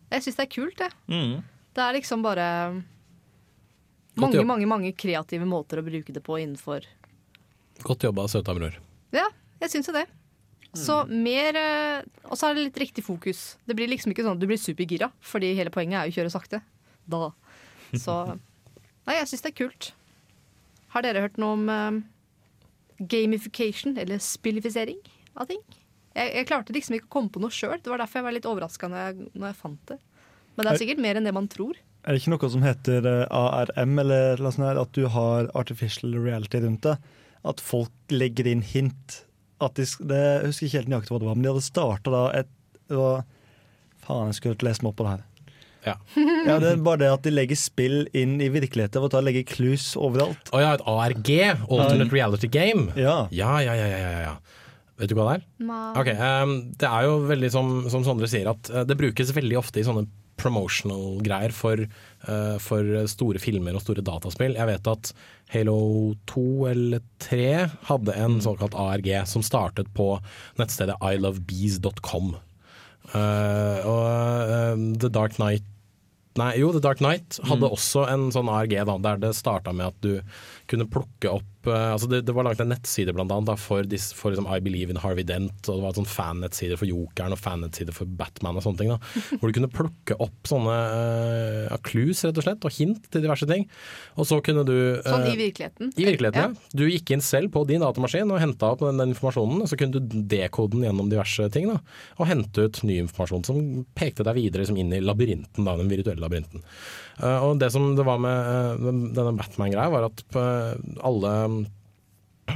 [0.09, 0.91] Jeg syns det er kult, det.
[1.09, 1.41] Mm.
[1.77, 2.47] Det er liksom bare
[4.19, 6.87] mange, mange, mange kreative måter å bruke det på innenfor
[7.87, 8.75] Godt jobba, søta bror.
[9.15, 9.29] Ja,
[9.63, 10.09] jeg syns jo det.
[10.77, 13.57] Så mer eh, Og så er det litt riktig fokus.
[13.65, 16.17] Det blir liksom ikke sånn at du blir supergira, fordi hele poenget er jo å
[16.19, 16.61] kjøre sakte.
[17.09, 17.31] Da.
[17.95, 18.17] Så
[19.09, 19.93] Nei, jeg syns det er kult.
[20.93, 22.01] Har dere hørt noe om eh,
[22.99, 24.99] gamification, eller spillifisering
[25.39, 25.61] av ting?
[26.17, 27.79] Jeg, jeg klarte liksom ikke å komme på noe sjøl.
[27.83, 29.99] Det var derfor jeg var litt overraska når, når jeg fant det.
[30.57, 31.79] Men det er sikkert mer enn det man tror.
[32.03, 35.51] Er det ikke noe som heter eh, ARM, eller noe sånt her, at du har
[35.59, 36.97] artificial reality rundt det?
[37.47, 39.21] At folk legger inn hint.
[39.63, 42.15] At de, det, jeg husker ikke helt nøyaktig hva det var, men de hadde starta
[42.15, 42.55] da et
[42.89, 43.27] det var,
[44.01, 45.25] Faen, jeg skulle lese meg opp på det her.
[45.89, 45.97] Ja.
[46.49, 49.43] Ja, det er bare det at de legger spill inn i virkeligheten ved å legge
[49.49, 50.49] clues overalt.
[50.55, 51.33] Å ja, et ARG,
[51.69, 52.89] Alternate Reality Game.
[52.97, 53.27] Ja.
[53.35, 54.37] Ja, ja, ja, ja, ja.
[54.99, 55.45] Vet du hva det er?
[55.69, 55.83] Nei.
[56.01, 59.61] Ok, um, Det er jo veldig som, som Sondre sier, at uh, det brukes veldig
[59.61, 60.07] ofte i sånne
[60.39, 61.83] promotional greier for,
[62.27, 64.57] uh, for store filmer og store dataspill.
[64.59, 65.13] Jeg vet at
[65.55, 65.79] Halo
[66.31, 67.49] 2 eller 3
[67.91, 70.13] hadde en såkalt ARG som startet på
[70.61, 72.37] nettstedet ilovebees.com.
[73.09, 74.07] Uh, og
[74.53, 75.67] uh, The Dark Knight
[76.39, 77.75] Nei, jo, The Dark Knight hadde Mm.
[77.75, 80.21] også en sånn ARG da, der det starta med at du
[80.71, 84.11] kunne plukke opp altså det, det var laget en nettside blant annet da, for, dis,
[84.17, 87.35] for liksom I Believe in Harvey Dent, og det var en sånn fan-nettside for Jokeren
[87.35, 88.93] og fan-nettside for Batman og sånne ting.
[88.93, 88.99] da,
[89.39, 90.77] Hvor du kunne plukke opp sånne
[91.73, 93.67] uh, clues rett og slett, og hint til diverse ting.
[94.19, 95.93] Og så kunne du Sånn eh, i virkeligheten.
[95.95, 96.79] i virkeligheten, ja.
[96.79, 99.65] Du gikk inn selv på din datamaskin og henta opp den, den informasjonen.
[99.65, 101.81] og Så kunne du dekode den gjennom diverse ting, da,
[102.19, 103.61] og hente ut ny informasjon som
[103.99, 106.65] pekte deg videre liksom, inn i labyrinten, da, den virtuelle labyrinten.
[107.19, 111.33] Uh, og det som det var med eh, denne Batman-greia, var at eh, alle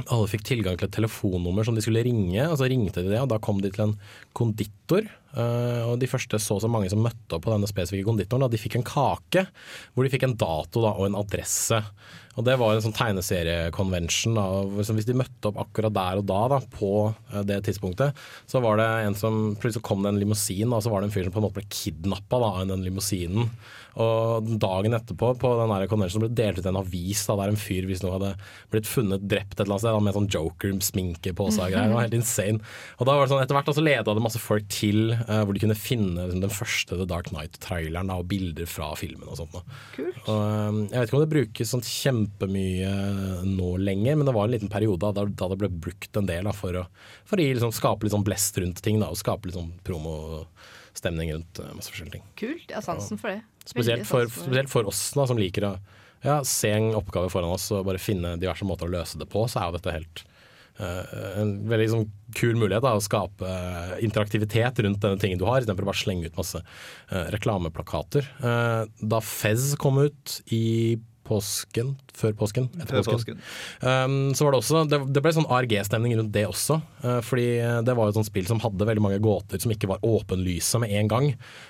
[0.01, 3.21] alle fikk tilgang til et telefonnummer som de skulle ringe, og så ringte de det,
[3.21, 3.97] og da kom de til en
[4.35, 5.05] konditor.
[5.33, 8.51] eh, og de første så så mange som møtte opp på denne spesifikke konditoren, da
[8.51, 9.45] de fikk en kake
[9.93, 11.79] hvor de fikk en dato da, og en adresse.
[12.33, 14.39] Og det var en sånn tegneseriekonvensjon.
[14.73, 18.17] Hvis de møtte opp akkurat der og da, da på eh, det tidspunktet,
[18.49, 21.15] så var det en som plutselig kom det en limousin, og så var det en
[21.15, 23.51] fyr som på en måte ble kidnappa av den limousinen.
[24.01, 27.59] Og dagen etterpå på den conventionen ble det delt ut en avis da, der en
[27.59, 28.31] fyr hvis noe hadde
[28.73, 31.91] blitt funnet drept et eller annet sted med sånn joker-sminke på seg og greier.
[31.91, 32.73] Det var helt insane.
[32.97, 35.53] Og da var det sånn, etter hvert så leda det masse folk til uh, hvor
[35.55, 39.55] de kunne finne liksom, den første The Dark Knight-traileren og bilder fra filmen og sånt.
[39.55, 39.63] Da.
[39.95, 40.19] Kult.
[40.25, 42.91] Og, eh, jeg vet ikke om det brukes sånn kjempemye
[43.47, 46.49] nå lenger, men det var en liten periode da, da det ble brukt en del
[46.49, 46.85] da, for å,
[47.29, 51.33] for å liksom, skape litt sånn blest rundt ting da, og skape litt sånn promostemning
[51.35, 52.27] rundt uh, masse forskjellige ting.
[52.39, 52.67] Kult.
[52.69, 53.41] Jeg har sansen for det.
[53.65, 55.73] Spesielt for, spesielt for oss da, som liker å
[56.23, 59.45] ja, se en oppgave foran oss og bare finne diverse måter å løse det på,
[59.51, 60.23] så er jo dette helt
[60.79, 65.47] uh, en veldig sånn kul mulighet da, å skape uh, interaktivitet rundt denne tingen du
[65.47, 68.29] har, istedenfor å bare slenge ut masse uh, reklameplakater.
[68.99, 73.39] Da Fez kom ut i påsken, før påsken, etter Før påsken,
[73.83, 76.77] Um, så var det også Det, det ble sånn ARG-stemning rundt det også.
[77.03, 77.45] uh, fordi
[77.83, 80.79] det var jo et sånt spill som hadde veldig mange gåter som ikke var åpenlyse
[80.83, 81.29] med en gang.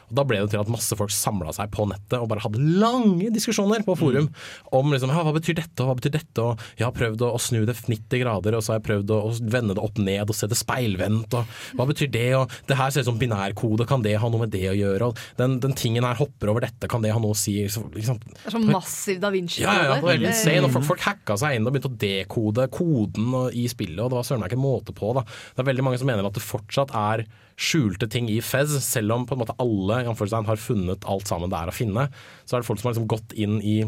[0.10, 2.60] Og Da ble det til at masse folk samla seg på nettet og bare hadde
[2.60, 4.30] lange diskusjoner på forum
[4.76, 6.44] om liksom, ja, hva betyr dette og hva betyr dette.
[6.44, 9.14] Og jeg har prøvd å, å snu det 90 grader, og så har jeg prøvd
[9.16, 11.34] å, å vende det opp ned og se det speilvendt.
[11.40, 11.46] Og
[11.80, 12.28] hva betyr det?
[12.38, 15.10] Og det her ser ut som binærkode, kan det ha noe med det å gjøre?
[15.12, 17.56] Og den, den tingen her hopper over dette, kan det ha noe å si?
[17.66, 18.06] Liksom, Det
[18.50, 19.64] er sånn massiv da Vinci.
[19.64, 19.98] ja, ja, ja,
[20.34, 20.66] insane.
[20.68, 24.20] Og folk, folk hacka seg inn og begynte å dekode koden i spillet, og det
[24.20, 25.14] var søren meg ikke måte på.
[25.18, 25.26] Da.
[25.54, 29.14] Det er veldig mange som mener at det fortsatt er skjulte ting i Fez, selv
[29.16, 32.08] om på en måte alle har funnet alt sammen det er å finne.
[32.44, 33.84] Så er det folk som har liksom gått inn i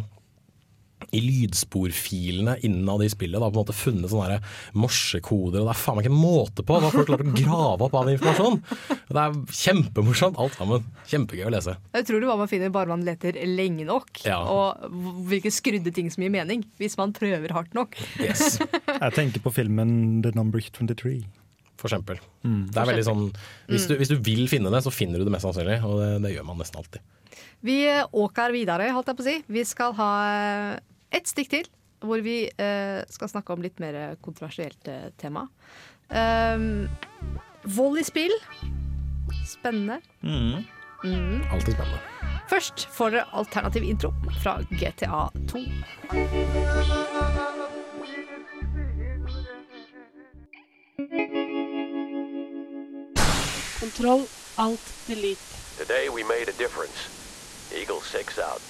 [1.14, 4.40] i lydsporfilene innad i spillet da, på en måte funnet sånne
[4.78, 7.88] morsekoder, og det er faen meg ikke måte på hva folk har klart å grave
[7.88, 8.60] opp av informasjon.
[9.10, 10.86] Det er kjempemorsomt alt sammen.
[11.12, 11.78] Kjempegøy å lese.
[11.92, 14.40] Det er utrolig hva man finner bare man leter lenge nok, Ja.
[14.50, 14.90] og
[15.30, 17.96] hvilke skrudde ting som gir mening, hvis man prøver hardt nok.
[18.20, 21.20] Jeg tenker på filmen The Number 23.
[21.76, 22.18] For eksempel.
[22.48, 22.70] Mm.
[22.72, 23.24] Det er veldig sånn
[23.68, 23.88] hvis Mm.
[23.90, 26.32] du, hvis du vil finne det, så finner du det mest sannsynlig, og det, det
[26.38, 27.02] gjør man nesten alltid.
[27.66, 27.76] Vi
[28.16, 29.36] åker videre, holdt jeg på å si.
[29.52, 30.10] Vi skal ha
[31.16, 31.68] ett stikk til,
[32.06, 35.48] hvor vi eh, skal snakke om litt mer kontroversielt eh, tema.
[36.10, 36.88] Um,
[37.64, 38.36] vold i spill.
[39.46, 40.02] Spennende.
[40.22, 40.66] Mm.
[41.52, 42.00] Alltid spennende.
[42.50, 44.12] Først får dere alternativ intro
[44.44, 45.64] fra GTA 2.
[53.80, 54.28] Kontroll,
[54.58, 55.42] alt, delete.
[55.78, 57.10] Today we made a difference.
[57.74, 58.62] Eagle 6 out.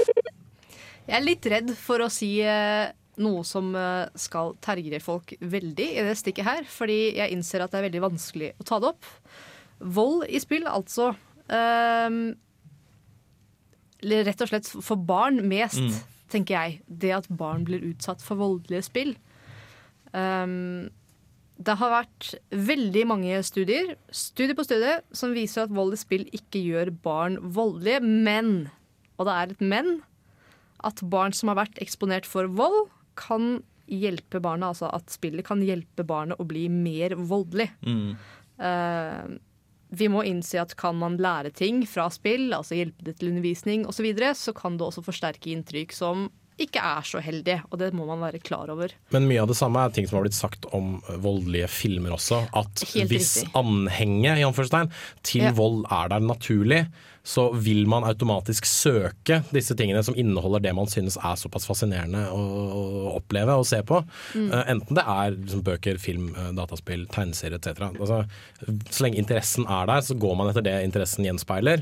[1.05, 2.89] Jeg er litt redd for å si eh,
[3.21, 7.71] noe som eh, skal terge folk veldig i det stikket her, fordi jeg innser at
[7.73, 9.05] det er veldig vanskelig å ta det opp.
[9.79, 11.11] Vold i spill, altså.
[11.53, 12.33] ehm,
[14.05, 15.93] rett og slett for barn mest, Mm.
[16.29, 16.81] tenker jeg.
[16.89, 19.15] Det at barn blir utsatt for voldelige spill.
[20.13, 20.89] Ehm,
[21.61, 26.25] det har vært veldig mange studier, studie på studie, som viser at vold i spill
[26.35, 28.69] ikke gjør barn voldelige, men,
[29.19, 30.01] og det er et men,
[30.85, 32.85] at barn som har vært eksponert for vold,
[33.19, 37.69] kan hjelpe barna, altså at spillet kan hjelpe barnet å bli mer voldelig.
[37.85, 38.15] Mm.
[38.59, 39.35] Uh,
[39.95, 43.85] vi må innse at kan man lære ting fra spill, altså hjelpe det til undervisning
[43.85, 46.27] osv., så, videre, så kan det også forsterke inntrykk som
[46.61, 48.93] ikke er så heldige, og det må man være klar over.
[49.11, 52.45] Men mye av det samme er ting som har blitt sagt om voldelige filmer også.
[52.55, 53.51] At Helt hvis riktig.
[53.59, 54.39] anhenget
[55.21, 55.51] til Ja.
[55.51, 56.87] vold er der naturlig,
[57.25, 62.21] så vil man automatisk søke disse tingene som inneholder det man synes er såpass fascinerende
[62.29, 64.03] å oppleve og se på.
[64.37, 64.51] Mm.
[64.53, 67.81] Eh, Enten det er liksom bøker, film, eh, dataspill, tegneserier etc.
[67.97, 68.19] Altså,
[68.93, 71.81] så lenge interessen er der, så går man etter det interessen gjenspeiler.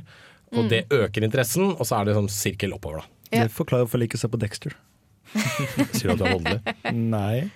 [0.54, 0.70] Og Mm.
[0.70, 3.02] det øker interessen, og så er det sånn sirkel oppover.
[3.32, 3.44] da.
[3.44, 4.74] Det forklarer hvorfor jeg liker å se på Dexter.
[5.98, 6.94] Sier du at du er voldelig?
[6.94, 7.52] Nei.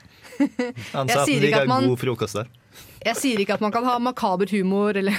[0.93, 2.47] Han Jeg sa at han ikke at man- god frokost der.
[3.07, 5.15] Jeg sier ikke at man kan ha makaber humor eller.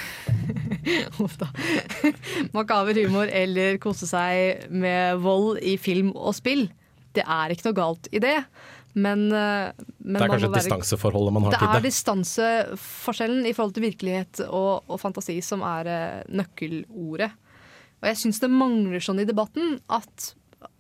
[2.56, 6.66] Makaber humor eller kose seg med vold i film og spill.
[7.16, 8.36] Det er ikke noe galt i det,
[8.98, 9.70] men, eh,
[10.04, 13.74] men Det er kanskje være- distanseforholdet man har til Det Det er distanseforskjellen i forhold
[13.74, 17.30] til virkelighet og, og fantasi som er eh, nøkkelordet.
[17.98, 20.34] Og jeg syns det mangler sånn i debatten at,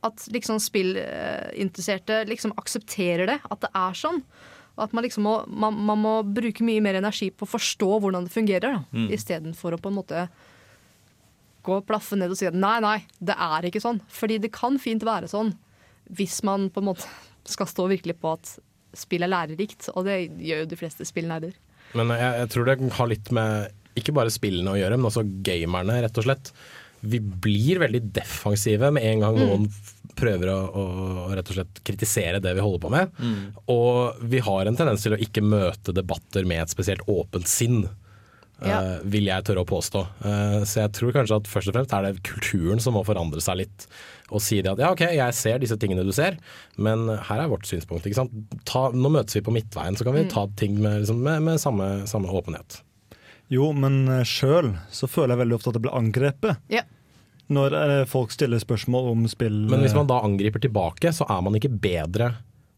[0.06, 4.22] at liksom spillinteresserte liksom aksepterer det, at det er sånn.
[4.78, 8.24] At man liksom må, man, man må bruke mye mer energi på å forstå hvordan
[8.28, 9.08] det fungerer, da, Mm.
[9.16, 10.28] istedenfor å på en måte
[11.66, 14.00] gå og plaffe ned og si at nei, nei, det er ikke sånn.
[14.08, 15.54] Fordi det kan fint være sånn
[16.16, 17.04] hvis man på en måte
[17.44, 18.54] skal stå virkelig på at
[18.96, 21.52] spill er lærerikt, og det gjør jo de fleste spillnerder.
[21.96, 25.24] Men jeg, jeg tror det har litt med ikke bare spillene å gjøre, men også
[25.44, 26.52] gamerne, rett og slett.
[27.02, 29.44] Vi blir veldig defensive med en gang Mm.
[29.44, 33.14] noen f- prøver å, å rett og slett kritisere det vi holder på med.
[33.22, 33.38] Mm.
[33.72, 37.84] Og vi har en tendens til å ikke møte debatter med et spesielt åpent sinn.
[38.58, 38.80] Ja.
[38.82, 40.00] Uh, vil jeg tørre å påstå.
[40.24, 43.38] Uh, så jeg tror kanskje at først og fremst er det kulturen som må forandre
[43.44, 43.84] seg litt.
[44.34, 46.34] Og si det at ja, ok, jeg ser disse tingene du ser,
[46.74, 48.08] men her er vårt synspunkt.
[48.10, 48.34] Ikke sant?
[48.66, 50.32] Ta, nå møtes vi på midtveien, så kan vi Mm.
[50.34, 52.80] ta ting med, liksom, med, med samme, samme åpenhet.
[53.48, 56.58] Jo, men sjøl så føler jeg veldig ofte at jeg blir angrepet.
[56.68, 56.82] Ja.
[57.48, 61.40] Når eh, folk stiller spørsmål om spill Men hvis man da angriper tilbake, så er
[61.46, 62.34] man ikke bedre.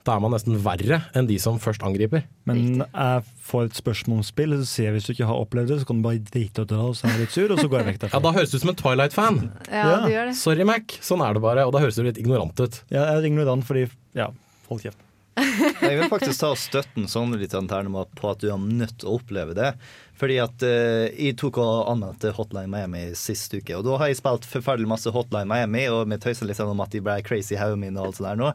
[0.07, 2.23] Da er man nesten verre enn de som først angriper.
[2.49, 5.75] Men jeg får et spørsmål om spill, så sier jeg hvis du ikke har opplevd
[5.75, 7.61] det, så kan du bare drite og dra, og så er jeg litt sur, og
[7.61, 8.23] så går jeg vekk Ja.
[8.25, 9.43] Da høres du ut som en Twilight-fan.
[9.81, 10.39] Ja, det.
[10.41, 10.97] Sorry, Mac.
[11.05, 11.67] Sånn er det bare.
[11.69, 12.81] Og da høres du litt ignorant ut.
[12.89, 14.31] Ja, jeg er ignorant fordi Ja,
[14.71, 15.03] hold kjeft.
[15.39, 18.99] Jeg vil faktisk ta og støtte en sånn litt Ternemann på at du er nødt
[19.01, 19.73] til å oppleve det.
[20.21, 24.21] Fordi at eh, jeg tok og anmeldte Hotline Miami sist uke, og da har jeg
[24.21, 27.57] spilt forferdelig masse Hotline Miami, og vi tøyser litt sånn om at de ble crazy
[27.57, 28.53] i hodet mitt og alt sånt der nå.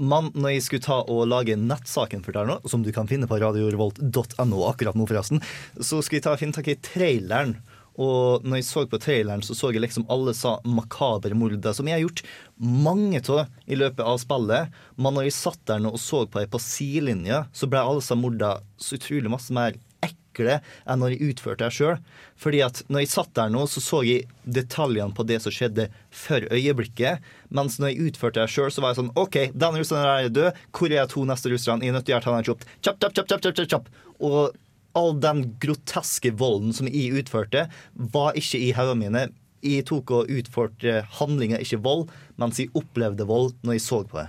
[0.00, 3.28] Men når jeg skulle ta og lage nettsaken for deg nå, som du kan finne
[3.28, 5.42] på radiorevolt.no akkurat nå, forresten,
[5.76, 7.58] så skulle jeg ta og finne tak i traileren.
[8.00, 11.88] Og når jeg så på traileren, så så jeg liksom alle sa makabre morder, som
[11.88, 12.24] jeg har gjort
[12.56, 14.80] mange av i løpet av spillet.
[14.96, 18.16] Men når jeg satt der og så på det på sidelinja, så ble alle sa
[18.16, 21.98] morda så utrolig masse mer ekle enn når jeg utførte det sjøl.
[22.40, 25.90] Fordi at når jeg satt der nå, så så jeg detaljene på det som skjedde
[26.14, 27.20] for øyeblikket.
[27.52, 30.64] Mens når jeg utførte det sjøl, så var jeg sånn OK, den russeren er død.
[30.72, 31.84] Hvor er de to neste russerne?
[31.84, 32.66] Jeg er nødt til å gjøre han kjapt.
[32.80, 33.94] Kjapp, kjapp, kjapp, kjapp, kjapp, kjapp.
[34.24, 34.56] Og
[34.98, 39.24] all den groteske volden som jeg utførte, var ikke i hodene mine.
[39.64, 42.06] Jeg tok og utførte handlinger, ikke vold,
[42.40, 44.28] mens jeg opplevde vold når jeg så på det.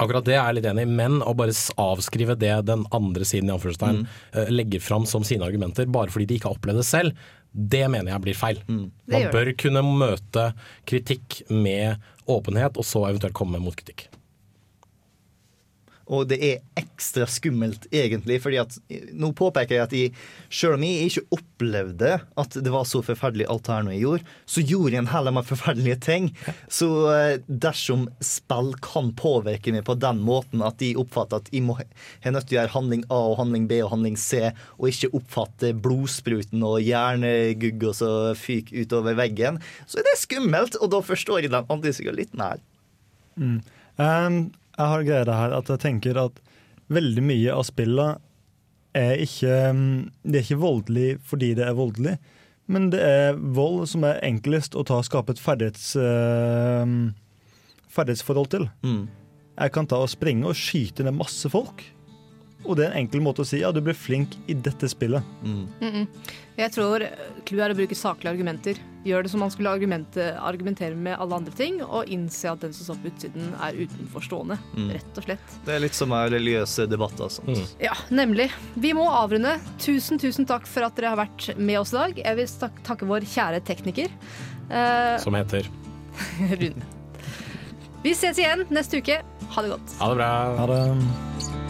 [0.00, 3.50] Akkurat det er jeg litt enig i, men å bare avskrive det den andre siden
[3.50, 4.46] i anførselstegn mm.
[4.54, 8.14] legger fram som sine argumenter, bare fordi de ikke har opplevd det selv, det mener
[8.14, 8.62] jeg blir feil.
[8.70, 8.86] Mm.
[9.10, 10.46] Man bør kunne møte
[10.88, 12.00] kritikk med
[12.30, 14.06] åpenhet, og så eventuelt komme med motkritikk.
[16.10, 18.40] Og det er ekstra skummelt, egentlig.
[18.42, 18.76] fordi at
[19.14, 20.12] Nå påpeker jeg at jeg,
[20.50, 22.12] selv om jeg ikke opplevde
[22.42, 25.30] at det var så forferdelig alt her nå jeg gjorde, så gjorde jeg en hel
[25.30, 26.30] del forferdelige ting.
[26.68, 31.64] Så eh, dersom spill kan påvirke meg på den måten at de oppfatter at jeg
[31.66, 34.90] må er nødt til å gjøre handling A og handling B og handling C, og
[34.90, 40.92] ikke oppfatte blodspruten og hjernegugg og så fyk utover veggen, så er det skummelt, og
[40.94, 42.60] da forstår jeg den andre sida litt mer.
[43.40, 43.60] Mm.
[44.00, 44.40] Um,
[44.80, 46.40] jeg har greia det her at jeg tenker at
[46.90, 48.26] veldig mye av spillet
[48.96, 49.82] er ikke um,
[50.24, 52.16] Det er ikke voldelig fordi det er voldelig,
[52.70, 57.12] men det er vold som er enklest å ta og skape et ferdighets, um,
[57.90, 58.66] ferdighetsforhold til.
[59.60, 61.84] Jeg kan ta og springe og skyte ned masse folk.
[62.64, 65.24] Og det er en enkel måte å si ja, du ble flink i dette spillet.
[65.42, 66.06] Mm -mm.
[66.56, 67.04] Jeg tror
[67.46, 68.76] clouet er å bruke saklige argumenter.
[69.04, 72.84] Gjør det som man skulle argumentere med alle andre ting, og innse at den som
[72.84, 74.58] står på utsiden, er utenforstående.
[74.76, 74.90] Mm.
[74.90, 75.56] Rett og slett.
[75.64, 77.76] Det er litt som en religiøse debatter og sånt.
[77.80, 78.50] Ja, nemlig.
[78.74, 79.58] Vi må avrunde.
[79.78, 82.18] Tusen, tusen takk for at dere har vært med oss i dag.
[82.18, 84.08] Jeg vil tak takke vår kjære tekniker.
[84.70, 85.64] Eh, Som heter
[86.60, 86.84] Rune.
[88.02, 89.22] Vi ses igjen neste uke.
[89.50, 89.98] Ha det godt.
[89.98, 90.30] Ha det bra.
[90.56, 91.69] Ha det.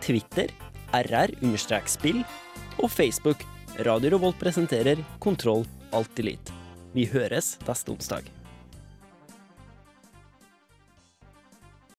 [0.00, 0.50] Twitter
[0.90, 2.22] rr-spill
[2.80, 3.44] og Facebook
[3.86, 6.52] Radio Revolt presenterer Kontroll Alt Delete.
[6.94, 8.39] Vi høres neste onsdag.